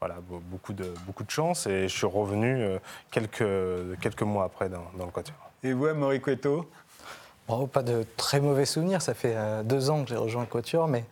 voilà, 0.00 0.16
beaucoup, 0.20 0.72
de, 0.72 0.92
beaucoup 1.06 1.24
de 1.24 1.30
chance. 1.30 1.66
Et 1.66 1.88
je 1.88 1.96
suis 1.96 2.06
revenu 2.06 2.62
euh, 2.62 2.78
quelques, 3.10 4.00
quelques 4.00 4.22
mois 4.22 4.44
après 4.44 4.68
dans, 4.68 4.84
dans 4.98 5.06
le 5.06 5.12
Quatuor. 5.12 5.36
Et 5.62 5.72
vous, 5.72 5.92
Maurice 5.94 6.22
Cueto 6.22 6.68
Pas 7.72 7.82
de 7.82 8.04
très 8.16 8.40
mauvais 8.40 8.64
souvenirs. 8.64 9.00
Ça 9.00 9.14
fait 9.14 9.34
euh, 9.36 9.62
deux 9.62 9.90
ans 9.90 10.02
que 10.02 10.10
j'ai 10.10 10.16
rejoint 10.16 10.42
le 10.42 10.48
Quatuor, 10.48 10.88
mais 10.88 11.04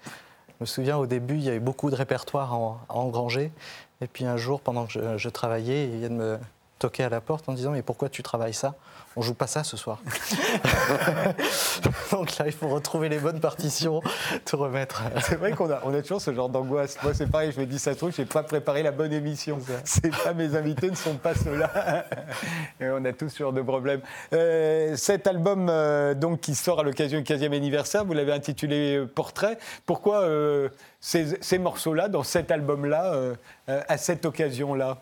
je 0.49 0.55
me 0.63 0.67
souviens 0.67 0.97
au 0.97 1.07
début, 1.07 1.35
il 1.35 1.43
y 1.43 1.49
avait 1.49 1.61
beaucoup 1.61 1.91
de 1.91 1.95
répertoires 1.95 2.53
à 2.53 2.97
engranger. 2.97 3.53
Et 4.01 4.07
puis 4.07 4.25
un 4.25 4.37
jour, 4.37 4.61
pendant 4.61 4.87
que 4.87 4.93
je, 4.93 5.19
je 5.19 5.29
travaillais, 5.29 5.85
il 5.85 5.99
vient 6.01 6.11
de 6.11 6.15
me 6.15 6.39
toquer 6.81 7.05
à 7.05 7.09
la 7.09 7.21
porte 7.21 7.49
en 7.49 7.53
disant 7.53 7.71
Mais 7.71 7.83
pourquoi 7.83 8.09
tu 8.09 8.23
travailles 8.25 8.55
ça? 8.55 8.75
On 9.17 9.23
joue 9.23 9.35
pas 9.35 9.49
ça 9.49 9.65
ce 9.65 9.77
soir. 9.77 10.01
Donc 12.13 12.39
là, 12.39 12.47
il 12.47 12.53
faut 12.53 12.69
retrouver 12.69 13.09
les 13.09 13.19
bonnes 13.19 13.41
partitions, 13.41 14.01
tout 14.45 14.57
remettre. 14.57 15.03
C'est 15.23 15.35
vrai 15.35 15.51
qu'on 15.51 15.69
a, 15.69 15.81
on 15.85 15.93
a 15.93 16.01
toujours 16.01 16.21
ce 16.21 16.33
genre 16.33 16.49
d'angoisse. 16.49 16.97
Moi, 17.03 17.13
c'est 17.13 17.27
pareil, 17.27 17.51
je 17.53 17.59
me 17.59 17.67
dis 17.67 17.81
Ça 17.81 17.93
se 17.93 17.99
trouve, 17.99 18.13
je 18.15 18.23
n'ai 18.23 18.27
pas 18.27 18.45
préparé 18.45 18.85
la 18.85 18.93
bonne 18.93 19.13
émission. 19.13 19.59
C'est 19.85 20.17
pas 20.17 20.33
mes 20.33 20.55
invités 20.55 20.91
ne 20.91 20.95
sont 20.95 21.17
pas 21.17 21.35
ceux-là. 21.35 22.07
Et 22.81 22.89
on 22.89 23.05
a 23.05 23.13
tous 23.13 23.31
ce 23.31 23.39
genre 23.39 23.53
de 23.53 23.63
problèmes. 23.63 24.01
Euh, 24.33 24.95
cet 24.95 25.27
album, 25.27 25.67
euh, 25.69 26.15
donc, 26.15 26.41
qui 26.41 26.55
sort 26.55 26.79
à 26.79 26.85
l'occasion 26.85 27.19
du 27.19 27.25
15e 27.25 27.53
anniversaire, 27.53 28.05
vous 28.05 28.13
l'avez 28.13 28.33
intitulé 28.33 28.97
euh, 28.97 29.07
Portrait. 29.07 29.59
Pourquoi 29.87 30.29
ces, 31.01 31.37
ces 31.41 31.59
morceaux-là, 31.59 32.09
dans 32.09 32.23
cet 32.23 32.51
album-là, 32.51 33.13
à 33.67 33.99
cette 33.99 34.25
occasion-là? 34.25 34.99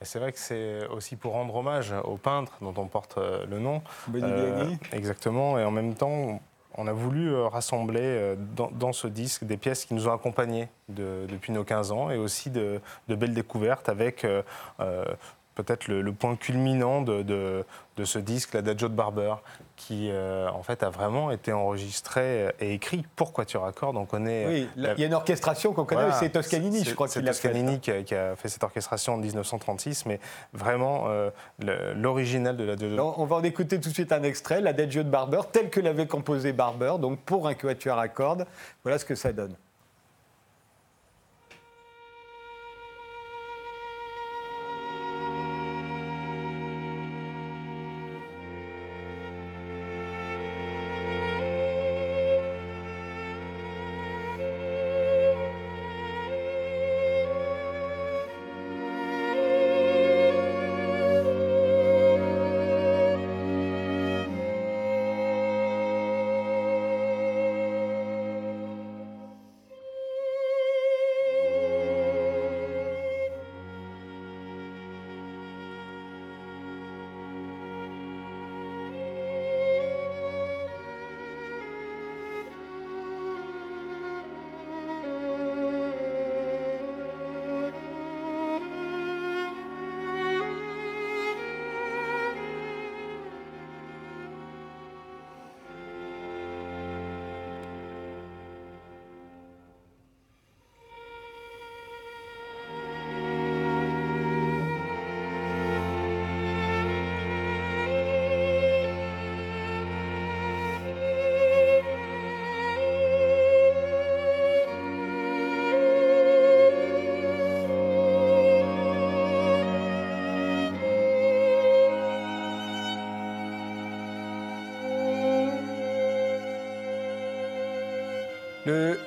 Et 0.00 0.04
c'est 0.04 0.18
vrai 0.18 0.32
que 0.32 0.38
c'est 0.38 0.86
aussi 0.88 1.16
pour 1.16 1.32
rendre 1.32 1.54
hommage 1.56 1.92
au 2.04 2.16
peintre 2.16 2.52
dont 2.60 2.74
on 2.76 2.86
porte 2.86 3.18
euh, 3.18 3.44
le 3.46 3.58
nom. 3.58 3.82
Euh, 4.26 4.64
exactement. 4.92 5.58
Et 5.58 5.64
en 5.64 5.72
même 5.72 5.94
temps, 5.94 6.40
on 6.76 6.86
a 6.86 6.92
voulu 6.92 7.32
euh, 7.34 7.48
rassembler 7.48 8.00
euh, 8.02 8.36
dans, 8.54 8.70
dans 8.70 8.92
ce 8.92 9.08
disque 9.08 9.42
des 9.42 9.56
pièces 9.56 9.84
qui 9.84 9.94
nous 9.94 10.06
ont 10.06 10.12
accompagnés 10.12 10.68
de- 10.88 11.26
depuis 11.28 11.52
nos 11.52 11.64
15 11.64 11.90
ans 11.90 12.10
et 12.10 12.16
aussi 12.16 12.50
de, 12.50 12.80
de 13.08 13.14
belles 13.16 13.34
découvertes 13.34 13.88
avec 13.88 14.24
euh, 14.24 14.42
peut-être 15.58 15.88
le, 15.88 16.02
le 16.02 16.12
point 16.12 16.36
culminant 16.36 17.02
de, 17.02 17.22
de- 17.22 17.64
de 17.96 18.04
ce 18.04 18.20
disque, 18.20 18.54
l'Adagio 18.54 18.88
de 18.88 18.94
Barber, 18.94 19.34
qui 19.74 20.08
euh, 20.12 20.48
en 20.50 20.62
fait 20.62 20.84
a 20.84 20.88
vraiment 20.88 21.32
été 21.32 21.52
enregistré 21.52 22.46
et 22.60 22.72
écrit 22.74 23.04
pour 23.16 23.32
Quatuor 23.32 23.64
à 23.66 23.72
cordes. 23.72 23.96
On 23.96 24.04
connaît 24.06 24.46
Oui, 24.46 24.68
la- 24.76 24.94
il 24.94 25.00
y 25.00 25.02
a 25.02 25.08
une 25.08 25.14
orchestration 25.14 25.72
qu'on 25.72 25.84
connaît, 25.84 26.02
voilà, 26.02 26.14
c'est 26.16 26.30
Toscanini, 26.30 26.84
je 26.84 26.94
crois 26.94 27.08
c'est 27.08 27.20
l'a 27.20 27.32
fait. 27.32 27.48
Toscanini 27.48 27.80
qui 27.80 27.90
a, 28.14 28.36
fait 28.36 28.48
cette 28.48 28.62
orchestration 28.62 29.14
en 29.14 29.16
1936, 29.16 30.06
mais 30.06 30.20
vraiment 30.52 31.06
euh, 31.08 31.30
l'original 31.96 32.56
de 32.56 32.62
la 32.64 32.74
Alors, 32.74 33.18
on 33.18 33.24
va 33.24 33.36
en 33.36 33.42
écouter 33.42 33.80
tout 33.80 33.88
de 33.88 33.94
suite 33.94 34.12
un 34.12 34.22
extrait, 34.22 34.60
l'Adagio 34.60 35.02
de 35.02 35.10
Barber, 35.10 35.40
tel 35.50 35.68
que 35.68 35.80
l'avait 35.80 36.06
composé 36.06 36.52
Barber, 36.52 36.94
donc 37.00 37.18
pour 37.20 37.48
un 37.48 37.54
quatuor 37.54 37.98
à 37.98 38.06
cordes. 38.08 38.46
Voilà 38.84 38.98
ce 38.98 39.04
que 39.04 39.16
ça 39.16 39.32
donne. 39.32 39.54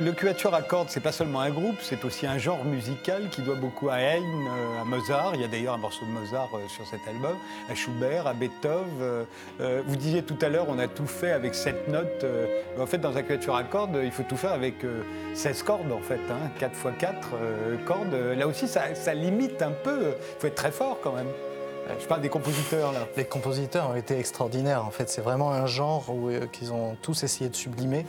Le, 0.02 0.14
quatuor 0.14 0.56
à 0.56 0.64
cordes, 0.64 0.90
c'est 0.90 1.00
pas 1.00 1.12
seulement 1.12 1.42
un 1.42 1.52
groupe, 1.52 1.76
c'est 1.82 2.04
aussi 2.06 2.26
un 2.26 2.40
genre 2.40 2.66
musical 2.66 3.30
qui 3.30 3.44
doit 3.44 3.56
beaucoup 3.56 3.90
à 3.90 4.00
Haydn, 4.00 4.48
euh, 4.48 4.82
à 4.82 4.84
Mozart. 4.84 5.34
Il 5.36 5.42
y 5.42 5.44
a 5.44 5.48
d'ailleurs 5.48 5.76
un 5.76 5.78
morceau 5.78 6.06
de 6.06 6.12
Mozart 6.12 6.50
euh, 6.56 6.68
sur 6.68 6.88
cet 6.88 7.08
album, 7.08 7.36
à 7.70 7.76
Schubert, 7.76 8.26
à 8.26 8.34
Beethoven. 8.34 8.88
Euh, 9.02 9.82
vous 9.86 9.96
disiez 9.96 10.24
tout 10.24 10.38
à 10.42 10.50
l'heure, 10.50 10.66
on 10.70 10.80
a 10.80 10.88
tout 10.88 11.06
fait 11.06 11.32
avec 11.32 11.54
sept 11.54 11.88
notes. 11.88 12.26
en 12.80 12.86
fait, 12.88 12.98
dans 12.98 13.16
un 13.16 13.22
quatuor 13.22 13.56
à 13.56 13.64
cordes, 13.64 14.00
il 14.04 14.12
faut 14.12 14.24
tout 14.24 14.38
faire 14.38 14.54
avec 14.54 14.84
euh, 14.84 15.04
16 15.36 15.64
cordes, 15.64 15.92
en 15.92 16.02
fait, 16.02 16.22
hein, 16.32 16.50
4 16.60 16.72
x 16.72 16.98
4 16.98 17.30
cordes. 17.86 18.16
Là 18.38 18.48
aussi, 18.48 18.68
ça 18.68 19.14
limite 19.14 19.62
un 19.62 19.72
peu. 19.72 20.16
Il 20.38 20.42
faut 20.42 20.48
être 20.48 20.56
très 20.56 20.72
fort 20.72 20.98
quand 21.02 21.14
même. 21.14 21.30
Je 22.00 22.08
parle 22.08 22.22
des 22.22 22.30
compositeurs 22.30 22.92
là. 22.94 23.08
Les 23.18 23.26
compositeurs 23.26 23.90
ont 23.90 23.96
été 23.96 24.18
extraordinaires. 24.18 24.86
En 24.86 24.92
fait, 24.92 25.10
c'est 25.10 25.22
vraiment 25.22 25.52
un 25.52 25.66
genre 25.66 26.06
où, 26.10 26.30
euh, 26.30 26.48
qu'ils 26.48 26.72
ont 26.74 26.96
tous 27.02 27.24
essayé 27.24 27.50
de 27.50 27.56
sublimer. 27.56 28.06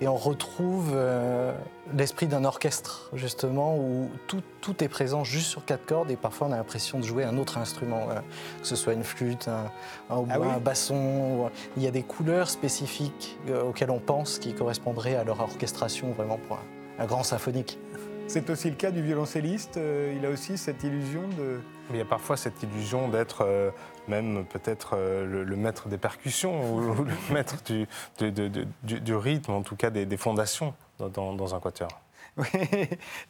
Et 0.00 0.08
on 0.08 0.16
retrouve 0.16 0.92
euh, 0.94 1.52
l'esprit 1.94 2.26
d'un 2.26 2.44
orchestre, 2.44 3.10
justement, 3.14 3.76
où 3.76 4.10
tout, 4.26 4.42
tout 4.60 4.82
est 4.82 4.88
présent 4.88 5.24
juste 5.24 5.48
sur 5.48 5.64
quatre 5.64 5.84
cordes. 5.86 6.10
Et 6.10 6.16
parfois, 6.16 6.46
on 6.48 6.52
a 6.52 6.56
l'impression 6.56 6.98
de 6.98 7.04
jouer 7.04 7.24
un 7.24 7.36
autre 7.36 7.58
instrument, 7.58 8.08
euh, 8.10 8.20
que 8.60 8.66
ce 8.66 8.76
soit 8.76 8.92
une 8.92 9.04
flûte, 9.04 9.48
un, 9.48 9.70
un 10.08 10.18
hautbois, 10.18 10.34
Ah 10.34 10.40
oui 10.40 10.48
un 10.54 10.60
basson. 10.60 11.50
Il 11.76 11.82
y 11.82 11.86
a 11.86 11.90
des 11.90 12.02
couleurs 12.02 12.48
spécifiques 12.48 13.38
euh, 13.48 13.62
auxquelles 13.64 13.90
on 13.90 13.98
pense 14.00 14.38
qui 14.38 14.54
correspondraient 14.54 15.16
à 15.16 15.24
leur 15.24 15.40
orchestration, 15.40 16.12
vraiment, 16.12 16.38
pour 16.48 16.56
un, 16.56 17.02
un 17.02 17.06
grand 17.06 17.22
symphonique. 17.22 17.78
C'est 18.28 18.48
aussi 18.50 18.70
le 18.70 18.76
cas 18.76 18.90
du 18.90 19.02
violoncelliste. 19.02 19.76
euh, 19.76 20.14
il 20.16 20.24
a 20.26 20.30
aussi 20.30 20.56
cette 20.58 20.82
illusion 20.84 21.22
de. 21.38 21.60
Mais 21.90 21.96
il 21.96 21.98
y 21.98 22.02
a 22.02 22.06
parfois 22.06 22.36
cette 22.36 22.62
illusion 22.62 23.08
d'être 23.08 23.42
euh, 23.44 23.70
même 24.08 24.44
peut-être 24.46 24.94
euh, 24.96 25.24
le, 25.24 25.44
le 25.44 25.56
maître 25.56 25.88
des 25.88 25.98
percussions 25.98 26.72
ou, 26.74 26.80
ou 27.00 27.04
le 27.04 27.12
maître 27.32 27.56
du, 27.64 29.14
rythme, 29.14 29.52
en 29.52 29.62
tout 29.62 29.76
cas 29.76 29.90
des, 29.90 30.04
des 30.06 30.16
fondations 30.16 30.74
dans, 30.98 31.08
dans- 31.08 31.34
dans 31.34 31.54
un 31.54 31.60
quatuor. 31.60 31.88
Oui. 32.38 32.46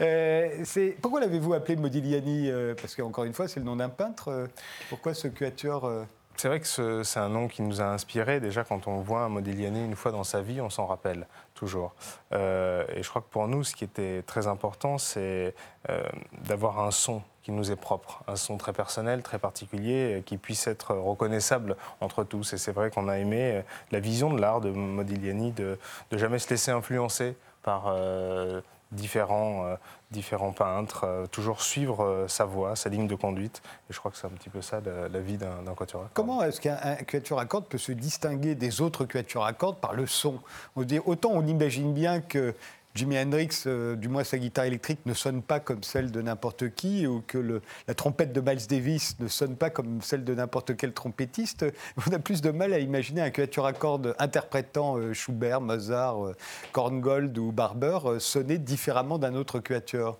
Euh, 0.00 0.64
Pourquoi 1.00 1.20
l'avez-vous 1.20 1.54
appelé 1.54 1.76
Modigliani 1.76 2.50
Parce 2.80 2.96
qu'encore 2.96 3.22
une 3.24 3.32
fois, 3.34 3.46
c'est 3.46 3.60
le 3.60 3.66
nom 3.66 3.76
d'un 3.76 3.88
peintre. 3.88 4.48
Pourquoi 4.88 5.14
ce 5.14 5.28
quatuor 5.28 5.88
C'est 6.36 6.48
vrai 6.48 6.58
que 6.58 6.66
ce- 6.66 7.04
c'est 7.04 7.20
un 7.20 7.28
nom 7.28 7.46
qui 7.46 7.62
nous 7.62 7.80
a 7.80 7.84
inspiré. 7.84 8.40
Déjà, 8.40 8.64
quand 8.64 8.88
on 8.88 8.96
voit 9.02 9.20
un 9.20 9.28
Modigliani 9.28 9.84
une 9.84 9.94
fois 9.94 10.10
dans 10.10 10.24
sa 10.24 10.40
vie, 10.42 10.60
on 10.60 10.70
s'en 10.70 10.86
rappelle 10.86 11.28
toujours. 11.54 11.94
Euh, 12.32 12.84
et 12.96 13.04
je 13.04 13.08
crois 13.08 13.22
que 13.22 13.28
pour 13.30 13.46
nous, 13.46 13.62
ce 13.62 13.76
qui 13.76 13.84
était 13.84 14.22
très 14.26 14.48
important, 14.48 14.98
c'est 14.98 15.54
euh, 15.88 16.02
d'avoir 16.48 16.80
un 16.80 16.90
son 16.90 17.22
qui 17.46 17.52
nous 17.52 17.70
est 17.70 17.76
propre, 17.76 18.24
un 18.26 18.34
son 18.34 18.56
très 18.56 18.72
personnel, 18.72 19.22
très 19.22 19.38
particulier, 19.38 20.14
euh, 20.14 20.20
qui 20.20 20.36
puisse 20.36 20.66
être 20.66 20.96
reconnaissable 20.96 21.76
entre 22.00 22.24
tous. 22.24 22.54
Et 22.54 22.58
c'est 22.58 22.72
vrai 22.72 22.90
qu'on 22.90 23.06
a 23.06 23.18
aimé 23.18 23.52
euh, 23.54 23.62
la 23.92 24.00
vision 24.00 24.34
de 24.34 24.40
l'art 24.40 24.60
de 24.60 24.70
Modigliani, 24.70 25.52
de, 25.52 25.78
de 26.10 26.18
jamais 26.18 26.40
se 26.40 26.50
laisser 26.50 26.72
influencer 26.72 27.36
par 27.62 27.84
euh, 27.86 28.60
différents, 28.90 29.76
différents 30.10 30.50
peintres, 30.50 31.26
toujours 31.30 31.62
suivre 31.62 32.24
sa 32.28 32.44
voie, 32.44 32.74
sa 32.74 32.88
ligne 32.88 33.06
de 33.06 33.14
conduite. 33.14 33.62
Et 33.88 33.92
je 33.92 33.98
crois 34.00 34.10
que 34.10 34.16
c'est 34.16 34.26
un 34.26 34.30
petit 34.30 34.48
peu 34.48 34.60
ça 34.60 34.80
la, 34.84 35.08
la 35.08 35.20
vie 35.20 35.36
d'un 35.36 35.74
quatuor. 35.76 36.02
à. 36.02 36.10
Comment 36.14 36.42
est-ce 36.42 36.60
qu'un 36.60 36.78
un 36.82 36.96
quatuor 36.96 37.38
à 37.38 37.46
cordes 37.46 37.66
peut 37.66 37.78
se 37.78 37.92
distinguer 37.92 38.54
des 38.54 38.80
autres 38.80 39.04
quatuors 39.04 39.44
à 39.44 39.52
cordes 39.52 39.78
par 39.78 39.94
le 39.94 40.06
son? 40.06 40.40
Autant 40.76 41.30
on 41.32 41.46
imagine 41.46 41.92
bien 41.92 42.20
que 42.20 42.54
Jimi 42.96 43.18
Hendrix, 43.18 43.64
euh, 43.66 43.94
du 43.94 44.08
moins 44.08 44.24
sa 44.24 44.38
guitare 44.38 44.64
électrique, 44.64 45.00
ne 45.04 45.12
sonne 45.12 45.42
pas 45.42 45.60
comme 45.60 45.82
celle 45.82 46.10
de 46.10 46.22
n'importe 46.22 46.70
qui, 46.70 47.06
ou 47.06 47.22
que 47.26 47.60
la 47.86 47.94
trompette 47.94 48.32
de 48.32 48.40
Miles 48.40 48.66
Davis 48.66 49.20
ne 49.20 49.28
sonne 49.28 49.54
pas 49.54 49.68
comme 49.68 50.00
celle 50.00 50.24
de 50.24 50.34
n'importe 50.34 50.76
quel 50.78 50.94
trompettiste. 50.94 51.66
On 52.08 52.12
a 52.12 52.18
plus 52.18 52.40
de 52.40 52.50
mal 52.50 52.72
à 52.72 52.78
imaginer 52.78 53.20
un 53.20 53.28
quatuor 53.28 53.66
à 53.66 53.74
cordes 53.74 54.16
interprétant 54.18 54.96
euh, 54.96 55.12
Schubert, 55.12 55.60
Mozart, 55.60 56.24
euh, 56.24 56.34
Korngold 56.72 57.36
ou 57.36 57.52
Barber 57.52 57.98
sonner 58.18 58.56
différemment 58.56 59.18
d'un 59.18 59.34
autre 59.34 59.60
quatuor. 59.60 60.18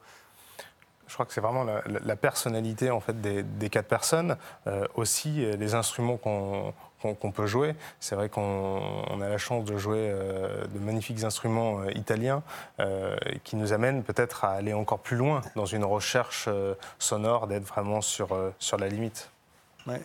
Je 1.09 1.15
crois 1.15 1.25
que 1.25 1.33
c'est 1.33 1.41
vraiment 1.41 1.65
la, 1.65 2.17
personnalité 2.17 2.91
en 2.91 3.01
fait 3.01 3.19
des, 3.21 3.71
quatre 3.71 3.87
personnes, 3.87 4.37
aussi 4.97 5.47
les 5.57 5.75
instruments 5.77 6.17
qu'on 6.17 6.75
qu'on- 7.02 7.14
peut 7.32 7.46
jouer. 7.46 7.74
C'est 8.00 8.14
vrai 8.14 8.28
qu'on 8.28 8.42
on 9.11 9.20
a 9.20 9.28
la 9.28 9.38
chance 9.38 9.64
de 9.64 9.76
jouer 9.78 10.09
euh, 10.11 10.64
de 10.66 10.78
magnifiques 10.78 11.22
instruments 11.24 11.80
euh, 11.80 11.90
italiens 11.94 12.42
euh, 12.80 13.16
qui 13.44 13.56
nous 13.56 13.72
amènent 13.72 14.02
peut-être 14.02 14.44
à 14.44 14.52
aller 14.52 14.72
encore 14.72 14.98
plus 14.98 15.16
loin 15.16 15.40
dans 15.54 15.66
une 15.66 15.85
recherche 15.85 16.48
sonore, 16.98 17.46
d'être 17.46 17.64
vraiment 17.64 18.00
sur, 18.00 18.28
sur 18.59 18.76
la 18.78 18.88
limite. 18.88 19.28
Ouais. 19.87 20.00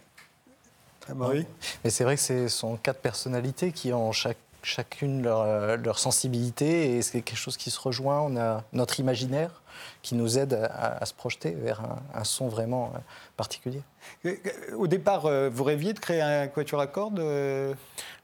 Ah 1.09 1.13
bah 1.15 1.27
oui. 1.31 1.45
Mais 1.83 1.89
c'est 1.89 2.03
vrai 2.03 2.15
que 2.15 2.21
ce 2.21 2.47
sont 2.47 2.75
quatre 2.77 2.99
personnalités 2.99 3.71
qui 3.71 3.91
ont 3.93 4.11
chaque- 4.11 4.37
chacune 4.63 5.23
leur, 5.23 5.77
leur 5.77 5.97
sensibilité 5.97 6.95
et 6.97 7.01
c'est 7.01 7.21
quelque 7.21 7.37
chose 7.37 7.57
qui 7.57 7.71
se 7.71 7.79
rejoint. 7.79 8.19
On 8.21 8.37
a 8.37 8.63
notre 8.73 8.99
imaginaire 8.99 9.60
qui 10.01 10.15
nous 10.15 10.37
aide 10.37 10.53
à, 10.53 10.97
à 11.01 11.05
se 11.05 11.13
projeter 11.13 11.51
vers 11.51 11.81
un, 11.81 11.99
un 12.13 12.23
son 12.23 12.47
vraiment 12.47 12.91
euh, 12.95 12.99
particulier. 13.37 13.81
Euh, 14.25 14.35
Au 14.75 14.87
départ, 14.87 15.25
euh, 15.25 15.49
vous 15.51 15.63
rêviez 15.63 15.93
de 15.93 15.99
créer 15.99 16.21
un 16.21 16.47
quatuor 16.47 16.81
à 16.81 16.87
cordes, 16.87 17.19
Bah, 17.19 17.75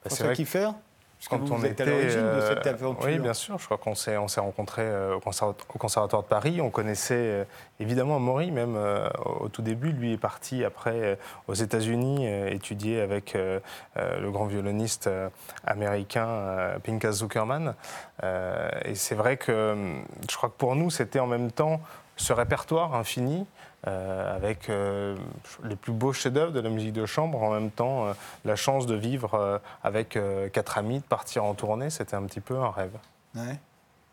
c'est 0.10 0.24
Vrai 1.30 1.40
que- 1.40 1.44
Kiefer 1.44 1.50
quand 1.50 1.56
vous, 1.56 1.66
êtes 1.66 1.82
à 1.82 1.86
l'origine 1.86 2.36
de 2.36 2.42
cette 2.42 2.68
euh, 2.68 2.74
aventure. 2.74 3.06
Oui, 3.06 3.20
bien 3.20 3.34
sûr. 3.34 3.58
Je 3.60 3.66
crois 3.66 3.78
qu'on 3.78 3.96
s'est, 3.96 4.18
on 4.18 4.28
s'est 4.28 4.40
rencontrés 4.40 4.84
euh, 4.84 5.16
au, 5.16 5.78
conservatoire 5.78 6.24
de 6.24 6.28
Paris. 6.28 6.62
On 6.62 6.70
connaissait 6.70 7.16
euh, 7.16 7.44
évidemment 7.80 8.20
Maury, 8.20 8.52
même 8.52 8.78
au 9.40 9.50
tout 9.50 9.62
début. 9.62 9.92
Lui 9.92 10.14
est 10.14 10.18
parti 10.18 10.64
après 10.64 11.18
aux 11.48 11.54
États-Unis 11.54 12.28
étudier 12.52 13.02
avec 13.02 13.36
le 13.36 14.32
grand 14.32 14.46
violoniste 14.46 15.10
américain 15.66 16.78
Pinkas 16.84 17.14
Zuckerman. 17.14 17.76
et 18.24 18.96
c'est 18.96 19.16
vrai 19.16 19.38
que 19.38 19.76
je 20.30 20.36
crois 20.36 20.50
que 20.50 20.56
pour 20.58 20.76
nous, 20.76 20.90
c'était 20.90 21.20
en 21.20 21.28
même 21.28 21.52
temps 21.52 21.80
ce 22.16 22.34
répertoire 22.34 22.96
infini 22.96 23.46
euh, 23.86 24.36
avec 24.36 24.70
euh, 24.70 25.16
les 25.64 25.76
plus 25.76 25.94
beaux 25.94 26.12
chefs-d'œuvre 26.12 26.52
de 26.52 26.60
la 26.60 26.70
musique 26.70 26.94
de 26.94 27.06
chambre, 27.06 27.44
en 27.44 27.52
même 27.52 27.70
temps 27.70 28.08
euh, 28.08 28.14
la 28.44 28.56
chance 28.56 28.88
de 28.88 28.96
vivre 28.96 29.62
avec 29.84 30.18
quatre 30.52 30.78
amis, 30.78 31.00
de 31.00 31.04
partir 31.04 31.44
en 31.44 31.54
tournée, 31.54 31.90
c'était 31.90 32.16
un 32.16 32.24
petit 32.24 32.42
peu 32.42 32.58
un 32.58 32.72
rêve. 32.72 32.98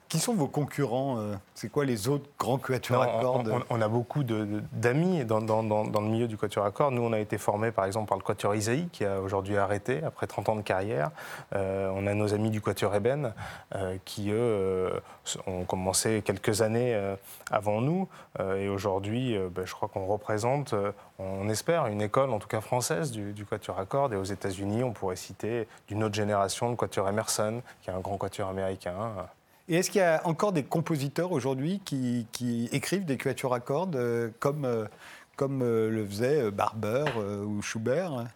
Qui 0.08 0.18
sont 0.18 0.34
vos 0.34 0.46
concurrents 0.46 1.18
euh, 1.18 1.34
C'est 1.54 1.70
quoi 1.70 1.84
les 1.84 2.08
autres 2.08 2.28
grands 2.38 2.58
quatuors 2.58 3.02
à 3.02 3.20
cordes 3.20 3.52
on, 3.70 3.80
a 3.80 3.88
beaucoup 3.88 4.22
d'amis 4.22 5.24
dans, 5.24 5.40
le 5.40 6.08
milieu 6.08 6.28
du 6.28 6.36
quatuor 6.36 6.64
à 6.64 6.70
cordes. 6.70 6.94
Nous, 6.94 7.02
on 7.02 7.12
a 7.12 7.18
été 7.18 7.38
formés 7.38 7.72
par 7.72 7.84
exemple 7.84 8.08
par 8.08 8.18
le 8.18 8.22
quatuor 8.22 8.54
Isaïe, 8.54 8.88
qui 8.92 9.04
a 9.04 9.20
aujourd'hui 9.20 9.56
arrêté 9.56 10.02
après 10.04 10.26
30 10.26 10.50
ans 10.50 10.56
de 10.56 10.62
carrière. 10.62 11.10
Euh, 11.54 11.90
on 11.94 12.06
a 12.06 12.14
nos 12.14 12.34
amis 12.34 12.50
du 12.50 12.60
quatuor 12.60 12.94
Eben, 12.94 13.32
euh, 13.74 13.96
qui 14.04 14.30
eux 14.30 14.92
ont 15.46 15.64
commencé 15.64 16.22
quelques 16.22 16.62
années 16.62 16.96
avant 17.50 17.80
nous. 17.80 18.08
et 18.38 18.68
aujourd'hui, 18.68 19.36
ben, 19.50 19.64
je 19.64 19.72
crois 19.72 19.88
qu'on 19.88 20.06
représente, 20.06 20.74
on 21.18 21.48
espère, 21.48 21.86
une 21.86 22.02
école, 22.02 22.30
en 22.30 22.38
tout 22.38 22.48
cas 22.48 22.60
française, 22.60 23.10
du, 23.10 23.32
du 23.32 23.46
quatuor 23.46 23.78
à 23.78 23.86
cordes. 23.86 24.12
Et 24.12 24.16
aux 24.16 24.24
États-Unis, 24.24 24.84
on 24.84 24.92
pourrait 24.92 25.16
citer 25.16 25.66
d'une 25.88 26.04
autre 26.04 26.14
génération 26.14 26.68
le 26.68 26.76
quatuor 26.76 27.08
Emerson, 27.08 27.62
qui 27.82 27.90
est 27.90 27.92
un 27.92 28.00
grand 28.00 28.18
quatuor 28.18 28.48
américain. 28.48 29.26
Et 29.68 29.76
est-ce 29.76 29.90
qu'il 29.90 30.00
y 30.00 30.04
a 30.04 30.20
encore 30.26 30.52
des 30.52 30.62
compositeurs 30.62 31.32
aujourd'hui 31.32 31.80
qui, 31.84 32.68
écrivent 32.72 33.06
des 33.06 33.16
quatuors 33.16 33.54
à 33.54 33.60
cordes 33.60 33.96
euh, 33.96 34.28
comme, 34.38 34.66
euh, 34.66 34.84
comme 35.36 35.62
euh, 35.62 35.88
le 35.88 36.06
faisait 36.06 36.50
Barber 36.50 37.04
ou 37.46 37.62
Schubert? 37.62 38.26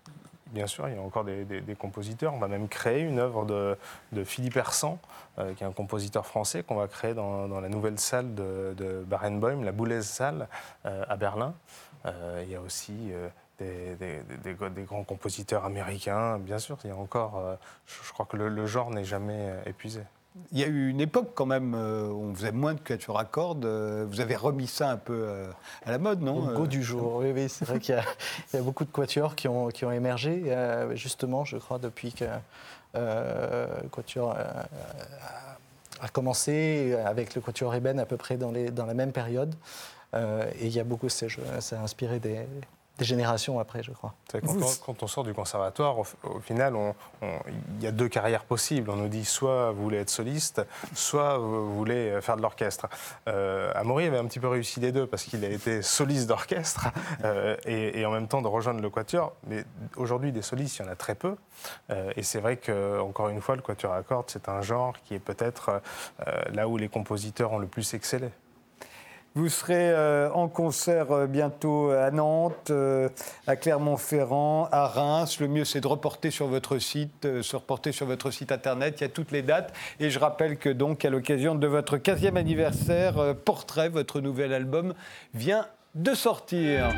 Bien 0.47 0.67
sûr, 0.67 0.89
il 0.89 0.95
y 0.95 0.99
a 0.99 1.03
encore 1.03 1.25
des, 1.25 1.77
compositeurs. 1.79 2.33
On 2.33 2.39
va 2.39 2.49
même 2.49 2.69
créer 2.69 3.03
une 3.03 3.19
œuvre 3.19 3.45
de, 3.45 4.25
Philippe 4.25 4.57
Hersan, 4.57 4.99
qui 5.37 5.63
est 5.63 5.67
un 5.67 5.73
compositeur 5.73 6.25
français, 6.25 6.63
qu'on 6.63 6.77
va 6.77 6.89
créer 6.89 7.13
dans, 7.13 7.61
la 7.61 7.69
nouvelle 7.69 7.99
salle 7.99 8.35
de, 8.35 9.05
Barenboim, 9.07 9.63
la 9.63 9.73
Boulez 9.73 10.01
Salle, 10.01 10.49
à 10.85 11.17
Berlin. 11.19 11.53
il 12.07 12.51
y 12.51 12.55
a 12.55 12.63
aussi 12.63 13.13
des, 13.59 14.87
grands 14.87 15.05
compositeurs 15.05 15.67
américains, 15.67 16.39
bien 16.39 16.59
sûr. 16.59 16.79
Il 16.85 16.89
y 16.89 16.93
a 16.95 16.97
encore, 16.97 17.59
je, 17.85 18.13
crois 18.15 18.25
que 18.25 18.39
le 18.39 18.67
genre 18.67 18.91
n'est 18.91 19.05
jamais 19.05 19.53
épuisé. 19.67 20.01
Il 20.53 20.59
y 20.59 20.65
a 20.65 20.67
eu 20.67 20.89
une 20.89 21.01
époque 21.01 21.33
quand 21.35 21.47
même 21.47 21.75
euh, 21.75 22.09
où 22.09 22.25
on 22.25 22.35
faisait 22.35 22.53
moins 22.53 22.75
de 22.75 22.81
quatuors 22.81 23.19
à 23.19 23.25
cordes. 23.25 23.65
Euh, 23.65 24.07
vous 24.09 24.21
avez 24.21 24.37
remis 24.37 24.67
ça 24.67 24.91
un 24.91 24.97
peu 24.97 25.13
euh, 25.15 25.51
à 25.85 25.91
la 25.91 25.99
mode, 25.99 26.23
non 26.23 26.49
Au 26.49 26.53
goût 26.55 26.67
du 26.67 26.83
jour, 26.83 27.17
oui, 27.17 27.33
oui 27.35 27.49
c'est 27.49 27.65
vrai 27.65 27.79
qu'il 27.79 27.95
y, 27.95 28.57
a 28.57 28.63
beaucoup 28.63 28.85
de 28.85 28.91
quatuors 28.91 29.35
qui 29.35 29.49
ont, 29.49 29.69
qui 29.69 29.85
ont 29.85 29.93
émergé, 29.93 30.55
justement, 30.95 31.45
je 31.45 31.57
crois, 31.59 31.79
depuis 31.79 32.13
que 32.13 32.25
le 32.95 33.89
quatuor 33.91 34.37
a 36.01 36.09
commencé, 36.09 36.97
avec 37.05 37.35
le 37.35 37.41
quatuor 37.41 37.75
Eben 37.75 37.99
à 37.99 38.07
peu 38.07 38.17
près 38.17 38.37
dans, 38.37 38.51
les, 38.51 38.71
dans 38.71 38.87
la 38.87 38.95
même 38.95 39.13
période. 39.13 39.55
et 40.15 40.67
il 40.67 40.73
y 40.73 40.81
a 40.81 40.85
beaucoup, 40.85 41.09
ça 41.09 41.27
a 41.73 41.81
inspiré 41.81 42.21
des, 42.21 42.47
des 42.99 43.05
générations 43.05 43.59
après, 43.59 43.83
je 43.83 43.93
crois. 43.93 44.15
Quand, 44.85 45.03
on, 45.03 45.07
sort 45.07 45.25
du 45.25 45.33
conservatoire, 45.33 45.99
au, 45.99 46.05
final, 46.41 46.75
il 47.23 47.83
y 47.83 47.87
a 47.87 47.93
deux 47.93 48.09
carrières 48.09 48.45
possibles. 48.45 48.91
On 48.91 48.97
nous 48.97 49.09
dit 49.09 49.25
soit 49.25 49.73
vous 49.73 49.83
voulez 49.83 49.99
être 49.99 50.11
soliste, 50.11 50.63
soit 50.95 51.39
vous 51.39 51.75
voulez 51.75 52.21
faire 52.21 52.37
de 52.37 52.43
l'orchestre. 52.43 52.89
Euh, 53.29 53.73
Amaury 53.75 54.07
avait 54.07 54.19
un 54.19 54.27
petit 54.27 54.41
peu 54.41 54.49
réussi 54.49 54.81
les 54.81 54.93
deux 54.93 55.07
parce 55.07 55.25
qu'il 55.25 55.45
a 55.45 55.49
été 55.49 55.83
soliste 55.83 56.27
d'orchestre 56.27 56.89
euh, 57.25 57.57
et, 57.65 58.05
en 58.05 58.11
même 58.11 58.29
temps 58.29 58.43
de 58.43 58.49
rejoindre 58.49 58.81
le 58.81 58.91
quatuor. 58.91 59.35
Mais 59.47 59.65
aujourd'hui, 59.97 60.33
des 60.33 60.43
solistes, 60.43 60.79
il 60.79 60.85
y 60.85 60.89
en 60.89 60.91
a 60.91 60.97
très 60.97 61.15
peu. 61.15 61.37
Euh, 61.91 62.13
et 62.17 62.23
c'est 62.23 62.41
vrai 62.41 62.57
que, 62.57 63.01
encore 63.01 63.29
une 63.29 63.41
fois, 63.41 63.57
le 63.57 63.63
quatuor 63.63 63.93
à 63.93 64.03
cordes, 64.03 64.27
c'est 64.29 64.49
un 64.49 64.63
genre 64.63 64.95
qui 65.05 65.15
est 65.15 65.19
peut-être 65.19 65.81
euh, 66.27 66.43
là 66.53 66.69
où 66.69 66.77
les 66.77 66.89
compositeurs 66.89 67.53
ont 67.53 67.59
le 67.59 67.67
plus 67.67 67.95
excellé. 67.95 68.31
Vous 69.39 69.49
serez 69.49 69.93
euh, 69.93 70.33
en 70.33 70.49
concert 70.49 71.13
euh, 71.13 71.27
bientôt 71.29 71.91
à 71.91 72.11
Nantes, 72.11 72.71
euh, 72.71 73.09
à 73.47 73.55
Clermont-Ferrand, 73.55 74.69
à 74.73 74.89
Reims. 74.89 75.39
Le 75.39 75.47
mieux, 75.47 75.65
c'est 75.65 75.81
de 75.81 75.87
reporter 75.87 76.33
sur 76.33 76.49
votre 76.49 76.79
site, 76.79 77.41
se 77.43 77.55
reporter 77.55 77.93
sur 77.93 78.05
votre 78.05 78.33
site 78.33 78.51
internet. 78.51 78.97
Il 78.99 79.03
y 79.03 79.07
a 79.07 79.11
toutes 79.11 79.31
les 79.31 79.43
dates. 79.43 79.73
Et 80.01 80.11
je 80.11 80.19
rappelle 80.19 80.57
que 80.57 80.69
donc, 80.69 81.05
à 81.05 81.11
l'occasion 81.11 81.55
de 81.55 81.69
votre 81.69 81.99
15e 81.99 82.35
anniversaire, 82.35 83.37
Portrait, 83.45 83.89
votre 83.89 84.21
nouvel 84.21 84.53
album, 84.53 84.93
vient 85.35 85.69
de 85.95 86.15
sortir. 86.15 86.93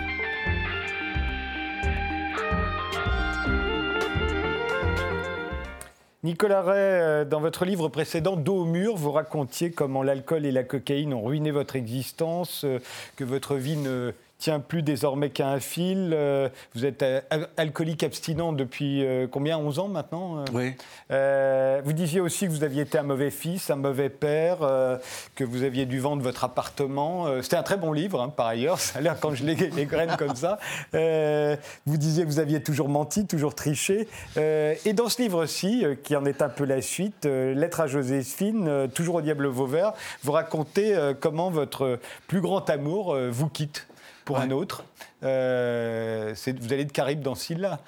Nicolas 6.23 6.61
Ray, 6.61 6.77
euh, 6.77 7.25
dans 7.25 7.41
votre 7.41 7.65
livre 7.65 7.89
précédent, 7.89 8.37
Dos 8.37 8.63
au 8.63 8.65
mur, 8.67 8.95
vous 8.95 9.11
racontiez 9.11 9.71
comment 9.71 10.03
l'alcool 10.03 10.45
et 10.45 10.53
la 10.53 10.65
cocaïne 10.65 11.15
ont 11.15 11.23
ruiné 11.23 11.51
votre 11.51 11.77
existence, 11.77 12.65
euh, 12.65 12.79
que 13.17 13.25
votre 13.25 13.55
vie 13.55 13.79
ne 13.79 14.13
tient 14.41 14.59
plus 14.59 14.83
désormais 14.83 15.31
qu'à 15.31 15.49
un 15.49 15.61
fil. 15.61 16.11
Euh, 16.13 16.49
vous 16.75 16.85
êtes 16.85 17.03
euh, 17.03 17.21
alcoolique 17.57 18.03
abstinent 18.03 18.53
depuis 18.53 19.05
euh, 19.05 19.29
combien 19.31 19.59
11 19.59 19.79
ans 19.79 19.89
maintenant 19.89 20.45
Oui. 20.53 20.75
vous 21.85 21.93
disiez 21.93 22.21
aussi 22.21 22.47
que 22.47 22.51
vous 22.51 22.65
aviez 22.65 22.83
été 22.83 22.99
un 22.99 23.03
mauvais 23.03 23.31
fils, 23.31 23.71
un 23.71 23.77
mauvais 23.77 24.09
père, 24.09 24.59
que 25.35 25.45
vous 25.45 25.63
aviez 25.63 25.85
dû 25.85 26.01
vendre 26.01 26.23
votre 26.23 26.45
appartement. 26.45 27.27
C'était 27.43 27.57
un 27.57 27.63
très 27.63 27.77
bon 27.77 27.93
livre, 27.93 28.21
hein, 28.21 28.31
par 28.31 28.47
ailleurs, 28.47 28.81
ça 28.81 28.99
a 28.99 29.03
l'air 29.03 29.21
quand 29.21 29.35
je 29.35 29.45
les, 29.45 29.87
graine 29.87 30.17
comme 30.19 30.35
ça. 30.35 30.59
vous 30.93 31.97
disiez 31.97 32.25
que 32.25 32.29
vous 32.29 32.39
aviez 32.39 32.63
toujours 32.63 32.89
menti, 32.89 33.27
toujours 33.27 33.55
triché. 33.55 34.09
et 34.37 34.93
dans 34.95 35.09
ce 35.09 35.21
livre-ci, 35.21 35.85
qui 36.03 36.17
en 36.17 36.25
est 36.25 36.41
un 36.41 36.49
peu 36.49 36.65
la 36.65 36.81
suite, 36.81 37.27
Lettre 37.27 37.81
à 37.81 37.87
Joséphine, 37.87 38.89
Toujours 38.95 39.17
au 39.17 39.21
diable 39.21 39.47
Vauvert, 39.47 39.93
vous 40.23 40.33
racontez 40.33 40.97
comment 41.21 41.51
votre 41.51 41.99
plus 42.27 42.41
grand 42.41 42.69
amour 42.71 43.17
vous 43.31 43.49
quitte 43.49 43.87
pour 44.31 44.41
un 44.41 44.51
autre. 44.53 44.85
Euh, 45.25 46.35
vous 46.61 46.73
allez 46.73 46.85
de 46.85 46.93
Caraïbes 46.93 47.21
dans 47.21 47.35
là 47.59 47.81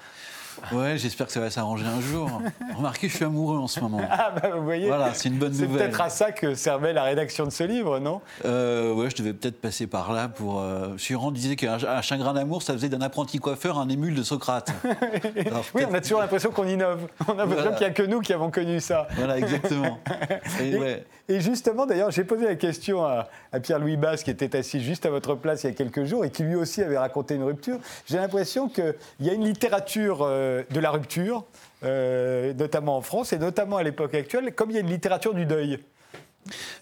Ouais, 0.71 0.97
j'espère 0.97 1.27
que 1.27 1.33
ça 1.33 1.39
va 1.39 1.49
s'arranger 1.49 1.85
un 1.85 2.01
jour. 2.01 2.29
Remarquez, 2.75 3.09
je 3.09 3.15
suis 3.15 3.25
amoureux 3.25 3.57
en 3.57 3.67
ce 3.67 3.79
moment. 3.79 4.01
Ah, 4.09 4.31
bah 4.31 4.51
vous 4.55 4.63
voyez. 4.63 4.87
Voilà, 4.87 5.13
c'est 5.13 5.29
une 5.29 5.37
bonne 5.37 5.51
nouvelle. 5.51 5.69
C'est 5.69 5.77
peut-être 5.77 6.01
à 6.01 6.09
ça 6.09 6.31
que 6.31 6.53
servait 6.55 6.93
la 6.93 7.03
rédaction 7.03 7.45
de 7.45 7.49
ce 7.49 7.63
livre, 7.63 7.99
non? 7.99 8.21
Euh, 8.45 8.93
Ouais, 8.93 9.09
je 9.09 9.15
devais 9.15 9.33
peut-être 9.33 9.59
passer 9.59 9.87
par 9.87 10.13
là 10.13 10.27
pour. 10.27 10.59
Euh... 10.59 10.97
Suran 10.97 11.31
disait 11.31 11.55
qu'un 11.55 12.01
chagrin 12.01 12.33
d'amour, 12.33 12.61
ça 12.61 12.73
faisait 12.73 12.89
d'un 12.89 13.01
apprenti 13.01 13.39
coiffeur 13.39 13.79
un 13.79 13.89
émule 13.89 14.13
de 14.13 14.23
Socrate. 14.23 14.71
oui, 15.73 15.83
on 15.89 15.93
a 15.93 16.01
toujours 16.01 16.19
l'impression 16.19 16.51
qu'on 16.51 16.67
innove. 16.67 17.07
On 17.27 17.33
a 17.33 17.45
l'impression 17.45 17.71
qu'il 17.71 17.79
n'y 17.79 17.91
a 17.91 17.91
que 17.91 18.03
nous 18.03 18.21
qui 18.21 18.33
avons 18.33 18.51
connu 18.51 18.79
ça. 18.79 19.07
Voilà, 19.15 19.39
exactement. 19.39 19.97
Et, 20.61 21.22
justement, 21.29 21.85
d'ailleurs, 21.85 22.11
j'ai 22.11 22.23
posé 22.23 22.45
la 22.45 22.55
question 22.55 23.03
à, 23.03 23.29
Pierre-Louis 23.61 23.97
Basse, 23.97 24.23
qui 24.23 24.31
était 24.31 24.55
assis 24.55 24.81
juste 24.81 25.05
à 25.05 25.09
votre 25.09 25.35
place 25.35 25.63
il 25.63 25.67
y 25.67 25.69
a 25.69 25.73
quelques 25.73 26.05
jours 26.05 26.25
et 26.25 26.29
qui 26.29 26.43
lui 26.43 26.55
aussi 26.55 26.81
avait 26.81 26.97
raconté 26.97 27.35
une 27.35 27.43
rupture. 27.43 27.79
J'ai 28.05 28.17
l'impression 28.17 28.67
qu'il 28.69 28.95
y 29.19 29.29
a 29.29 29.33
une 29.33 29.45
littérature. 29.45 30.19
Euh, 30.21 30.63
de 30.69 30.79
la 30.79 30.91
rupture, 30.91 31.45
euh, 31.83 32.53
notamment 32.53 32.97
en 32.97 33.01
France 33.01 33.33
et 33.33 33.37
notamment 33.37 33.77
à 33.77 33.83
l'époque 33.83 34.13
actuelle, 34.15 34.53
comme 34.53 34.71
il 34.71 34.75
y 34.75 34.77
a 34.77 34.81
une 34.81 34.89
littérature 34.89 35.33
du 35.33 35.45
deuil. 35.45 35.79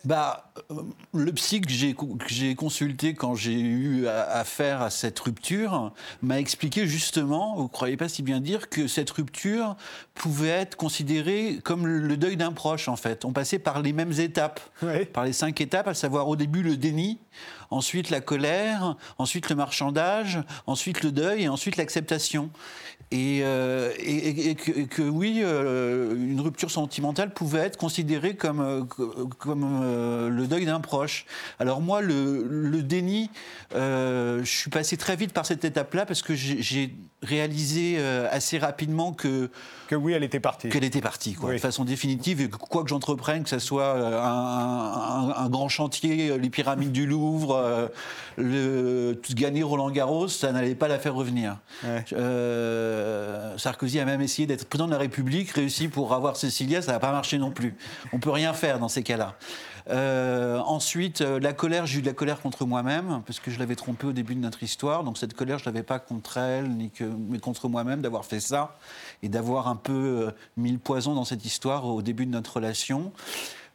Bah, 0.05 0.51
euh, 0.71 0.81
le 1.13 1.31
psy 1.33 1.61
que 1.61 1.69
j'ai 1.69 2.55
consulté 2.55 3.13
quand 3.13 3.35
j'ai 3.35 3.59
eu 3.59 4.07
affaire 4.07 4.81
à, 4.81 4.89
cette 4.89 5.19
rupture 5.19 5.93
m'a 6.21 6.39
expliqué 6.39 6.87
justement, 6.87 7.55
vous 7.55 7.63
ne 7.63 7.67
croyez 7.67 7.97
pas 7.97 8.09
si 8.09 8.23
bien 8.23 8.41
dire, 8.41 8.69
que 8.69 8.87
cette 8.87 9.09
rupture 9.11 9.75
pouvait 10.15 10.49
être 10.49 10.75
considérée 10.75 11.59
comme 11.63 11.87
le 11.87 12.17
deuil 12.17 12.37
d'un 12.37 12.51
proche 12.51 12.87
en 12.87 12.95
fait. 12.95 13.25
On 13.25 13.31
passait 13.31 13.59
par 13.59 13.81
les 13.81 13.93
mêmes 13.93 14.13
étapes, 14.13 14.59
par 15.13 15.25
les 15.25 15.33
cinq 15.33 15.61
étapes, 15.61 15.87
à 15.87 15.93
savoir 15.93 16.27
au 16.27 16.35
début 16.35 16.63
le 16.63 16.77
déni, 16.77 17.19
ensuite 17.69 18.09
la 18.09 18.21
colère, 18.21 18.95
ensuite 19.17 19.49
le 19.49 19.55
marchandage, 19.55 20.39
ensuite 20.67 21.03
le 21.03 21.11
deuil 21.11 21.43
et 21.43 21.47
ensuite 21.47 21.77
l'acceptation. 21.77 22.49
Et, 23.13 23.41
euh, 23.43 23.91
que, 24.89 25.01
oui, 25.01 25.41
euh, 25.43 26.15
une 26.15 26.39
rupture 26.39 26.71
sentimentale 26.71 27.33
pouvait 27.33 27.59
être 27.59 27.75
considérée 27.77 28.35
comme, 28.35 28.61
euh, 28.61 28.83
comme 29.37 29.81
le 30.29 30.47
deuil 30.47 30.65
d'un 30.65 30.79
proche. 30.79 31.25
Alors 31.59 31.81
moi, 31.81 32.01
le, 32.01 32.45
le 32.47 32.81
déni, 32.83 33.29
je 33.73 34.41
suis 34.45 34.69
passé 34.69 34.95
très 34.97 35.15
vite 35.17 35.33
par 35.33 35.45
cette 35.45 35.65
étape-là 35.65 36.05
parce 36.05 36.21
que 36.21 36.33
j'ai 36.35 36.93
réalisé 37.23 37.97
assez 38.31 38.57
rapidement 38.57 39.11
que 39.13 39.49
que 39.87 39.95
oui, 39.97 40.13
elle 40.13 40.23
était 40.23 40.39
partie. 40.39 40.69
Qu'elle 40.69 40.85
était 40.85 41.01
partie, 41.01 41.33
quoi, 41.33 41.49
Oui. 41.49 41.55
de 41.55 41.59
façon 41.61 41.83
définitive. 41.83 42.39
Et 42.39 42.49
que 42.49 42.55
quoi 42.55 42.81
que 42.83 42.87
j'entreprenne, 42.89 43.43
que 43.43 43.49
ce 43.49 43.59
soit 43.59 43.91
un, 43.91 45.29
un- 45.29 45.33
un 45.35 45.49
grand 45.49 45.67
chantier, 45.67 46.37
les 46.37 46.49
pyramides 46.49 46.93
du 46.93 47.05
Louvre, 47.05 47.89
le, 48.37 49.19
gagner 49.31 49.63
Roland 49.63 49.91
Garros, 49.91 50.29
ça 50.29 50.53
n'allait 50.53 50.75
pas 50.75 50.87
la 50.87 50.97
faire 50.97 51.13
revenir. 51.13 51.57
Ouais. 51.83 52.05
Euh, 53.01 53.57
Sarkozy 53.57 53.99
a 53.99 54.05
même 54.05 54.21
essayé 54.21 54.47
d'être 54.47 54.65
président 54.65 54.87
de 54.87 54.93
la 54.93 54.97
République, 54.97 55.51
réussi 55.51 55.87
pour 55.87 56.13
avoir 56.13 56.37
Cécilia, 56.37 56.81
ça 56.81 56.93
n'a 56.93 56.99
pas 56.99 57.11
marché 57.11 57.37
non 57.37 57.51
plus. 57.51 57.75
On 58.13 58.19
peut 58.19 58.31
rien 58.31 58.53
faire 58.53 58.79
dans 58.79 58.89
ces 58.89 59.03
cas-là. 59.03 59.35
Euh, 59.89 60.59
ensuite, 60.59 61.21
euh, 61.21 61.39
la 61.39 61.53
colère, 61.53 61.85
j'ai 61.85 61.99
eu 61.99 62.01
de 62.01 62.07
la 62.07 62.13
colère 62.13 62.41
contre 62.41 62.65
moi-même, 62.65 63.21
parce 63.25 63.39
que 63.39 63.51
je 63.51 63.59
l'avais 63.59 63.75
trompée 63.75 64.07
au 64.07 64.11
début 64.11 64.35
de 64.35 64.39
notre 64.39 64.63
histoire. 64.63 65.03
Donc 65.03 65.17
cette 65.17 65.33
colère, 65.33 65.57
je 65.57 65.63
ne 65.63 65.73
l'avais 65.73 65.83
pas 65.83 65.99
contre 65.99 66.37
elle, 66.37 66.69
ni 66.69 66.89
que, 66.89 67.03
mais 67.03 67.39
contre 67.39 67.67
moi-même 67.67 68.01
d'avoir 68.01 68.25
fait 68.25 68.39
ça 68.39 68.77
et 69.23 69.29
d'avoir 69.29 69.67
un 69.67 69.75
peu 69.75 70.27
euh, 70.27 70.31
mis 70.57 70.71
le 70.71 70.77
poison 70.77 71.13
dans 71.13 71.25
cette 71.25 71.45
histoire 71.45 71.85
au 71.85 72.01
début 72.01 72.25
de 72.25 72.31
notre 72.31 72.57
relation. 72.57 73.11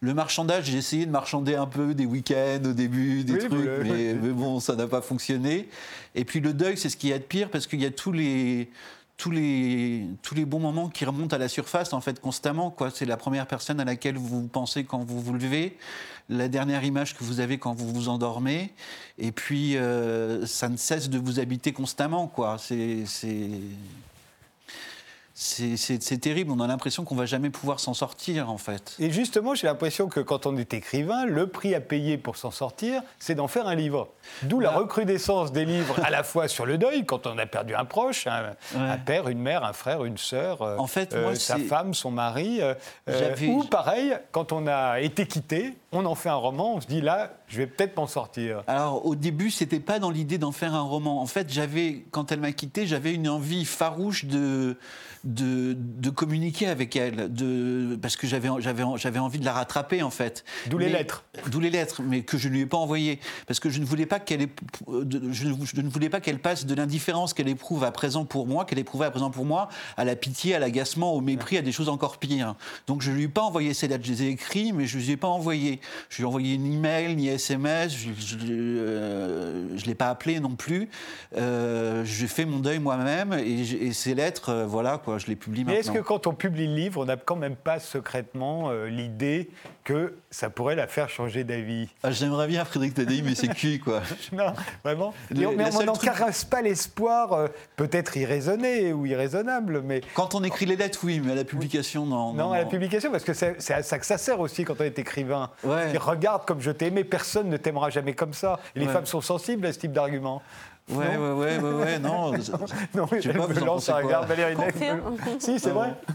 Le 0.01 0.12
marchandage, 0.12 0.66
j'ai 0.66 0.77
essayé 0.77 1.07
de 1.07 1.11
marchander 1.11 1.55
un 1.55 1.66
peu 1.66 1.95
des 1.95 2.05
week-ends 2.05 2.61
au 2.66 2.74
début, 2.74 3.24
des 3.24 3.33
Oui, 3.33 3.39
trucs, 3.39 3.70
mais 3.83 4.12
bon, 4.14 4.61
ça 4.61 4.77
n'a 4.77 4.87
pas 4.87 5.01
fonctionné. 5.01 5.70
Et 6.14 6.27
puis 6.27 6.41
le 6.41 6.53
deuil, 6.53 6.77
c'est 6.77 6.91
ce 6.91 6.99
qu'il 6.99 7.09
y 7.09 7.12
a 7.14 7.18
de 7.18 7.24
pire, 7.24 7.49
parce 7.51 7.66
qu'il 7.66 7.81
y 7.81 7.87
a 7.87 7.91
tous 7.91 8.12
les, 8.12 8.68
tous 9.17 9.31
les, 9.31 10.07
tous 10.23 10.35
les 10.35 10.45
bons 10.45 10.61
moments 10.61 10.89
qui 10.89 11.05
remontent 11.05 11.35
à 11.35 11.39
la 11.39 11.49
surface, 11.49 11.93
en 11.93 12.01
fait, 12.01 12.21
constamment. 12.21 12.71
Quoi. 12.71 12.91
C'est 12.91 13.07
la 13.07 13.17
première 13.17 13.47
personne 13.47 13.81
à 13.81 13.85
laquelle 13.85 14.17
vous 14.17 14.47
pensez 14.47 14.85
quand 14.85 15.05
vous 15.05 15.21
vous 15.21 15.33
levez, 15.33 15.77
la 16.29 16.49
dernière 16.49 16.85
image 16.85 17.17
que 17.17 17.25
vous 17.25 17.41
avez 17.41 17.59
quand 17.59 17.73
vous 17.73 17.93
vous 17.93 18.09
endormez, 18.09 18.73
et 19.19 19.33
puis 19.33 19.77
euh, 19.77 20.45
ça 20.45 20.69
ne 20.69 20.77
cesse 20.77 21.09
de 21.09 21.19
vous 21.19 21.41
habiter 21.41 21.73
constamment. 21.73 22.27
Quoi. 22.27 22.57
C'est, 22.59 23.05
c'est, 23.07 23.51
c'est, 25.39 26.18
terrible, 26.18 26.51
on 26.51 26.61
a 26.61 26.66
l'impression 26.66 27.05
qu'on 27.05 27.14
va 27.14 27.26
jamais 27.26 27.51
pouvoir 27.51 27.78
s'en 27.78 27.93
sortir, 27.93 28.51
en 28.51 28.57
fait. 28.57 28.97
Et 28.99 29.11
justement, 29.11 29.55
j'ai 29.55 29.66
l'impression 29.66 30.09
que 30.09 30.20
quand 30.20 30.47
on 30.47 30.57
est 30.57 30.72
écrivain, 30.72 31.26
le 31.26 31.47
prix 31.47 31.74
à 31.74 31.80
payer 31.80 32.16
pour 32.16 32.37
s'en 32.39 32.51
sortir, 32.51 33.03
c'est 33.18 33.34
d'en 33.34 33.47
faire 33.47 33.66
un 33.68 33.74
livre. 33.74 34.09
D'où 34.45 34.61
la 34.61 34.70
Bah. 34.70 34.78
recrudescence 34.78 35.53
des 35.53 35.66
livres, 35.66 36.01
à 36.03 36.09
la 36.09 36.22
fois 36.22 36.49
sur 36.49 36.64
le 36.64 36.78
deuil, 36.78 37.05
quand 37.05 37.26
on 37.26 37.37
a 37.37 37.45
perdu 37.45 37.74
un 37.74 37.84
proche, 37.84 38.26
un, 38.26 38.55
Ouais. 38.74 38.80
un 38.89 38.97
père, 38.97 39.28
une 39.28 39.39
mère, 39.41 39.62
un 39.62 39.74
frère, 39.74 40.05
une 40.07 40.16
sœur, 40.16 40.62
euh, 40.62 40.78
En 40.78 40.87
fait, 40.87 41.14
euh, 41.14 41.22
moi, 41.22 41.34
sa 41.34 41.57
c'est- 41.57 41.64
femme, 41.64 41.93
son 41.93 42.11
mari. 42.11 42.62
euh, 42.62 42.72
euh, 43.11 43.34
ou 43.49 43.64
pareil, 43.64 44.16
quand 44.32 44.53
on 44.53 44.66
a 44.66 45.01
été 45.01 45.26
quitté, 45.26 45.74
on 45.93 46.07
en 46.07 46.14
fait 46.14 46.30
un 46.30 46.34
roman, 46.34 46.76
on 46.76 46.80
se 46.80 46.87
dit 46.87 47.03
là, 47.03 47.32
je 47.49 47.59
vais 47.59 47.66
peut-être 47.66 47.95
m'en 47.97 48.07
sortir. 48.07 48.62
Alors 48.66 49.05
au 49.05 49.14
début, 49.14 49.51
c'était 49.51 49.80
pas 49.80 49.99
dans 49.99 50.11
l'idée 50.11 50.39
d'en 50.39 50.53
faire 50.53 50.74
un 50.74 50.80
roman. 50.82 51.20
En 51.20 51.26
fait, 51.26 51.53
j'avais, 51.53 52.05
quand 52.11 52.32
elle 52.32 52.41
m'a 52.41 52.53
quitté, 52.53 52.87
j'avais 52.87 53.12
une 53.12 53.28
envie 53.28 53.64
farouche 53.66 54.24
de, 54.24 54.76
de, 55.27 55.74
de 55.77 56.11
communiquer 56.11 56.68
avec 56.68 56.95
elle, 56.97 57.33
de, 57.33 57.99
parce 58.01 58.16
que 58.16 58.27
j'avais, 58.27 58.49
j'avais, 58.61 58.85
j'avais 58.97 59.18
envie 59.18 59.39
de 59.41 59.45
la 59.45 59.53
rattraper 59.53 60.03
en 60.03 60.11
fait. 60.11 60.45
D'où 60.68 60.79
les 60.79 60.87
Mais- 60.87 60.93
lettres. 60.93 61.24
D'où 61.51 61.61
les 61.61 61.68
lettres, 61.70 62.01
mais 62.03 62.22
que 62.22 62.39
je 62.39 62.49
ne 62.49 62.55
lui 62.55 62.61
ai 62.61 62.66
pas 62.66 62.77
envoyées, 62.79 63.18
parce 63.47 63.61
que 63.61 63.68
je 63.68 63.81
ne 63.81 63.85
voulais 63.85 64.07
pas 64.07 64.20
qu'elle, 64.20 64.47
je, 64.89 65.49
ne- 65.49 65.64
je 65.64 65.81
ne 65.81 65.89
voulais 65.89 66.09
pas 66.09 66.20
qu'elle 66.20 66.39
passe 66.39 66.64
de 66.64 66.74
l'indifférence 66.74 67.35
qu'elle 67.35 67.49
éprouve 67.49 67.85
à 67.85 67.91
présent 67.91 68.24
pour 68.24 68.47
moi, 68.47 68.64
qu'elle 68.64 68.79
éprouvait 68.79 69.07
à 69.07 69.11
présent 69.11 69.31
pour 69.31 69.45
moi, 69.45 69.68
à 69.97 70.05
la 70.05 70.14
pitié, 70.16 70.55
à 70.55 70.59
l'agacement, 70.61 71.12
au 71.12 71.20
mépris, 71.20 71.59
à 71.59 71.62
des 71.62 71.72
choses 71.72 71.89
encore 71.89 72.18
pires. 72.18 72.55
Donc 72.87 73.03
je 73.03 73.11
ne 73.11 73.16
lui 73.16 73.24
ai 73.24 73.29
pas 73.29 73.43
envoyé 73.43 73.74
ces 73.74 73.89
lettres, 73.89 74.05
je 74.05 74.12
les 74.12 74.22
ai 74.22 74.29
écrites, 74.29 74.72
mais 74.74 74.87
je 74.87 74.97
ne 74.97 75.03
les 75.03 75.11
ai 75.12 75.16
pas 75.16 75.29
envoyées. 75.29 75.81
Je 76.09 76.16
lui 76.18 76.22
ai 76.22 76.27
envoyé 76.27 76.57
ni 76.59 76.77
email, 76.77 77.16
ni 77.16 77.29
SMS, 77.29 77.95
je 77.97 78.37
ne 78.37 79.87
l'ai 79.87 79.95
pas 79.95 80.09
appelé 80.11 80.41
non 80.41 80.55
plus. 80.57 80.89
Euh, 81.37 82.05
j'ai 82.05 82.27
fait 82.29 82.45
mon 82.45 82.59
deuil 82.61 82.79
moi-même, 82.79 83.33
et 83.33 83.93
ces 83.93 84.14
lettres, 84.14 84.51
euh, 84.51 84.66
voilà, 84.66 84.99
quoi, 84.99 85.16
je 85.19 85.27
les 85.27 85.37
publie 85.37 85.64
Mais 85.64 85.77
est-ce 85.77 85.89
maintenant. 85.89 86.03
que 86.03 86.07
quand 86.09 86.27
on 86.27 86.35
publie 86.35 86.67
le 86.67 86.75
livre, 86.75 87.01
on 87.03 87.05
n'a 87.07 87.17
quand 87.17 87.37
même 87.37 87.57
pas 87.57 87.79
secrètement 87.81 88.71
euh, 88.71 88.89
l'idée 88.89 89.51
que 89.85 90.14
ça 90.31 90.51
pourrait 90.51 90.75
la 90.77 90.87
faire 90.87 91.09
changer 91.09 91.45
d'avis? 91.45 91.89
Ah, 92.03 92.11
J'aimerais 92.11 92.47
bien 92.47 92.64
Frédéric 92.64 92.95
Tadei, 92.95 93.23
mais 93.23 93.35
c'est 93.35 93.49
cuit, 93.49 93.79
quoi. 93.81 94.03
Non, 94.33 94.53
vraiment. 94.85 95.14
Le- 95.31 95.43
Et 95.43 95.47
on- 95.47 95.53
mais 95.57 95.75
on 95.77 95.85
n'en 95.85 95.93
truc- 95.95 96.05
caresse 96.11 96.45
pas 96.45 96.62
l'espoir, 96.62 97.33
euh, 97.33 97.49
peut-être 97.77 98.17
irraisonné 98.17 98.93
ou 98.93 99.07
irraisonnable, 99.07 99.83
mais 99.83 100.01
Quand 100.14 100.35
on 100.35 100.43
écrit 100.45 100.67
les 100.67 100.77
lettres, 100.77 101.01
oui, 101.05 101.21
mais 101.25 101.33
à 101.33 101.35
la 101.37 101.45
publication, 101.45 102.07
non. 102.07 102.33
non, 102.33 102.53
à 102.53 102.59
la 102.59 102.64
publication, 102.67 103.11
parce 103.11 103.25
que 103.25 103.33
c'est 103.35 103.57
à 103.73 103.83
ça 103.83 103.99
que 103.99 104.07
ça 104.07 104.19
sert 104.19 104.41
aussi 104.41 104.64
quand 104.64 104.75
on 104.81 104.85
est 104.85 104.99
écrivain. 104.99 105.51
Ouais. 105.64 105.97
Regarde 105.97 106.45
comme 106.47 106.61
je 106.61 106.71
t'ai 106.71 106.87
aimé, 106.87 107.05
personne 107.05 107.49
ne 107.49 107.57
t'aimera 107.57 107.91
jamais 107.91 108.14
comme 108.14 108.33
ça. 108.35 108.59
Et 108.75 108.81
les 108.81 108.87
Ouais. 108.87 108.93
femmes 108.93 109.07
sont 109.07 109.21
sensibles 109.21 109.67
à 109.67 109.73
ce 109.73 109.79
type 109.79 109.93
d'argument. 109.93 110.43
Ouais, 110.89 111.16
ouais, 111.16 111.32
ouais, 111.32 111.59
ouais, 111.59 111.72
ouais, 111.72 111.99
non. 111.99 112.30
Non, 112.95 113.07
Je 113.11 113.20
sais 113.20 113.28
elle 113.28 113.37
pas, 113.37 113.49
me 113.49 113.53
vous 113.55 113.62
en 113.62 113.66
lance 113.66 113.87
pensez 113.87 113.91
un 113.91 113.95
quoi 114.03 114.03
regard, 114.20 114.26
Valérie. 114.26 114.55
Si, 115.41 115.59
c'est 115.59 115.70
vrai. 115.70 115.95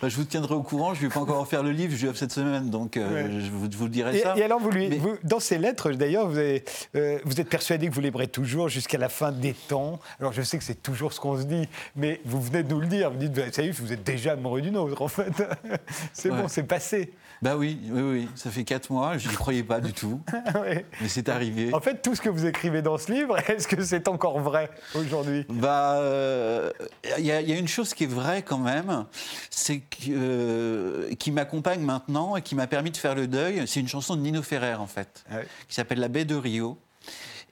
Bah, 0.00 0.08
je 0.08 0.16
vous 0.16 0.24
tiendrai 0.24 0.54
au 0.54 0.62
courant, 0.62 0.94
je 0.94 1.02
ne 1.02 1.08
vais 1.08 1.12
pas 1.14 1.20
encore 1.20 1.40
en 1.40 1.44
faire 1.44 1.62
le 1.62 1.70
livre, 1.70 1.94
je 1.96 2.06
vais 2.08 2.14
cette 2.14 2.32
semaine, 2.32 2.70
donc 2.70 2.96
euh, 2.96 3.12
Ouais. 3.12 3.40
je, 3.40 3.50
vous, 3.50 3.84
le 3.84 3.90
dirai 3.90 4.16
Et, 4.16 4.20
ça. 4.20 4.34
et 4.36 4.42
alors, 4.42 4.58
vous 4.60 4.70
lui, 4.70 4.88
Mais- 4.88 4.96
vous- 4.98 5.16
dans 5.24 5.38
ces 5.40 5.58
lettres, 5.58 5.90
d'ailleurs, 5.92 6.28
vous, 6.28 6.38
euh, 6.38 7.18
vous 7.24 7.40
êtes 7.40 7.48
persuadé 7.48 7.88
que 7.88 7.94
vous 7.94 8.00
l'aimerez 8.00 8.26
toujours 8.28 8.68
jusqu'à 8.68 8.98
la 8.98 9.08
fin 9.08 9.30
des 9.32 9.52
temps. 9.54 9.98
Alors, 10.20 10.32
je 10.32 10.42
sais 10.42 10.58
que 10.58 10.64
c'est 10.64 10.80
toujours 10.82 11.12
ce 11.12 11.20
qu'on 11.20 11.36
se 11.38 11.44
dit, 11.44 11.68
mais 11.96 12.20
vous 12.24 12.40
venez 12.40 12.62
de 12.64 12.72
nous 12.74 12.80
le 12.80 12.86
dire. 12.86 13.10
Vous 13.10 13.18
dites, 13.18 13.32
bah, 13.32 13.42
ça 13.52 13.62
y 13.62 13.68
est, 13.68 13.72
vous 13.72 13.92
êtes 13.92 14.04
déjà 14.04 14.32
amoureux 14.32 14.60
d'une 14.60 14.76
autre, 14.76 15.00
en 15.02 15.08
fait. 15.08 15.32
c'est 16.12 16.30
Ouais. 16.30 16.42
bon, 16.42 16.48
c'est 16.48 16.62
passé. 16.64 17.12
Bah 17.42 17.56
oui, 17.56 17.76
oui, 17.90 18.02
oui, 18.02 18.28
ça 18.36 18.50
fait 18.52 18.62
quatre 18.62 18.90
mois, 18.90 19.18
je 19.18 19.28
n'y 19.28 19.34
croyais 19.34 19.64
pas 19.64 19.80
du 19.80 19.92
tout, 19.92 20.20
Ouais. 20.54 20.86
mais 21.00 21.08
c'est 21.08 21.28
arrivé. 21.28 21.74
En 21.74 21.80
fait, 21.80 22.00
tout 22.00 22.14
ce 22.14 22.20
que 22.20 22.28
vous 22.28 22.46
écrivez 22.46 22.82
dans 22.82 22.96
ce 22.98 23.10
livre, 23.10 23.36
est-ce 23.50 23.66
que 23.66 23.82
c'est 23.82 24.06
encore 24.06 24.38
vrai 24.38 24.70
aujourd'hui? 24.94 25.44
Bah, 25.48 25.94
euh, 25.96 26.70
il 27.18 27.26
y, 27.26 27.32
a- 27.32 27.40
il 27.40 27.48
y 27.50 27.52
a 27.52 27.58
une 27.58 27.66
chose 27.66 27.94
qui 27.94 28.04
est 28.04 28.12
vraie 28.12 28.42
quand 28.42 28.58
même, 28.58 29.06
c'est 29.50 29.78
que, 29.80 29.96
euh, 30.10 31.14
qui 31.16 31.32
m'accompagne 31.32 31.80
maintenant 31.80 32.36
et 32.36 32.42
qui 32.42 32.54
m'a 32.54 32.68
permis 32.68 32.92
de 32.92 32.96
faire 32.96 33.16
le 33.16 33.26
deuil. 33.26 33.64
C'est 33.66 33.80
une 33.80 33.88
chanson 33.88 34.14
de 34.14 34.20
Nino 34.20 34.40
Ferrer 34.42 34.74
en 34.74 34.86
fait, 34.86 35.24
Ouais. 35.32 35.46
qui 35.68 35.74
s'appelle 35.74 35.98
La 35.98 36.08
baie 36.08 36.24
de 36.24 36.36
Rio. 36.36 36.78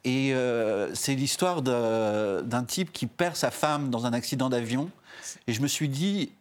Et 0.04 0.32
euh, 0.34 0.94
c'est 0.94 1.14
l'histoire 1.16 1.62
d'un 1.62 2.64
type 2.64 2.92
qui 2.92 3.06
perd 3.06 3.34
sa 3.36 3.50
femme 3.50 3.90
dans 3.90 4.06
un 4.06 4.12
accident 4.12 4.48
d'avion. 4.48 4.88
Et 5.48 5.52
je 5.52 5.60
me 5.60 5.66
suis 5.66 5.88
dit, 5.88 6.32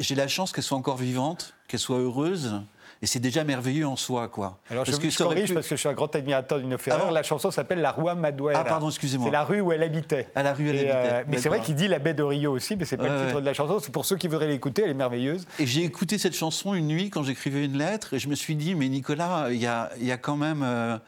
j'ai 0.00 0.14
la 0.14 0.28
chance 0.28 0.52
qu'elle 0.52 0.64
soit 0.64 0.78
encore 0.78 0.96
vivante, 0.96 1.54
qu'elle 1.68 1.80
soit 1.80 1.98
heureuse. 1.98 2.60
Et 3.02 3.06
c'est 3.06 3.18
déjà 3.18 3.44
merveilleux 3.44 3.86
en 3.86 3.96
soi, 3.96 4.28
quoi. 4.28 4.58
Alors, 4.68 4.84
Parce 4.84 4.98
je, 4.98 5.02
que 5.02 5.08
je 5.08 5.16
corrige 5.16 5.48
pu- 5.48 5.54
parce 5.54 5.66
que 5.66 5.74
je 5.74 5.80
suis 5.80 5.88
un 5.88 5.94
grand 5.94 6.14
admirateur 6.14 6.58
d'une 6.58 6.76
Ferrer. 6.76 7.02
Ah 7.08 7.10
la 7.10 7.22
chanson 7.22 7.50
s'appelle 7.50 7.80
La 7.80 7.92
Rua 7.92 8.14
Maduera. 8.14 8.52
Ah, 8.60 8.62
pardon, 8.64 8.90
excusez-moi. 8.90 9.26
C'est 9.28 9.32
la 9.32 9.42
rue 9.42 9.62
où 9.62 9.72
elle 9.72 9.82
habitait. 9.82 10.28
À 10.34 10.42
la 10.42 10.52
rue, 10.52 10.68
elle 10.68 10.76
Et, 10.76 10.90
euh, 10.90 11.20
habitait. 11.20 11.24
mais 11.30 11.38
c'est 11.38 11.48
vrai 11.48 11.62
qu'il 11.62 11.76
dit 11.76 11.88
la 11.88 11.98
baie 11.98 12.12
de 12.12 12.22
Rio 12.22 12.52
aussi, 12.52 12.76
mais 12.76 12.84
c'est 12.84 12.98
pas 12.98 13.04
Ouais, 13.04 13.08
le 13.08 13.20
titre 13.22 13.34
ouais. 13.36 13.40
de 13.40 13.46
la 13.46 13.54
chanson. 13.54 13.78
C'est 13.80 13.90
pour 13.90 14.04
ceux 14.04 14.16
qui 14.18 14.28
voudraient 14.28 14.48
l'écouter, 14.48 14.82
elle 14.84 14.90
est 14.90 14.94
merveilleuse. 14.94 15.46
Et 15.58 15.66
j'ai 15.66 15.82
écouté 15.82 16.18
cette 16.18 16.36
chanson 16.36 16.74
une 16.74 16.88
nuit 16.88 17.08
quand 17.08 17.22
j'écrivais 17.22 17.64
une 17.64 17.78
lettre 17.78 18.12
et 18.12 18.18
je 18.18 18.28
me 18.28 18.34
suis 18.34 18.54
dit, 18.54 18.74
mais 18.74 18.90
Nicolas, 18.90 19.46
il 19.50 19.56
y 19.56 19.66
a, 19.66 19.90
y 19.98 20.12
a 20.12 20.18
quand 20.18 20.36
même 20.36 20.62
euh, 20.62 20.98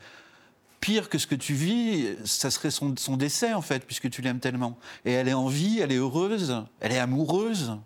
pire 0.81 1.11
que 1.11 1.19
ce 1.19 1.27
que 1.27 1.35
tu 1.35 1.53
vis, 1.53 2.07
ça 2.25 2.51
serait 2.51 2.71
son, 2.71 2.95
son 2.97 3.19
décès 3.19 3.53
en 3.53 3.61
fait, 3.61 3.85
puisque 3.85 4.09
tu 4.09 4.23
l'aimes 4.23 4.41
tellement. 4.41 4.79
Et 5.05 5.13
elle 5.13 5.29
est 5.29 5.35
en 5.35 5.49
vie, 5.49 5.81
elle 5.83 5.93
est 5.93 5.97
heureuse, 5.97 6.57
elle 6.81 6.93
est 6.93 6.99
amoureuse. 6.99 7.77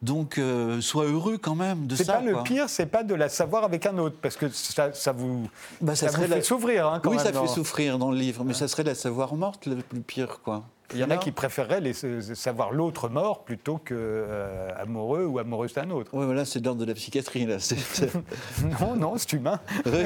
Donc 0.00 0.38
euh, 0.38 0.80
sois 0.80 1.06
heureux 1.06 1.38
quand 1.38 1.56
même 1.56 1.86
de 1.88 1.96
C'est 1.96 2.04
ça. 2.04 2.14
pas 2.14 2.20
le 2.20 2.40
pire, 2.44 2.68
c'est 2.68 2.86
pas 2.86 3.02
de 3.02 3.14
la 3.14 3.28
savoir 3.28 3.64
avec 3.64 3.84
un 3.84 3.98
autre, 3.98 4.16
parce 4.22 4.36
que 4.36 4.48
ça, 4.48 4.92
ça 4.92 5.10
vous, 5.12 5.48
Bah, 5.80 5.96
ça 5.96 6.06
ça 6.06 6.06
vous 6.06 6.12
serait 6.18 6.28
fait 6.28 6.36
la- 6.36 6.42
souffrir. 6.42 6.86
Hein, 6.86 7.00
quand 7.02 7.10
Oui, 7.10 7.16
même, 7.16 7.24
ça 7.26 7.32
dans- 7.32 7.42
fait 7.46 7.52
souffrir 7.52 7.98
dans 7.98 8.10
le 8.12 8.16
livre, 8.16 8.44
mais 8.44 8.54
ça 8.54 8.68
serait 8.68 8.84
la 8.84 8.94
savoir 8.94 9.34
morte 9.34 9.66
le 9.66 9.76
plus 9.76 10.00
pire, 10.00 10.40
quoi. 10.44 10.62
Il 10.94 10.98
y 11.00 11.04
en 11.04 11.10
a 11.10 11.18
qui 11.18 11.32
préféreraient 11.32 11.80
les- 11.80 11.92
se- 11.92 12.20
savoir 12.34 12.72
l'autre 12.72 13.08
mort 13.10 13.44
plutôt 13.44 13.76
que 13.76 13.94
euh, 13.96 14.68
amoureux 14.78 15.26
ou 15.26 15.38
amoureuse 15.38 15.74
d'un 15.74 15.90
autre. 15.90 16.14
Ouais, 16.14 16.24
voilà, 16.24 16.44
c'est 16.46 16.60
de 16.60 16.64
l'ordre 16.64 16.80
de 16.80 16.86
la 16.86 16.94
psychiatrie, 16.94 17.44
là. 17.44 17.58
C'est- 17.58 17.78
c'est- 17.78 18.10
Non, 18.80 18.96
non, 18.96 19.14
c'est 19.18 19.32
humain. 19.34 19.60
Ouais. 19.84 20.04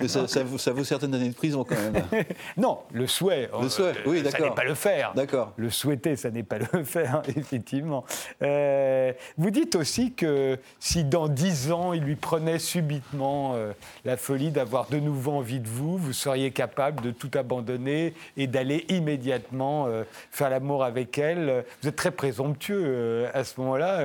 Mais 0.00 0.08
ça, 0.08 0.26
ça 0.26 0.42
vaut, 0.44 0.56
ça 0.56 0.72
vaut 0.72 0.84
certaines 0.84 1.14
années 1.14 1.28
de 1.28 1.34
prison, 1.34 1.64
quand 1.64 1.74
même. 1.76 2.02
Non, 2.56 2.78
le 2.92 3.06
souhait. 3.06 3.50
Le 3.60 3.68
souhait, 3.68 3.92
oui, 4.06 4.18
Ça 4.24 4.30
d'accord. 4.30 4.48
n'est 4.48 4.54
pas 4.54 4.64
le 4.64 4.74
faire. 4.74 5.12
D'accord. 5.14 5.52
Le 5.56 5.68
souhaiter, 5.68 6.16
ça 6.16 6.30
n'est 6.30 6.42
pas 6.42 6.58
le 6.58 6.84
faire, 6.84 7.20
effectivement. 7.28 8.04
Euh, 8.42 9.12
vous 9.36 9.50
dites 9.50 9.76
aussi 9.76 10.12
que 10.14 10.58
si 10.78 11.04
dans 11.04 11.28
dix 11.28 11.70
ans, 11.70 11.92
il 11.92 12.02
lui 12.02 12.16
prenait 12.16 12.58
subitement 12.58 13.52
euh, 13.56 13.72
la 14.06 14.16
folie 14.16 14.50
d'avoir 14.50 14.88
de 14.88 14.98
nouveau 14.98 15.32
envie 15.32 15.60
de 15.60 15.68
vous, 15.68 15.98
vous 15.98 16.12
seriez 16.14 16.50
capable 16.50 17.02
de 17.02 17.10
tout 17.10 17.30
abandonner 17.34 18.14
et 18.38 18.46
d'aller 18.46 18.86
immédiatement 18.88 19.49
euh, 19.60 20.04
faire 20.30 20.50
l'amour 20.50 20.84
avec 20.84 21.18
elle. 21.18 21.64
Vous 21.82 21.88
êtes 21.88 21.96
très 21.96 22.10
présomptueux 22.10 22.82
euh, 22.84 23.30
à 23.34 23.44
ce 23.44 23.60
moment-là. 23.60 24.00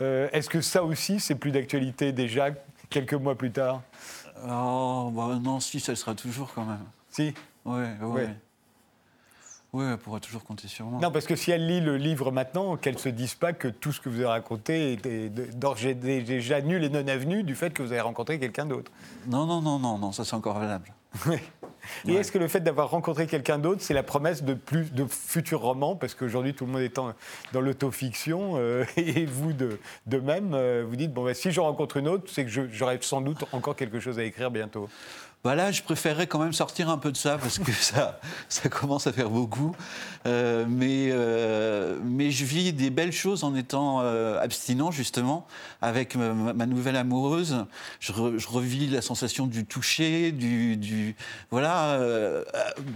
Euh, 0.00 0.28
Est-ce 0.32 0.48
que 0.48 0.60
ça 0.60 0.84
aussi, 0.84 1.20
c'est 1.20 1.34
plus 1.34 1.50
d'actualité 1.50 2.12
déjà 2.12 2.50
quelques 2.90 3.14
mois 3.14 3.34
plus 3.34 3.50
tard? 3.50 3.82
Oh, 4.48 5.10
bah, 5.14 5.38
non, 5.42 5.60
si, 5.60 5.80
ça 5.80 5.92
le 5.92 5.96
sera 5.96 6.14
toujours 6.14 6.52
quand 6.54 6.64
même. 6.64 6.84
Si? 7.10 7.34
Ouais, 7.64 7.88
ouais. 8.00 8.06
Ouais. 8.06 8.28
Ouais, 9.72 9.86
elle 9.86 9.98
pourra 9.98 10.20
toujours 10.20 10.44
compter 10.44 10.68
sur 10.68 10.86
moi. 10.86 11.00
Non, 11.00 11.10
parce 11.10 11.26
que 11.26 11.34
si 11.34 11.50
elle 11.50 11.66
lit 11.66 11.80
le 11.80 11.96
livre 11.96 12.30
maintenant, 12.30 12.76
qu'elle 12.76 12.94
ne 12.94 12.98
se 13.00 13.08
dise 13.08 13.34
pas 13.34 13.52
que 13.52 13.66
tout 13.66 13.90
ce 13.90 14.00
que 14.00 14.08
vous 14.08 14.16
avez 14.16 14.26
raconté 14.26 14.92
était 14.92 15.28
d'ores 15.28 15.84
et 15.84 15.94
déjà 15.94 16.60
nul 16.60 16.84
et 16.84 16.88
non 16.88 17.08
avenu 17.08 17.42
du 17.42 17.56
fait 17.56 17.70
que 17.70 17.82
vous 17.82 17.90
avez 17.90 18.00
rencontré 18.00 18.38
quelqu'un 18.38 18.66
d'autre. 18.66 18.92
Non, 19.26 19.46
non, 19.46 19.60
non, 19.60 19.80
non, 19.80 19.98
non, 19.98 20.12
ça 20.12 20.24
c'est 20.24 20.34
encore 20.34 20.58
valable. 20.58 20.92
Oui. 21.26 21.38
Et 22.08 22.14
est-ce 22.14 22.32
que 22.32 22.38
le 22.38 22.48
fait 22.48 22.60
d'avoir 22.60 22.90
rencontré 22.90 23.26
quelqu'un 23.26 23.58
d'autre, 23.58 23.82
c'est 23.82 23.94
la 23.94 24.02
promesse 24.02 24.42
de 24.42 24.54
plus 24.54 24.92
de 24.92 25.04
futurs 25.06 25.60
romans? 25.60 25.96
Parce 25.96 26.14
qu'aujourd'hui, 26.14 26.54
tout 26.54 26.66
le 26.66 26.72
monde 26.72 26.82
est 26.82 26.98
dans 27.52 27.60
l'autofiction, 27.60 28.54
euh, 28.56 28.84
et 28.96 29.26
vous 29.26 29.52
de, 29.52 29.78
de 30.06 30.18
même, 30.18 30.54
euh, 30.54 30.84
vous 30.86 30.96
dites 30.96 31.12
bon, 31.12 31.24
bah, 31.24 31.34
si 31.34 31.50
je 31.50 31.60
rencontre 31.60 31.96
une 31.96 32.08
autre, 32.08 32.24
c'est 32.28 32.44
que 32.44 32.68
j'aurai 32.72 32.98
sans 33.00 33.20
doute 33.20 33.44
encore 33.52 33.76
quelque 33.76 34.00
chose 34.00 34.18
à 34.18 34.24
écrire 34.24 34.50
bientôt. 34.50 34.88
Voilà, 35.44 35.70
je 35.72 35.82
préférerais 35.82 36.26
quand 36.26 36.38
même 36.38 36.54
sortir 36.54 36.88
un 36.88 36.96
peu 36.96 37.12
de 37.12 37.18
ça 37.18 37.36
parce 37.36 37.58
que 37.58 37.70
ça, 37.70 38.18
ça 38.48 38.70
commence 38.70 39.06
à 39.06 39.12
faire 39.12 39.28
beaucoup. 39.28 39.76
Euh, 40.26 40.64
mais, 40.66 41.10
euh, 41.10 41.98
mais 42.02 42.30
je 42.30 42.46
vis 42.46 42.72
des 42.72 42.88
belles 42.88 43.12
choses 43.12 43.44
en 43.44 43.54
étant 43.54 44.00
euh, 44.00 44.40
abstinent, 44.40 44.90
justement, 44.90 45.46
avec 45.82 46.16
ma, 46.16 46.64
nouvelle 46.64 46.96
amoureuse. 46.96 47.66
Je, 48.00 48.12
revis 48.12 48.86
la 48.86 49.02
sensation 49.02 49.46
du 49.46 49.66
toucher, 49.66 50.32
du. 50.32 50.78
du 50.78 51.14
voilà. 51.50 52.00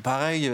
pareil, 0.03 0.51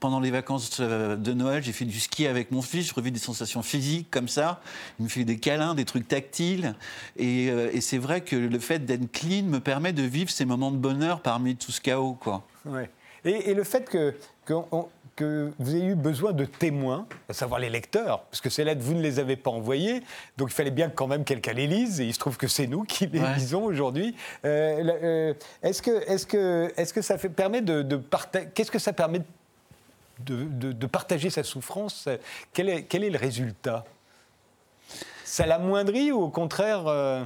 pendant 0.00 0.20
les 0.20 0.30
vacances 0.30 0.80
de 0.80 1.32
Noël, 1.32 1.62
j'ai 1.62 1.72
fait 1.72 1.84
du 1.84 1.98
ski 2.00 2.26
avec 2.26 2.50
mon 2.50 2.62
fils. 2.62 2.88
Je 2.88 2.94
revis 2.94 3.12
des 3.12 3.18
sensations 3.18 3.62
physiques 3.62 4.10
comme 4.10 4.28
ça. 4.28 4.60
Il 4.98 5.04
me 5.04 5.08
fait 5.08 5.24
des 5.24 5.38
câlins, 5.38 5.74
des 5.74 5.84
trucs 5.84 6.08
tactiles. 6.08 6.74
Et, 7.16 7.46
et 7.46 7.80
c'est 7.80 7.98
vrai 7.98 8.20
que 8.20 8.36
le 8.36 8.58
fait 8.58 8.84
d'être 8.84 9.10
clean 9.10 9.44
me 9.44 9.60
permet 9.60 9.92
de 9.92 10.02
vivre 10.02 10.30
ces 10.30 10.44
moments 10.44 10.70
de 10.70 10.76
bonheur 10.76 11.20
parmi 11.20 11.56
tout 11.56 11.72
ce 11.72 11.80
chaos. 11.80 12.16
Quoi. 12.20 12.44
Ouais. 12.64 12.90
Et, 13.24 13.54
le 13.54 13.64
fait 13.64 13.88
que, 13.88 14.14
que, 14.46 15.50
vous 15.58 15.74
ayez 15.74 15.86
eu 15.86 15.94
besoin 15.96 16.32
de 16.32 16.44
témoins, 16.44 17.06
à 17.28 17.32
savoir 17.32 17.58
les 17.58 17.68
lecteurs, 17.68 18.22
parce 18.30 18.40
que 18.40 18.50
ces 18.50 18.62
lettres, 18.62 18.82
vous 18.82 18.94
ne 18.94 19.02
les 19.02 19.18
avez 19.18 19.36
pas 19.36 19.50
envoyées, 19.50 20.02
donc 20.36 20.50
il 20.50 20.54
fallait 20.54 20.70
bien 20.70 20.88
quand 20.88 21.08
même 21.08 21.24
quelqu'un 21.24 21.52
les 21.52 21.66
lise, 21.66 22.00
et 22.00 22.04
il 22.04 22.14
se 22.14 22.20
trouve 22.20 22.36
que 22.36 22.46
c'est 22.46 22.68
nous 22.68 22.84
qui 22.84 23.06
les 23.08 23.20
lisons 23.34 23.64
aujourd'hui. 23.64 24.14
Euh, 24.44 24.84
euh, 25.02 25.34
est-ce 25.62 25.82
que, 25.82 25.90
est 25.90 26.26
que, 26.26 26.72
est 26.76 26.92
que 26.92 27.02
ça 27.02 27.18
fait, 27.18 27.28
permet 27.28 27.60
de, 27.60 27.82
de 27.82 27.96
partager 27.96 28.48
Qu'est-ce 28.54 28.70
que 28.70 28.78
ça 28.78 28.92
permet 28.92 29.18
de, 29.18 29.24
de, 30.20 30.86
partager 30.86 31.30
sa 31.30 31.42
souffrance 31.42 32.08
quel 32.52 32.68
est, 32.68 32.84
quel 32.84 33.04
est 33.04 33.10
le 33.10 33.18
résultat? 33.18 33.84
Ça 35.24 35.46
l'amoindrit 35.46 36.12
ou 36.12 36.22
au 36.22 36.30
contraire 36.30 36.86
euh, 36.86 37.24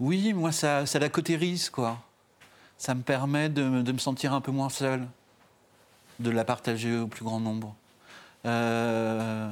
Oui, 0.00 0.32
moi, 0.32 0.52
ça, 0.52 0.86
ça 0.86 0.98
la 0.98 1.08
cautérise, 1.08 1.68
quoi 1.68 1.98
ça 2.78 2.94
me 2.94 3.02
permet 3.02 3.48
de, 3.48 3.62
me 3.62 3.98
sentir 3.98 4.32
un 4.32 4.40
peu 4.40 4.52
moins 4.52 4.70
seul, 4.70 5.06
de 6.20 6.30
la 6.30 6.44
partager 6.44 6.96
au 6.96 7.08
plus 7.08 7.24
grand 7.24 7.40
nombre. 7.40 7.74
Euh, 8.46 9.50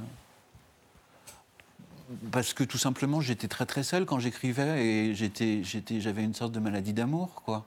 parce 2.31 2.55
que 2.55 2.63
tout 2.63 2.79
simplement, 2.79 3.21
j'étais 3.21 3.49
très 3.49 3.67
très 3.67 3.83
seul 3.83 4.07
quand 4.07 4.21
j'écrivais 4.21 4.85
et 4.85 5.15
j'étais, 5.15 5.63
j'avais 5.65 6.23
une 6.23 6.35
sorte 6.35 6.53
de 6.53 6.61
maladie 6.61 6.93
d'amour, 6.93 7.43
quoi. 7.45 7.67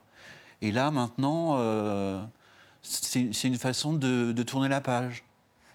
Et 0.62 0.72
là, 0.72 0.90
maintenant, 0.90 1.56
euh, 1.58 2.22
c'est, 2.82 3.44
une 3.44 3.58
façon 3.58 3.92
de, 3.92 4.42
tourner 4.42 4.68
la 4.68 4.80
page. 4.80 5.24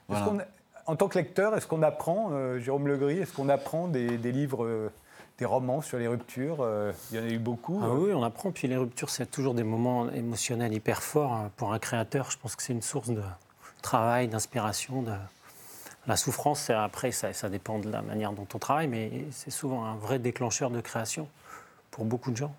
en 0.10 0.96
tant 0.96 1.08
que 1.08 1.18
lecteur, 1.18 1.56
est-ce 1.56 1.68
qu'on 1.68 1.82
apprend, 1.82 2.30
euh, 2.32 2.60
Jérôme 2.60 2.88
Legris, 2.88 3.20
est-ce 3.20 3.34
qu'on 3.34 3.50
apprend 3.50 3.88
des, 3.88 4.18
des 4.18 4.32
livres 4.32 4.92
des 5.38 5.46
romans 5.46 5.82
sur 5.82 5.98
les 5.98 6.08
ruptures. 6.08 6.58
Euh, 6.62 6.92
il 7.12 7.18
y 7.18 7.20
en 7.20 7.24
a 7.24 7.30
eu 7.30 7.40
beaucoup. 7.40 7.80
Ah 7.84 7.90
oui, 7.90 8.14
on 8.14 8.24
apprend. 8.24 8.52
Puis 8.52 8.68
les 8.68 8.78
ruptures, 8.78 9.10
c'est 9.10 9.30
toujours 9.30 9.54
des 9.54 9.64
moments 9.64 10.10
émotionnels 10.12 10.74
hyper 10.74 11.04
forts. 11.04 11.34
Hein. 11.34 11.52
Pour 11.58 11.74
un 11.74 11.80
créateur, 11.80 12.32
je 12.32 12.38
pense 12.38 12.56
que 12.56 12.64
c'est 12.64 12.74
une 12.74 12.82
source 12.82 13.10
de 13.10 13.22
travail, 13.82 14.28
d'inspiration. 14.28 15.02
De... 15.02 15.14
La 16.08 16.16
souffrance, 16.16 16.70
après, 16.70 17.12
ça, 17.12 17.34
ça, 17.34 17.50
dépend 17.50 17.80
de 17.80 17.90
la 17.90 18.02
manière 18.02 18.32
dont 18.32 18.48
on 18.54 18.60
travaille, 18.60 18.88
mais 18.88 19.26
c'est 19.32 19.52
souvent 19.52 19.86
un 19.86 19.96
vrai 19.96 20.20
déclencheur 20.20 20.70
de 20.70 20.80
création 20.80 21.28
pour 21.92 22.06
beaucoup 22.06 22.32
de 22.32 22.38
gens. 22.38 22.56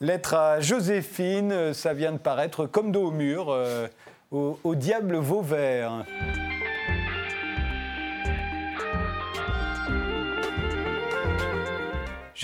Lettre 0.00 0.34
à 0.34 0.60
Joséphine, 0.60 1.52
euh, 1.52 1.72
ça 1.72 1.94
vient 1.94 2.12
de 2.12 2.18
paraître 2.18 2.66
comme 2.66 2.90
dos 2.90 3.06
au 3.06 3.10
mur, 3.10 3.46
euh, 3.50 3.86
au, 4.32 4.58
au 4.64 4.74
diable 4.74 5.16
Vauvert. 5.16 6.04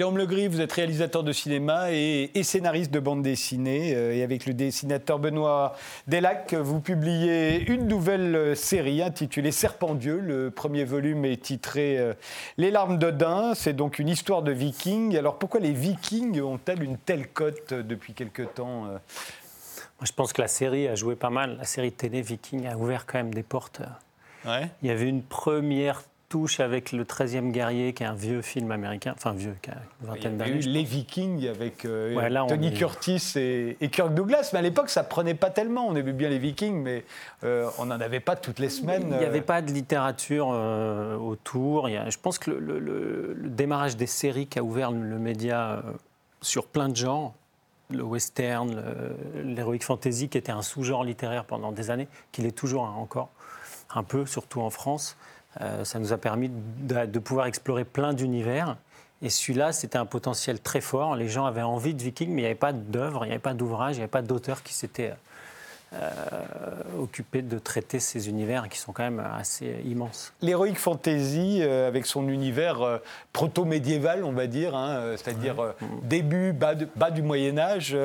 Jérôme 0.00 0.16
Legris, 0.16 0.48
vous 0.48 0.62
êtes 0.62 0.72
réalisateur 0.72 1.22
de 1.22 1.30
cinéma 1.30 1.92
et, 1.92 2.30
scénariste 2.42 2.90
de 2.90 3.00
bande 3.00 3.22
dessinée. 3.22 3.94
Euh, 3.94 4.14
et 4.14 4.22
avec 4.22 4.46
le 4.46 4.54
dessinateur 4.54 5.18
Benoît 5.18 5.76
Delac, 6.06 6.54
vous 6.54 6.80
publiez 6.80 7.70
une 7.70 7.86
nouvelle 7.86 8.56
série 8.56 9.02
intitulée 9.02 9.52
Serpent 9.52 9.94
Dieu. 9.94 10.18
Le 10.18 10.50
premier 10.50 10.84
volume 10.84 11.26
est 11.26 11.42
titré 11.42 11.98
euh, 11.98 12.14
Les 12.56 12.70
larmes 12.70 12.96
d'Odin. 12.96 13.52
C'est 13.54 13.74
donc 13.74 13.98
une 13.98 14.08
histoire 14.08 14.42
de 14.42 14.52
vikings. 14.52 15.18
Alors 15.18 15.38
pourquoi 15.38 15.60
les 15.60 15.72
vikings 15.72 16.40
ont-elles 16.40 16.82
une 16.82 16.96
telle 16.96 17.28
cote 17.28 17.74
depuis 17.74 18.14
quelque 18.14 18.40
temps 18.40 18.86
euh? 18.86 18.96
Je 20.02 20.12
pense 20.12 20.32
que 20.32 20.40
la 20.40 20.48
série 20.48 20.88
a 20.88 20.94
joué 20.94 21.14
pas 21.14 21.28
mal. 21.28 21.58
La 21.58 21.64
série 21.64 21.92
télé 21.92 22.22
Viking 22.22 22.66
a 22.66 22.74
ouvert 22.74 23.04
quand 23.04 23.18
même 23.18 23.34
des 23.34 23.42
portes. 23.42 23.82
Il 24.46 24.88
y 24.88 24.90
avait 24.90 25.10
une 25.10 25.22
première 25.22 26.04
touche 26.30 26.60
avec 26.60 26.92
le 26.92 27.04
13e 27.04 27.50
guerrier, 27.50 27.92
qui 27.92 28.04
est 28.04 28.06
un 28.06 28.14
vieux 28.14 28.40
film 28.40 28.70
américain, 28.70 29.12
enfin 29.16 29.32
vieux, 29.32 29.56
qui 29.60 29.70
a 29.70 29.74
une 30.00 30.06
vingtaine 30.06 30.38
d'années. 30.38 30.60
Les 30.60 30.84
Vikings 30.84 31.48
avec 31.48 31.84
euh, 31.84 32.46
Tony 32.48 32.72
Curtis 32.72 33.32
et, 33.36 33.88
Kirk 33.90 34.14
Douglas, 34.14 34.50
mais 34.52 34.60
à 34.60 34.62
l'époque 34.62 34.90
ça 34.90 35.02
prenait 35.02 35.34
pas 35.34 35.50
tellement. 35.50 35.88
On 35.88 35.96
aimait 35.96 36.12
bien 36.12 36.28
les 36.28 36.38
Vikings, 36.38 36.80
mais 36.80 37.04
euh, 37.42 37.68
on 37.78 37.86
n'en 37.86 38.00
avait 38.00 38.20
pas 38.20 38.36
toutes 38.36 38.60
les 38.60 38.68
semaines. 38.68 39.08
Il 39.10 39.18
n'y 39.18 39.24
avait 39.24 39.40
euh. 39.40 39.42
pas 39.42 39.60
de 39.60 39.72
littérature 39.72 40.48
autour. 41.20 41.88
Il 41.88 41.92
y 41.92 41.96
a, 41.96 42.08
je 42.08 42.18
pense 42.18 42.38
que 42.38 42.52
le, 42.52 43.34
démarrage 43.50 43.96
des 43.96 44.06
séries 44.06 44.46
qui 44.46 44.60
a 44.60 44.62
ouvert 44.62 44.92
le 44.92 45.18
média 45.18 45.82
sur 46.42 46.66
plein 46.66 46.88
de 46.88 46.96
genres, 46.96 47.34
le 47.90 48.04
western, 48.04 48.80
l'heroic 49.44 49.80
fantasy, 49.80 50.28
qui 50.28 50.38
était 50.38 50.52
un 50.52 50.62
sous-genre 50.62 51.02
littéraire 51.02 51.44
pendant 51.44 51.72
des 51.72 51.90
années, 51.90 52.06
qu'il 52.30 52.46
est 52.46 52.56
toujours 52.56 52.84
encore, 52.84 53.30
un 53.92 54.04
peu, 54.04 54.26
surtout 54.26 54.60
en 54.60 54.70
France. 54.70 55.16
Euh, 55.60 55.84
ça 55.84 55.98
nous 55.98 56.12
a 56.12 56.18
permis 56.18 56.50
de, 56.50 57.18
pouvoir 57.18 57.46
explorer 57.46 57.84
plein 57.84 58.12
d'univers. 58.12 58.76
Et 59.22 59.28
celui-là, 59.28 59.72
c'était 59.72 59.98
un 59.98 60.06
potentiel 60.06 60.60
très 60.60 60.80
fort. 60.80 61.16
Les 61.16 61.28
gens 61.28 61.44
avaient 61.44 61.62
envie 61.62 61.94
de 61.94 62.02
Viking, 62.02 62.30
mais 62.30 62.42
il 62.42 62.44
n'y 62.44 62.46
avait 62.46 62.54
pas 62.54 62.72
d'œuvre, 62.72 63.24
il 63.24 63.28
n'y 63.28 63.32
avait 63.32 63.40
pas 63.40 63.54
d'ouvrage, 63.54 63.96
il 63.96 63.98
n'y 63.98 64.02
avait 64.02 64.10
pas 64.10 64.22
d'auteur 64.22 64.62
qui 64.62 64.72
s'était 64.72 65.10
euh, 65.10 65.14
occupé 66.98 67.42
de 67.42 67.58
traiter 67.58 67.98
ces 67.98 68.28
univers 68.28 68.68
qui 68.68 68.78
sont 68.78 68.92
quand 68.92 69.02
même 69.02 69.20
assez 69.20 69.76
immenses. 69.84 70.32
L'héroïque 70.40 70.78
fantasy, 70.78 71.60
euh, 71.60 71.88
avec 71.88 72.06
son 72.06 72.28
univers 72.28 72.82
euh, 72.82 72.98
proto-médiéval, 73.32 74.24
on 74.24 74.32
va 74.32 74.46
dire, 74.46 74.74
hein, 74.76 75.14
c'est-à-dire 75.16 75.74
début, 76.02 76.52
bas, 76.52 76.74
bas, 76.96 77.10
du 77.10 77.22
Moyen-Âge, 77.22 77.96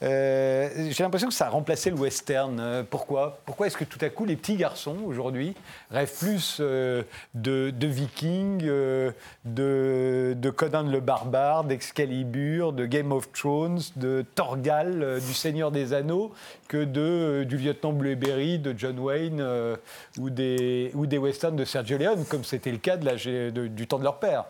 j'ai 0.00 1.02
l'impression 1.02 1.28
que 1.28 1.34
ça 1.34 1.46
a 1.46 1.50
remplacé 1.50 1.90
le 1.90 1.96
western. 1.96 2.84
pourquoi? 2.90 3.38
Pourquoi 3.46 3.66
est-ce 3.66 3.76
que 3.76 3.84
tout 3.84 3.98
à 4.00 4.08
coup 4.08 4.24
les 4.24 4.36
petits 4.36 4.56
garçons, 4.56 4.96
aujourd'hui, 5.06 5.54
rêvent 5.90 6.16
plus 6.18 6.60
de, 6.60 7.04
de, 7.34 7.86
vikings, 7.86 8.64
de, 8.64 9.14
de 9.44 10.50
Conan 10.50 10.84
le 10.84 11.00
barbare, 11.00 11.64
d'Excalibur, 11.64 12.72
de 12.72 12.86
Game 12.86 13.12
of 13.12 13.32
Thrones, 13.32 13.80
de 13.96 14.24
Torgal, 14.34 15.20
du 15.26 15.34
Seigneur 15.34 15.70
des 15.70 15.92
Anneaux, 15.92 16.32
que 16.68 16.84
de 16.84 17.23
euh, 17.24 17.44
du 17.44 17.56
lieutenant 17.56 17.92
Blueberry 17.92 18.58
de 18.58 18.74
John 18.76 18.98
Wayne 18.98 19.40
euh, 19.40 19.76
ou, 20.18 20.30
des, 20.30 20.90
ou 20.94 21.06
des 21.06 21.18
westerns 21.18 21.56
de 21.56 21.64
Sergio 21.64 21.98
Leone, 21.98 22.24
comme 22.26 22.44
c'était 22.44 22.72
le 22.72 22.78
cas 22.78 22.96
de 22.96 23.66
du 23.66 23.86
temps 23.86 23.98
de 23.98 24.04
leur 24.04 24.18
père. 24.18 24.44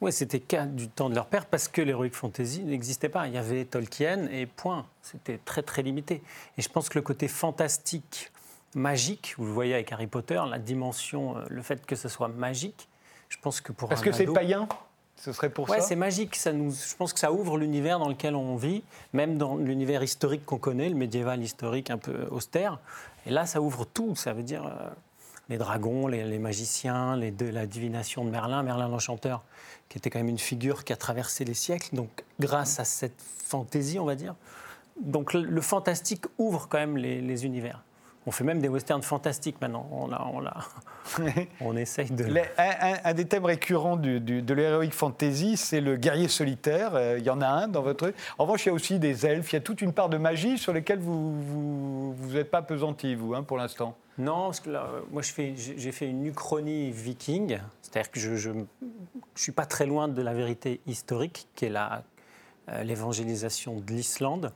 Oui, 0.00 0.12
c'était 0.12 0.38
le 0.38 0.44
cas 0.44 0.66
du 0.66 0.88
temps 0.88 1.08
de 1.08 1.14
leur 1.14 1.26
père 1.26 1.46
parce 1.46 1.68
que 1.68 1.80
l'heroic 1.80 2.10
fantasy 2.10 2.62
n'existait 2.62 3.08
pas. 3.08 3.26
Il 3.26 3.34
y 3.34 3.38
avait 3.38 3.64
Tolkien 3.64 4.28
et 4.30 4.46
point. 4.46 4.86
C'était 5.02 5.38
très 5.44 5.62
très 5.62 5.82
limité. 5.82 6.22
Et 6.58 6.62
je 6.62 6.68
pense 6.68 6.88
que 6.88 6.98
le 6.98 7.02
côté 7.02 7.28
fantastique, 7.28 8.30
magique, 8.74 9.34
vous 9.38 9.46
le 9.46 9.52
voyez 9.52 9.74
avec 9.74 9.92
Harry 9.92 10.06
Potter, 10.06 10.40
la 10.48 10.58
dimension, 10.58 11.36
euh, 11.36 11.44
le 11.48 11.62
fait 11.62 11.86
que 11.86 11.96
ce 11.96 12.08
soit 12.08 12.28
magique, 12.28 12.88
je 13.28 13.38
pense 13.40 13.60
que 13.60 13.72
pour 13.72 13.88
Parce 13.88 14.02
que 14.02 14.12
c'est 14.12 14.26
païen? 14.26 14.68
Ce 15.24 15.32
serait 15.32 15.48
pour 15.48 15.70
ouais, 15.70 15.80
c'est 15.80 15.96
magique. 15.96 16.36
Ça 16.36 16.52
nous, 16.52 16.70
je 16.70 16.94
pense 16.96 17.14
que 17.14 17.18
ça 17.18 17.32
ouvre 17.32 17.56
l'univers 17.56 17.98
dans 17.98 18.10
lequel 18.10 18.34
on 18.34 18.56
vit, 18.56 18.82
même 19.14 19.38
dans 19.38 19.56
l'univers 19.56 20.02
historique 20.02 20.44
qu'on 20.44 20.58
connaît, 20.58 20.90
le 20.90 20.94
médiéval 20.94 21.42
historique 21.42 21.88
un 21.88 21.96
peu 21.96 22.26
austère. 22.30 22.78
Et 23.24 23.30
là, 23.30 23.46
ça 23.46 23.62
ouvre 23.62 23.86
tout. 23.86 24.14
Ça 24.16 24.34
veut 24.34 24.42
dire 24.42 24.66
euh, 24.66 24.90
les 25.48 25.56
dragons, 25.56 26.08
les, 26.08 26.38
magiciens, 26.38 27.16
les 27.16 27.32
la 27.52 27.64
divination 27.64 28.22
de 28.26 28.30
Merlin, 28.30 28.62
Merlin 28.62 28.86
l'Enchanteur, 28.86 29.42
qui 29.88 29.96
était 29.96 30.10
quand 30.10 30.18
même 30.18 30.28
une 30.28 30.38
figure 30.38 30.84
qui 30.84 30.92
a 30.92 30.96
traversé 30.96 31.46
les 31.46 31.54
siècles. 31.54 31.96
Donc, 31.96 32.22
grâce 32.38 32.78
à 32.78 32.84
cette 32.84 33.22
fantaisie, 33.22 33.98
on 33.98 34.04
va 34.04 34.16
dire. 34.16 34.34
Donc, 35.00 35.32
le, 35.32 35.60
fantastique 35.62 36.26
ouvre 36.36 36.68
quand 36.68 36.78
même 36.78 36.98
les, 36.98 37.22
les 37.22 37.46
univers. 37.46 37.82
On 38.26 38.30
fait 38.30 38.44
même 38.44 38.60
des 38.60 38.68
westerns 38.68 39.02
fantastiques 39.02 39.60
maintenant. 39.60 39.86
On, 39.92 40.10
a, 40.10 40.26
on, 40.32 40.46
a, 40.46 40.64
on 41.60 41.76
essaye 41.76 42.10
de. 42.10 42.26
un, 42.56 43.14
des 43.14 43.26
thèmes 43.26 43.44
récurrents 43.44 43.96
de 43.96 44.54
l'heroic 44.54 44.90
fantasy, 44.90 45.56
c'est 45.56 45.80
le 45.80 45.96
guerrier 45.96 46.28
solitaire. 46.28 46.94
Euh, 46.94 47.18
il 47.18 47.24
y 47.24 47.30
en 47.30 47.40
a 47.40 47.46
un 47.46 47.68
dans 47.68 47.82
votre. 47.82 48.12
En 48.38 48.44
revanche, 48.44 48.64
il 48.64 48.68
y 48.68 48.72
a 48.72 48.74
aussi 48.74 48.98
des 48.98 49.26
elfes. 49.26 49.52
Il 49.52 49.56
y 49.56 49.58
a 49.58 49.62
toute 49.62 49.82
une 49.82 49.92
part 49.92 50.08
de 50.08 50.16
magie 50.16 50.56
sur 50.58 50.72
lesquelles 50.72 51.00
vous 51.00 52.14
vous 52.14 52.32
n'êtes 52.32 52.50
pas 52.50 52.62
pesanti, 52.62 53.14
vous, 53.14 53.34
hein, 53.34 53.42
pour 53.42 53.58
l'instant. 53.58 53.96
Non, 54.16 54.46
parce 54.46 54.60
que 54.60 54.70
là, 54.70 54.86
euh, 54.86 55.00
moi, 55.10 55.22
j'ai 55.22 55.92
fait 55.92 56.08
une 56.08 56.26
uchronie 56.26 56.90
viking. 56.90 57.58
C'est-à-dire 57.82 58.10
que 58.10 58.20
je 58.20 58.50
ne 58.50 58.64
suis 59.34 59.52
pas 59.52 59.66
très 59.66 59.86
loin 59.86 60.08
de 60.08 60.22
la 60.22 60.32
vérité 60.32 60.80
historique, 60.86 61.48
qui 61.54 61.66
est 61.66 61.70
la 61.70 62.04
l'évangélisation 62.82 63.80
de 63.80 63.92
l'Islande. 63.92 64.52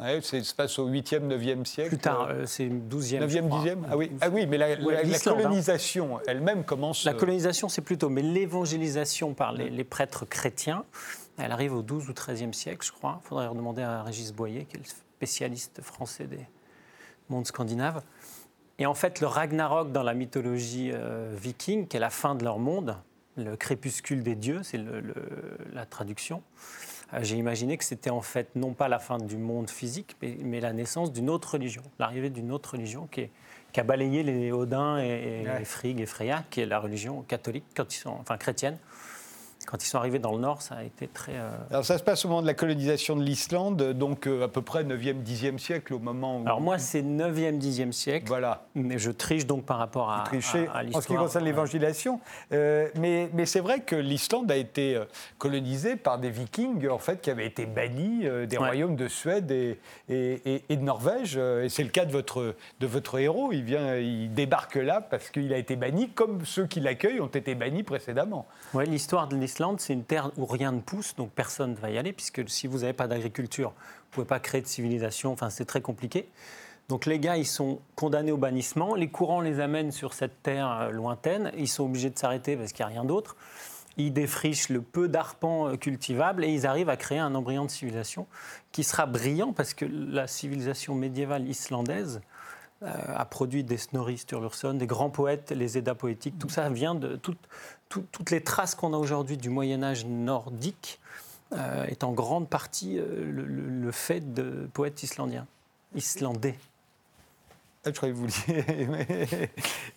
Ouais, 0.00 0.20
ça 0.22 0.42
se 0.42 0.54
passe 0.54 0.78
au 0.78 0.88
8e, 0.88 1.28
9e 1.28 1.64
siècle. 1.64 1.90
Plus 1.90 1.98
tard, 1.98 2.30
c'est 2.46 2.68
12e. 2.68 3.26
9e, 3.26 3.48
10e 3.48 3.78
ah 3.90 3.96
oui. 3.96 4.10
ah 4.20 4.30
oui, 4.30 4.46
mais 4.46 4.56
la, 4.56 4.68
hein. 4.68 5.18
colonisation 5.22 6.20
elle-même 6.26 6.64
commence. 6.64 7.04
La 7.04 7.12
colonisation, 7.12 7.68
c'est 7.68 7.82
plutôt, 7.82 8.08
mais 8.08 8.22
l'évangélisation 8.22 9.34
par 9.34 9.52
les, 9.52 9.68
les, 9.68 9.84
prêtres 9.84 10.24
chrétiens, 10.24 10.84
elle 11.38 11.52
arrive 11.52 11.74
au 11.74 11.82
12 11.82 12.08
ou 12.08 12.12
13e 12.12 12.52
siècle, 12.52 12.86
je 12.86 12.92
crois. 12.92 13.20
Il 13.24 13.28
faudrait 13.28 13.48
demander 13.48 13.82
à 13.82 14.02
Régis 14.02 14.32
Boyer, 14.32 14.64
qui 14.64 14.76
est 14.76 14.80
le 14.80 14.86
spécialiste 14.86 15.82
français 15.82 16.24
des 16.24 16.46
mondes 17.28 17.46
scandinaves. 17.46 18.02
Et 18.78 18.86
en 18.86 18.94
fait, 18.94 19.20
le 19.20 19.26
Ragnarok 19.26 19.92
dans 19.92 20.02
la 20.02 20.14
mythologie 20.14 20.90
euh, 20.92 21.34
viking, 21.36 21.86
qui 21.86 21.98
est 21.98 22.00
la 22.00 22.08
fin 22.08 22.34
de 22.34 22.44
leur 22.44 22.58
monde, 22.58 22.96
le 23.36 23.56
crépuscule 23.56 24.22
des 24.22 24.34
dieux, 24.34 24.62
c'est 24.62 24.80
la 25.72 25.84
traduction. 25.86 26.42
Euh, 27.14 27.20
j'ai 27.22 27.36
imaginé 27.36 27.76
que 27.76 27.84
c'était 27.84 28.10
en 28.10 28.20
fait 28.20 28.54
non 28.54 28.72
pas 28.72 28.88
la 28.88 28.98
fin 28.98 29.18
du 29.18 29.36
monde 29.36 29.70
physique, 29.70 30.16
mais, 30.22 30.60
la 30.60 30.72
naissance 30.72 31.12
d'une 31.12 31.30
autre 31.30 31.52
religion, 31.54 31.82
l'arrivée 31.98 32.30
d'une 32.30 32.52
autre 32.52 32.72
religion 32.72 33.08
qui, 33.10 33.30
a 33.76 33.82
balayé 33.82 34.22
les 34.22 34.52
Odins 34.52 34.98
et, 34.98 35.44
et 35.60 35.64
Frigg 35.64 36.00
et 36.00 36.06
Freya, 36.06 36.44
qui 36.50 36.60
est 36.60 36.66
la 36.66 36.78
religion 36.78 37.22
catholique, 37.22 37.64
quand 37.74 37.94
ils 37.94 37.98
sont, 37.98 38.10
enfin 38.10 38.36
chrétienne, 38.36 38.78
quand 39.70 39.84
ils 39.84 39.86
sont 39.86 39.98
arrivés 39.98 40.18
dans 40.18 40.32
le 40.32 40.40
Nord, 40.40 40.62
ça 40.62 40.76
a 40.76 40.82
été 40.82 41.06
très... 41.06 41.34
Euh, 41.36 41.50
Alors 41.70 41.84
ça 41.84 41.96
se 41.96 42.02
passe 42.02 42.24
au 42.24 42.28
moment 42.28 42.42
de 42.42 42.46
la 42.48 42.54
colonisation 42.54 43.14
de 43.14 43.22
l'Islande, 43.22 43.92
donc 43.92 44.26
euh, 44.26 44.44
à 44.44 44.48
peu 44.48 44.62
près 44.62 44.82
9e, 44.82 45.22
10e 45.22 45.58
siècle, 45.58 45.94
au 45.94 46.00
moment 46.00 46.40
où... 46.40 46.42
Alors 46.44 46.60
moi, 46.60 46.78
c'est 46.78 47.02
9e, 47.02 47.60
10e 47.60 47.92
siècle. 47.92 48.26
Voilà. 48.26 48.64
Mais 48.74 48.98
je 48.98 49.12
triche 49.12 49.46
donc 49.46 49.64
par 49.64 49.78
rapport 49.78 50.10
à, 50.10 50.24
à, 50.24 50.32
l'histoire. 50.32 50.76
En 50.92 51.00
ce 51.00 51.06
qui 51.06 51.14
concerne 51.14 51.44
l'évangélisation. 51.44 52.18
Euh, 52.52 52.88
mais, 52.96 53.30
mais 53.32 53.46
c'est 53.46 53.60
vrai 53.60 53.80
que 53.80 53.94
l'Islande 53.94 54.50
a 54.50 54.56
été 54.56 55.00
colonisée 55.38 55.94
par 55.94 56.18
des 56.18 56.30
vikings, 56.30 56.88
en 56.88 56.98
fait, 56.98 57.20
qui 57.20 57.30
avaient 57.30 57.46
été 57.46 57.64
bannis 57.64 58.24
des 58.48 58.56
royaumes 58.56 58.96
de 58.96 59.06
Suède 59.06 59.52
et, 59.52 59.78
et, 60.08 60.64
et 60.68 60.76
de 60.76 60.82
Norvège. 60.82 61.36
Et 61.36 61.68
c'est 61.68 61.84
le 61.84 61.90
cas 61.90 62.06
de 62.06 62.12
votre, 62.12 62.56
de 62.80 62.86
votre 62.88 63.20
héros. 63.20 63.52
Il, 63.52 63.62
vient, 63.62 63.94
il 63.94 64.34
débarque 64.34 64.74
là 64.74 65.00
parce 65.00 65.30
qu'il 65.30 65.52
a 65.52 65.58
été 65.58 65.76
banni, 65.76 66.10
comme 66.10 66.44
ceux 66.44 66.66
qui 66.66 66.80
l'accueillent 66.80 67.20
ont 67.20 67.26
été 67.28 67.54
bannis 67.54 67.84
précédemment. 67.84 68.48
Oui, 68.74 68.84
l'histoire 68.86 69.28
de 69.28 69.36
l'Islande 69.36 69.59
c'est 69.78 69.92
une 69.92 70.04
terre 70.04 70.30
où 70.36 70.46
rien 70.46 70.72
ne 70.72 70.80
pousse, 70.80 71.14
donc 71.16 71.30
personne 71.30 71.72
ne 71.72 71.76
va 71.76 71.90
y 71.90 71.98
aller, 71.98 72.12
puisque 72.12 72.48
si 72.48 72.66
vous 72.66 72.78
n'avez 72.78 72.92
pas 72.92 73.06
d'agriculture, 73.06 73.70
vous 73.70 73.74
ne 73.74 74.12
pouvez 74.12 74.26
pas 74.26 74.40
créer 74.40 74.62
de 74.62 74.66
civilisation, 74.66 75.32
enfin 75.32 75.50
c'est 75.50 75.64
très 75.64 75.80
compliqué. 75.80 76.28
Donc 76.88 77.06
les 77.06 77.20
gars, 77.20 77.36
ils 77.36 77.46
sont 77.46 77.78
condamnés 77.94 78.32
au 78.32 78.36
bannissement, 78.36 78.94
les 78.94 79.08
courants 79.08 79.40
les 79.40 79.60
amènent 79.60 79.92
sur 79.92 80.12
cette 80.12 80.42
terre 80.42 80.70
euh, 80.70 80.90
lointaine, 80.90 81.52
ils 81.56 81.68
sont 81.68 81.84
obligés 81.84 82.10
de 82.10 82.18
s'arrêter 82.18 82.56
parce 82.56 82.72
qu'il 82.72 82.84
n'y 82.84 82.90
a 82.90 82.94
rien 82.94 83.04
d'autre. 83.04 83.36
Ils 83.96 84.12
défrichent 84.12 84.70
le 84.70 84.80
peu 84.80 85.08
d'arpents 85.08 85.68
euh, 85.68 85.76
cultivables 85.76 86.44
et 86.44 86.48
ils 86.48 86.66
arrivent 86.66 86.88
à 86.88 86.96
créer 86.96 87.18
un 87.18 87.34
embryon 87.34 87.66
de 87.66 87.70
civilisation 87.70 88.26
qui 88.72 88.82
sera 88.82 89.06
brillant 89.06 89.52
parce 89.52 89.74
que 89.74 89.84
la 89.84 90.26
civilisation 90.26 90.94
médiévale 90.94 91.46
islandaise 91.46 92.20
euh, 92.82 92.88
a 93.14 93.26
produit 93.26 93.62
des 93.62 93.76
Snorri 93.76 94.16
Sturluson, 94.16 94.74
des 94.74 94.86
grands 94.86 95.10
poètes, 95.10 95.50
les 95.50 95.76
Eddas 95.76 95.94
poétiques. 95.94 96.38
Tout 96.38 96.48
ça 96.48 96.70
vient 96.70 96.94
de 96.94 97.20
toutes 97.90 98.30
les 98.30 98.40
traces 98.40 98.74
qu'on 98.74 98.94
a 98.94 98.96
aujourd'hui 98.96 99.36
du 99.36 99.50
Moyen 99.50 99.82
Âge 99.82 100.06
nordique 100.06 101.00
euh, 101.52 101.84
est 101.86 102.04
en 102.04 102.12
grande 102.12 102.48
partie 102.48 102.98
euh, 102.98 103.32
le, 103.32 103.90
fait 103.90 104.32
de 104.32 104.68
poètes 104.72 105.02
islandiens, 105.02 105.46
islandais. 105.96 106.56
Ah, 107.84 107.88
je 107.88 107.92
croyais 107.92 108.14
que 108.14 108.18
vous 108.18 108.28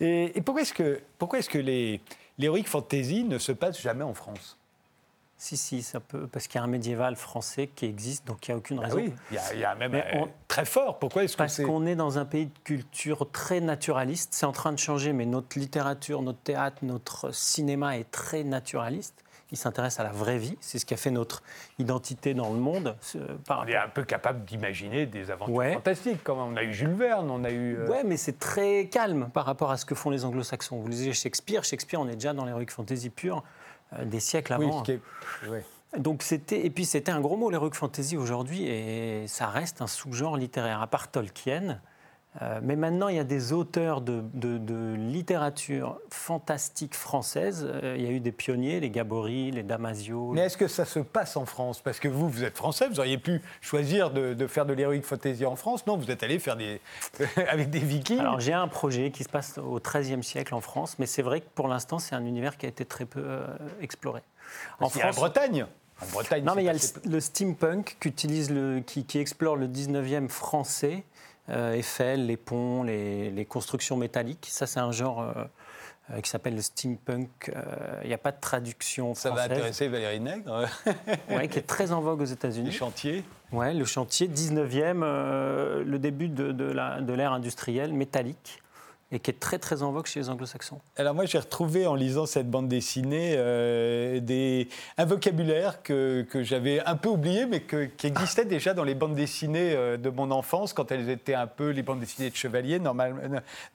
et, 0.00 0.36
et, 0.36 0.40
pourquoi 0.40 0.62
est-ce 0.62 0.72
que, 0.72 1.00
est-ce 1.34 1.48
que 1.48 1.98
l'héroïque 2.38 2.68
fantasy 2.68 3.22
ne 3.22 3.38
se 3.38 3.52
passe 3.52 3.80
jamais 3.80 4.02
en 4.02 4.14
France? 4.14 4.58
Si, 5.36 5.56
si, 5.56 5.82
ça 5.82 6.00
peut, 6.00 6.26
parce 6.26 6.46
qu'il 6.46 6.58
y 6.58 6.62
a 6.62 6.64
un 6.64 6.68
médiéval 6.68 7.16
français 7.16 7.68
qui 7.74 7.86
existe, 7.86 8.26
donc 8.26 8.46
il 8.46 8.52
n'y 8.52 8.54
a 8.54 8.58
aucune 8.58 8.76
bah 8.78 8.84
raison. 8.84 8.96
oui, 8.96 9.12
il 9.30 9.58
y, 9.58 9.64
a, 9.64 9.74
même 9.74 9.94
euh, 9.94 10.26
très 10.48 10.64
fort. 10.64 10.98
Pourquoi 10.98 11.24
est-ce 11.24 11.34
que 11.34 11.38
Parce 11.38 11.60
qu'on 11.62 11.86
est 11.86 11.96
dans 11.96 12.18
un 12.18 12.24
pays 12.24 12.46
de 12.46 12.58
culture 12.62 13.30
très 13.30 13.60
naturaliste. 13.60 14.32
C'est 14.32 14.46
en 14.46 14.52
train 14.52 14.72
de 14.72 14.78
changer, 14.78 15.12
mais 15.12 15.26
notre 15.26 15.58
littérature, 15.58 16.22
notre 16.22 16.38
théâtre, 16.38 16.78
notre 16.82 17.34
cinéma 17.34 17.98
est 17.98 18.10
très 18.10 18.44
naturaliste. 18.44 19.24
Il 19.52 19.58
s'intéresse 19.58 20.00
à 20.00 20.04
la 20.04 20.10
vraie 20.10 20.38
vie. 20.38 20.56
C'est 20.60 20.78
ce 20.78 20.86
qui 20.86 20.94
a 20.94 20.96
fait 20.96 21.10
notre 21.10 21.42
identité 21.78 22.34
dans 22.34 22.50
le 22.50 22.58
monde. 22.58 22.96
on 23.48 23.66
est 23.66 23.76
un 23.76 23.88
peu 23.88 24.02
capable 24.02 24.44
d'imaginer 24.44 25.06
des 25.06 25.30
aventures 25.30 25.74
fantastiques. 25.74 26.24
Comme 26.24 26.38
on 26.38 26.56
a 26.56 26.64
eu 26.64 26.72
Jules 26.72 26.94
Verne, 26.94 27.30
on 27.30 27.44
a 27.44 27.50
eu. 27.50 27.76
Euh, 27.76 27.86
ouais, 27.86 28.02
mais 28.02 28.16
c'est 28.16 28.38
très 28.38 28.86
calme 28.86 29.28
par 29.32 29.44
rapport 29.44 29.70
à 29.70 29.76
ce 29.76 29.84
que 29.84 29.94
font 29.94 30.10
les 30.10 30.24
Anglo-Saxons. 30.24 30.78
Vous 30.78 30.88
lisez 30.88 31.12
Shakespeare. 31.12 31.62
Shakespeare, 31.62 32.00
on 32.00 32.08
est 32.08 32.14
déjà 32.14 32.32
dans 32.32 32.44
l'heroic 32.44 32.66
fantasy 32.68 33.10
pure. 33.10 33.44
Euh, 33.92 34.04
des 34.04 34.20
siècles 34.20 34.54
avant. 34.54 34.82
Donc 35.98 36.22
c'était 36.22 36.66
et 36.66 36.70
puis 36.70 36.84
c'était 36.84 37.12
un 37.12 37.20
gros 37.20 37.36
mot 37.36 37.50
l'heroic 37.50 37.74
fantasy 37.74 38.16
aujourd'hui 38.16 38.64
et 38.64 39.28
ça 39.28 39.46
reste 39.46 39.80
un 39.80 39.86
sous-genre 39.86 40.36
littéraire 40.36 40.82
à 40.82 40.88
part 40.88 41.08
Tolkien. 41.10 41.80
Euh, 42.42 42.58
mais 42.62 42.74
maintenant, 42.74 43.08
il 43.08 43.16
y 43.16 43.20
a 43.20 43.24
des 43.24 43.52
auteurs 43.52 44.00
de, 44.00 44.22
littérature 44.96 46.00
fantastique 46.10 46.94
française. 46.94 47.66
Euh, 47.68 47.94
il 47.96 48.04
y 48.04 48.08
a 48.08 48.10
eu 48.10 48.20
des 48.20 48.32
pionniers, 48.32 48.80
les 48.80 48.90
Gabory, 48.90 49.52
les 49.52 49.62
Damasio. 49.62 50.32
Mais 50.32 50.42
est-ce 50.42 50.56
que 50.56 50.66
ça 50.66 50.84
se 50.84 50.98
passe 50.98 51.36
en 51.36 51.46
France? 51.46 51.80
Parce 51.80 52.00
que 52.00 52.08
vous, 52.08 52.28
vous 52.28 52.42
êtes 52.42 52.56
français, 52.56 52.88
vous 52.88 52.98
auriez 52.98 53.18
pu 53.18 53.40
choisir 53.60 54.10
de, 54.10 54.46
faire 54.46 54.66
de 54.66 54.72
l'heroic 54.72 55.02
fantasy 55.02 55.44
en 55.44 55.54
France. 55.54 55.86
Non, 55.86 55.96
vous 55.96 56.10
êtes 56.10 56.22
allé 56.22 56.38
faire 56.38 56.56
des 56.56 56.80
avec 57.48 57.70
des 57.70 57.78
Vikings. 57.78 58.18
Alors 58.18 58.40
j'ai 58.40 58.52
un 58.52 58.68
projet 58.68 59.10
qui 59.10 59.22
se 59.22 59.28
passe 59.28 59.58
au 59.58 59.78
XIIIe 59.78 60.22
siècle 60.22 60.54
en 60.54 60.60
France, 60.60 60.96
mais 60.98 61.06
c'est 61.06 61.22
vrai 61.22 61.40
que 61.40 61.48
pour 61.54 61.68
l'instant, 61.68 61.98
c'est 61.98 62.14
un 62.14 62.24
univers 62.24 62.56
qui 62.56 62.66
a 62.66 62.68
été 62.68 62.84
très 62.84 63.04
peu 63.04 63.22
euh, 63.24 63.46
exploré. 63.80 64.22
En 64.80 64.88
France, 64.88 65.16
Bretagne. 65.16 65.66
En 66.02 66.06
Bretagne, 66.06 66.44
non, 66.44 66.54
mais 66.56 66.62
il 66.62 66.66
y 66.66 66.70
a 66.70 66.74
le, 67.04 67.20
steampunk 67.20 67.96
qui, 68.00 68.08
utilise 68.08 68.50
le, 68.50 68.80
qui, 68.80 69.04
qui 69.04 69.18
explore 69.18 69.56
le 69.56 69.68
19e 69.68 70.28
français 70.28 71.04
Eiffel, 71.48 72.26
les 72.26 72.36
ponts, 72.36 72.82
les, 72.82 73.46
constructions 73.48 73.96
métalliques. 73.96 74.46
Ça, 74.50 74.66
c'est 74.66 74.80
un 74.80 74.92
genre 74.92 75.20
euh, 75.20 75.32
euh, 76.10 76.20
qui 76.20 76.30
s'appelle 76.30 76.54
le 76.54 76.62
steampunk. 76.62 77.52
Il 78.02 78.08
n'y 78.08 78.14
a 78.14 78.18
pas 78.18 78.32
de 78.32 78.40
traduction 78.40 79.14
française. 79.14 79.32
Ça 79.32 79.36
va 79.36 79.44
intéresser 79.44 79.88
Valérie 79.88 80.20
Nègre. 80.20 80.66
ouais, 81.30 81.48
qui 81.48 81.58
est 81.58 81.66
très 81.66 81.92
en 81.92 82.00
vogue 82.00 82.22
aux 82.22 82.26
États-Unis. 82.26 82.70
Le 82.70 82.72
chantier 82.72 83.24
Ouais, 83.52 83.74
le 83.74 83.84
chantier, 83.84 84.26
19e, 84.26 85.02
le 85.82 85.98
début 85.98 86.28
de, 86.28 86.50
de 86.50 87.12
l'ère 87.12 87.32
industrielle 87.32 87.92
métallique 87.92 88.63
et 89.14 89.20
qui 89.20 89.30
est 89.30 89.38
très 89.38 89.58
très 89.58 89.82
en 89.82 89.92
vogue 89.92 90.06
chez 90.06 90.18
les 90.20 90.28
anglo-saxons. 90.28 90.80
Alors 90.96 91.14
moi 91.14 91.24
j'ai 91.24 91.38
retrouvé 91.38 91.86
en 91.86 91.94
lisant 91.94 92.26
cette 92.26 92.50
bande 92.50 92.68
dessinée 92.68 93.34
euh, 93.36 94.18
des, 94.18 94.68
un 94.98 95.04
vocabulaire 95.04 95.82
que, 95.82 96.26
que 96.28 96.42
j'avais 96.42 96.84
un 96.84 96.96
peu 96.96 97.10
oublié 97.10 97.46
mais 97.46 97.60
que, 97.60 97.84
qui 97.84 98.08
existait 98.08 98.44
déjà 98.44 98.74
dans 98.74 98.82
les 98.82 98.96
bandes 98.96 99.14
dessinées 99.14 99.74
euh, 99.74 99.96
de 99.96 100.10
mon 100.10 100.32
enfance 100.32 100.72
quand 100.72 100.90
elles 100.90 101.08
étaient 101.08 101.34
un 101.34 101.46
peu 101.46 101.70
les 101.70 101.82
bandes 101.82 102.00
dessinées 102.00 102.30
de 102.30 102.34
chevaliers 102.36 102.80
normalement. 102.80 103.20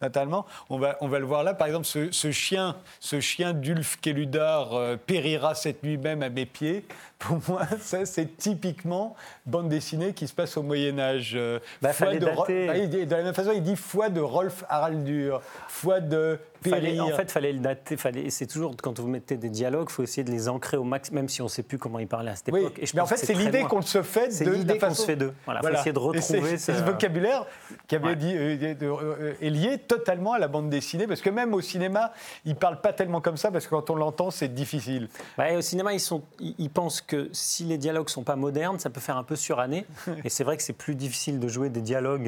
Notamment, 0.01 0.45
on 0.69 0.77
va, 0.77 0.97
on 0.99 1.07
va 1.07 1.19
le 1.19 1.25
voir 1.25 1.43
là 1.43 1.53
par 1.53 1.67
exemple 1.67 1.85
ce, 1.85 2.31
chien, 2.31 2.75
ce 2.99 3.21
chien 3.21 3.53
d'Ulf 3.53 3.97
Keludar 4.01 4.73
euh, 4.73 4.97
périra 4.97 5.55
cette 5.55 5.83
nuit 5.83 5.97
même 5.97 6.21
à 6.21 6.29
mes 6.29 6.45
pieds. 6.45 6.85
Pour 7.19 7.37
moi, 7.49 7.67
ça, 7.81 8.05
c'est 8.05 8.37
typiquement 8.37 9.15
bande 9.45 9.67
dessinée 9.67 10.13
qui 10.13 10.27
se 10.27 10.33
passe 10.33 10.55
au 10.55 10.63
Moyen-Âge. 10.63 11.33
Euh, 11.35 11.59
bah, 11.81 11.91
de, 11.91 12.25
bah, 12.25 13.05
de 13.05 13.11
la 13.11 13.23
même 13.23 13.33
façon, 13.33 13.51
il 13.53 13.61
dit 13.61 13.75
foi 13.75 14.09
de 14.09 14.21
Rolf 14.21 14.63
Haraldur, 14.69 15.41
foi 15.67 15.99
de 15.99 16.39
Fallait, 16.67 16.99
en 16.99 17.09
fait, 17.09 17.23
il 17.23 17.29
fallait 17.29 17.53
le 17.53 17.59
dater. 17.59 17.97
Fallait, 17.97 18.29
c'est 18.29 18.47
toujours, 18.47 18.75
quand 18.81 18.99
vous 18.99 19.07
mettez 19.07 19.37
des 19.37 19.49
dialogues, 19.49 19.87
il 19.89 19.93
faut 19.93 20.03
essayer 20.03 20.23
de 20.23 20.31
les 20.31 20.49
ancrer 20.49 20.77
au 20.77 20.83
max, 20.83 21.11
même 21.11 21.29
si 21.29 21.41
on 21.41 21.45
ne 21.45 21.49
sait 21.49 21.63
plus 21.63 21.77
comment 21.77 21.99
ils 21.99 22.07
parlaient 22.07 22.31
à 22.31 22.35
cette 22.35 22.49
époque. 22.49 22.77
Et 22.79 22.85
je 22.85 22.95
mais 22.95 23.01
en 23.01 23.05
fait, 23.05 23.17
c'est 23.17 23.33
l'idée 23.33 23.63
qu'on 23.63 23.81
se 23.81 24.01
fait 24.01 24.27
de. 24.27 24.33
C'est 24.33 24.45
l'idée 24.45 24.77
qu'on 24.77 24.93
se 24.93 25.05
fait 25.05 25.15
d'eux. 25.15 25.33
Voilà, 25.45 25.61
faut 25.61 25.69
essayer 25.69 25.93
de 25.93 25.99
retrouver. 25.99 26.57
Ce 26.57 26.71
vocabulaire 26.71 27.45
qui 27.87 27.95
avait 27.95 28.15
dit, 28.15 28.33
euh, 28.35 28.75
euh, 28.81 29.33
est 29.41 29.49
lié 29.49 29.77
totalement 29.77 30.33
à 30.33 30.39
la 30.39 30.47
bande 30.47 30.69
dessinée, 30.69 31.07
parce 31.07 31.21
que 31.21 31.29
même 31.29 31.53
au 31.53 31.61
cinéma, 31.61 32.11
ils 32.45 32.53
ne 32.53 32.57
parlent 32.57 32.81
pas 32.81 32.93
tellement 32.93 33.21
comme 33.21 33.37
ça, 33.37 33.51
parce 33.51 33.65
que 33.65 33.71
quand 33.71 33.89
on 33.89 33.95
l'entend, 33.95 34.31
c'est 34.31 34.53
difficile. 34.53 35.09
Bah, 35.37 35.53
au 35.53 35.61
cinéma, 35.61 35.93
ils, 35.93 35.99
sont, 35.99 36.23
ils 36.39 36.69
pensent 36.69 37.01
que 37.01 37.29
si 37.31 37.63
les 37.63 37.77
dialogues 37.77 38.07
ne 38.07 38.11
sont 38.11 38.23
pas 38.23 38.35
modernes, 38.35 38.79
ça 38.79 38.89
peut 38.89 38.99
faire 38.99 39.17
un 39.17 39.23
peu 39.23 39.35
suranné. 39.35 39.85
et 40.23 40.29
c'est 40.29 40.43
vrai 40.43 40.57
que 40.57 40.63
c'est 40.63 40.73
plus 40.73 40.95
difficile 40.95 41.39
de 41.39 41.47
jouer 41.47 41.69
des 41.69 41.81
dialogues 41.81 42.27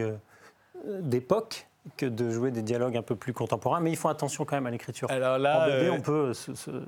euh, 0.88 1.02
d'époque 1.02 1.68
que 1.98 2.06
de 2.06 2.30
jouer 2.30 2.52
des 2.52 2.62
dialogues 2.62 2.96
un 2.96 3.02
peu 3.02 3.16
plus 3.16 3.34
contemporains, 3.34 3.80
mais 3.80 3.92
ils 3.92 3.98
font 3.98 4.10
attention 4.10 4.46
quand 4.46 4.56
même 4.56 4.68
à 4.68 4.72
l'écriture. 4.72 5.10
Alors 5.10 5.40
là, 5.40 5.68
euh, 5.68 5.92
on 5.92 6.00
peut 6.00 6.32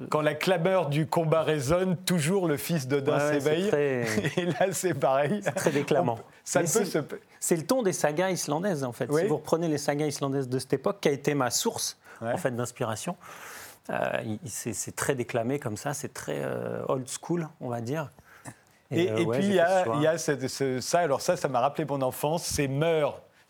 quand 0.10 0.22
la 0.22 0.36
clameur 0.36 0.90
du 0.90 1.08
combat 1.08 1.42
résonne, 1.42 1.98
toujours 1.98 2.48
le 2.48 2.58
fils 2.58 2.88
d'Odin 2.88 3.20
s'éveille. 3.20 3.70
Et 4.38 4.46
là, 4.46 4.72
c'est 4.72 4.94
pareil. 4.94 5.42
C'est 5.44 5.52
très 5.52 5.72
déclamant. 5.72 6.20
C'est 6.44 7.58
le 7.58 7.66
ton 7.66 7.84
des 7.84 7.94
sagas 7.94 8.30
islandaises, 8.30 8.84
en 8.84 8.94
fait. 8.94 9.12
Si 9.12 9.26
vous 9.26 9.38
reprenez 9.38 9.68
les 9.68 9.78
sagas 9.78 10.06
islandaises 10.06 10.48
de 10.48 10.60
cette 10.60 10.74
époque, 10.74 11.00
qui 11.02 11.10
a 11.10 11.12
été 11.12 11.34
ma 11.34 11.50
source 11.50 11.98
en 12.22 12.38
fait 12.38 12.56
d'inspiration, 12.56 13.18
euh, 13.90 14.38
c'est 14.46 14.96
très 14.96 15.16
déclamé 15.16 15.60
comme 15.60 15.76
ça, 15.76 15.94
c'est 15.94 16.14
très 16.14 16.42
euh, 16.42 16.84
old 16.88 17.08
school, 17.10 17.50
on 17.60 17.70
va 17.70 17.82
dire. 17.82 18.12
Et, 18.92 19.08
puis 19.26 19.46
il 19.46 19.54
y 19.54 19.60
a, 19.60 20.18
ça, 20.18 21.00
alors 21.00 21.22
ça, 21.22 21.36
ça 21.36 21.48
m'a 21.48 21.60
rappelé 21.60 21.86
mon 21.86 22.02
enfance, 22.02 22.44
c'est 22.44 22.68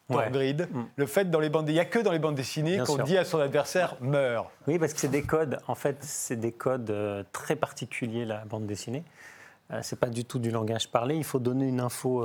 grid. 0.10 0.68
Mm. 0.72 0.84
Le 0.96 1.06
fait 1.06 1.30
dans 1.30 1.40
les 1.40 1.50
bandes, 1.50 1.70
il 1.70 1.74
n'y 1.74 1.80
a 1.80 1.86
que 1.86 2.00
dans 2.00 2.12
les 2.12 2.20
bandes 2.20 2.36
dessinées 2.36 2.80
qu'on 2.80 3.04
dit 3.04 3.18
à 3.18 3.26
son 3.26 3.40
adversaire 3.40 3.96
meurt. 4.02 4.50
Oui, 4.68 4.80
parce 4.80 4.94
que 4.94 5.00
c'est 5.00 5.08
des 5.08 5.24
codes. 5.24 5.60
En 5.68 5.76
fait, 5.76 5.98
c'est 6.02 6.40
des 6.40 6.52
codes 6.52 6.90
euh, 6.90 7.24
très 7.32 7.56
particuliers 7.56 8.26
la 8.26 8.46
bande 8.46 8.66
dessinée. 8.66 9.04
Euh, 9.72 9.80
c'est 9.82 10.00
pas 10.00 10.10
du 10.10 10.26
tout 10.26 10.40
du 10.40 10.52
langage 10.52 10.90
parlé. 10.90 11.16
Il 11.16 11.24
faut 11.24 11.40
donner 11.40 11.68
une 11.68 11.80
info 11.80 12.24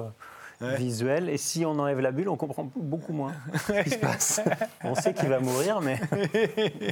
euh, 0.63 0.75
visuelle. 0.77 1.29
Et 1.29 1.37
si 1.37 1.65
on 1.65 1.79
enlève 1.79 2.01
la 2.01 2.11
bulle, 2.11 2.29
on 2.29 2.37
comprend 2.37 2.71
beaucoup 2.75 3.13
moins 3.13 3.33
ce 3.67 3.83
qui 3.83 3.91
se 3.91 3.99
passe. 4.01 4.41
On 4.83 4.95
sait 4.95 5.15
qu'il 5.15 5.29
va 5.29 5.41
mourir, 5.41 5.81
mais. 5.81 6.01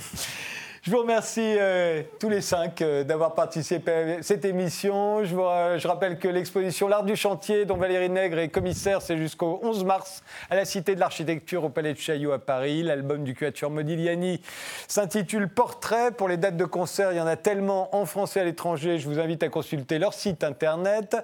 Je 0.87 0.93
vous 0.93 0.99
remercie 0.99 1.57
euh, 1.59 2.05
tous 2.21 2.29
les 2.29 2.41
cinq 2.41 2.81
euh, 2.81 3.03
d'avoir 3.03 3.35
participé 3.35 3.91
à 3.91 4.23
cette 4.23 4.45
émission. 4.45 5.19
Euh, 5.19 5.79
je 5.79 5.89
rappelle 5.89 6.17
que 6.17 6.29
l'exposition 6.29 6.87
L'Art 6.87 7.03
du 7.03 7.17
chantier, 7.17 7.65
dont 7.65 7.77
Valérie 7.77 8.09
Nègre 8.09 8.39
est 8.39 8.51
commissaire, 8.51 9.03
c'est 9.03 9.17
jusqu'au 9.17 9.59
11 9.65 9.83
mars 9.83 10.23
à 10.49 10.55
la 10.55 10.65
Cité 10.65 10.95
de 10.95 11.01
l'Architecture 11.01 11.65
au 11.65 11.71
Palais 11.71 11.93
de 11.93 11.99
Chaillot 11.99 12.31
à 12.31 12.39
Paris. 12.39 12.85
L'album 12.85 13.25
du 13.25 13.35
Quatuor 13.35 13.69
Modigliani 13.69 14.41
s'intitule 14.87 15.49
Portrait. 15.49 16.13
Pour 16.13 16.29
les 16.29 16.37
dates 16.37 16.57
de 16.57 16.65
concert, 16.65 17.11
il 17.11 17.19
y 17.19 17.21
en 17.21 17.27
a 17.27 17.35
tellement 17.35 17.93
en 17.93 18.07
France 18.07 18.37
et 18.37 18.41
à 18.41 18.45
l'étranger. 18.45 19.01
Je 19.01 19.09
vous 19.09 19.19
invite 19.19 19.43
à 19.43 19.49
consulter 19.49 19.99
leur 19.99 20.15
site 20.15 20.45
internet. 20.45 21.17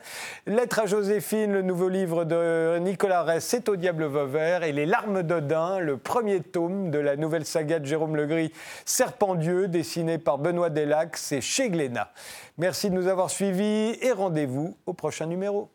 Lettre 0.49 0.81
à 0.81 0.87
Joséphine, 0.87 1.53
le 1.53 1.63
nouveau 1.63 1.89
livre 1.89 2.25
de 2.25 2.79
Nicolas 2.81 3.23
Ress, 3.23 3.45
C'est 3.45 3.69
au 3.69 3.77
diable 3.77 4.07
Vauvert. 4.07 4.65
Et 4.65 4.73
Les 4.73 4.87
larmes 4.87 5.23
d'Odin, 5.23 5.79
le 5.79 5.99
premier 5.99 6.41
tome 6.41 6.91
de 6.91 6.99
la 6.99 7.15
nouvelle 7.15 7.45
saga 7.45 7.79
de 7.79 7.87
Jérôme 7.87 8.17
Legris, 8.17 8.51
Serpent 8.85 9.37
Dessiné 9.53 10.19
par 10.19 10.39
Benoît 10.39 10.71
Delac, 10.71 11.17
c'est 11.17 11.41
chez 11.41 11.71
Glénat. 11.71 12.11
Merci 12.59 12.91
de 12.91 12.95
nous 12.95 13.07
avoir 13.07 13.31
suivis 13.31 13.97
et 14.01 14.13
rendez-vous 14.13 14.77
au 14.87 14.93
prochain 14.93 15.27
numéro. 15.27 15.71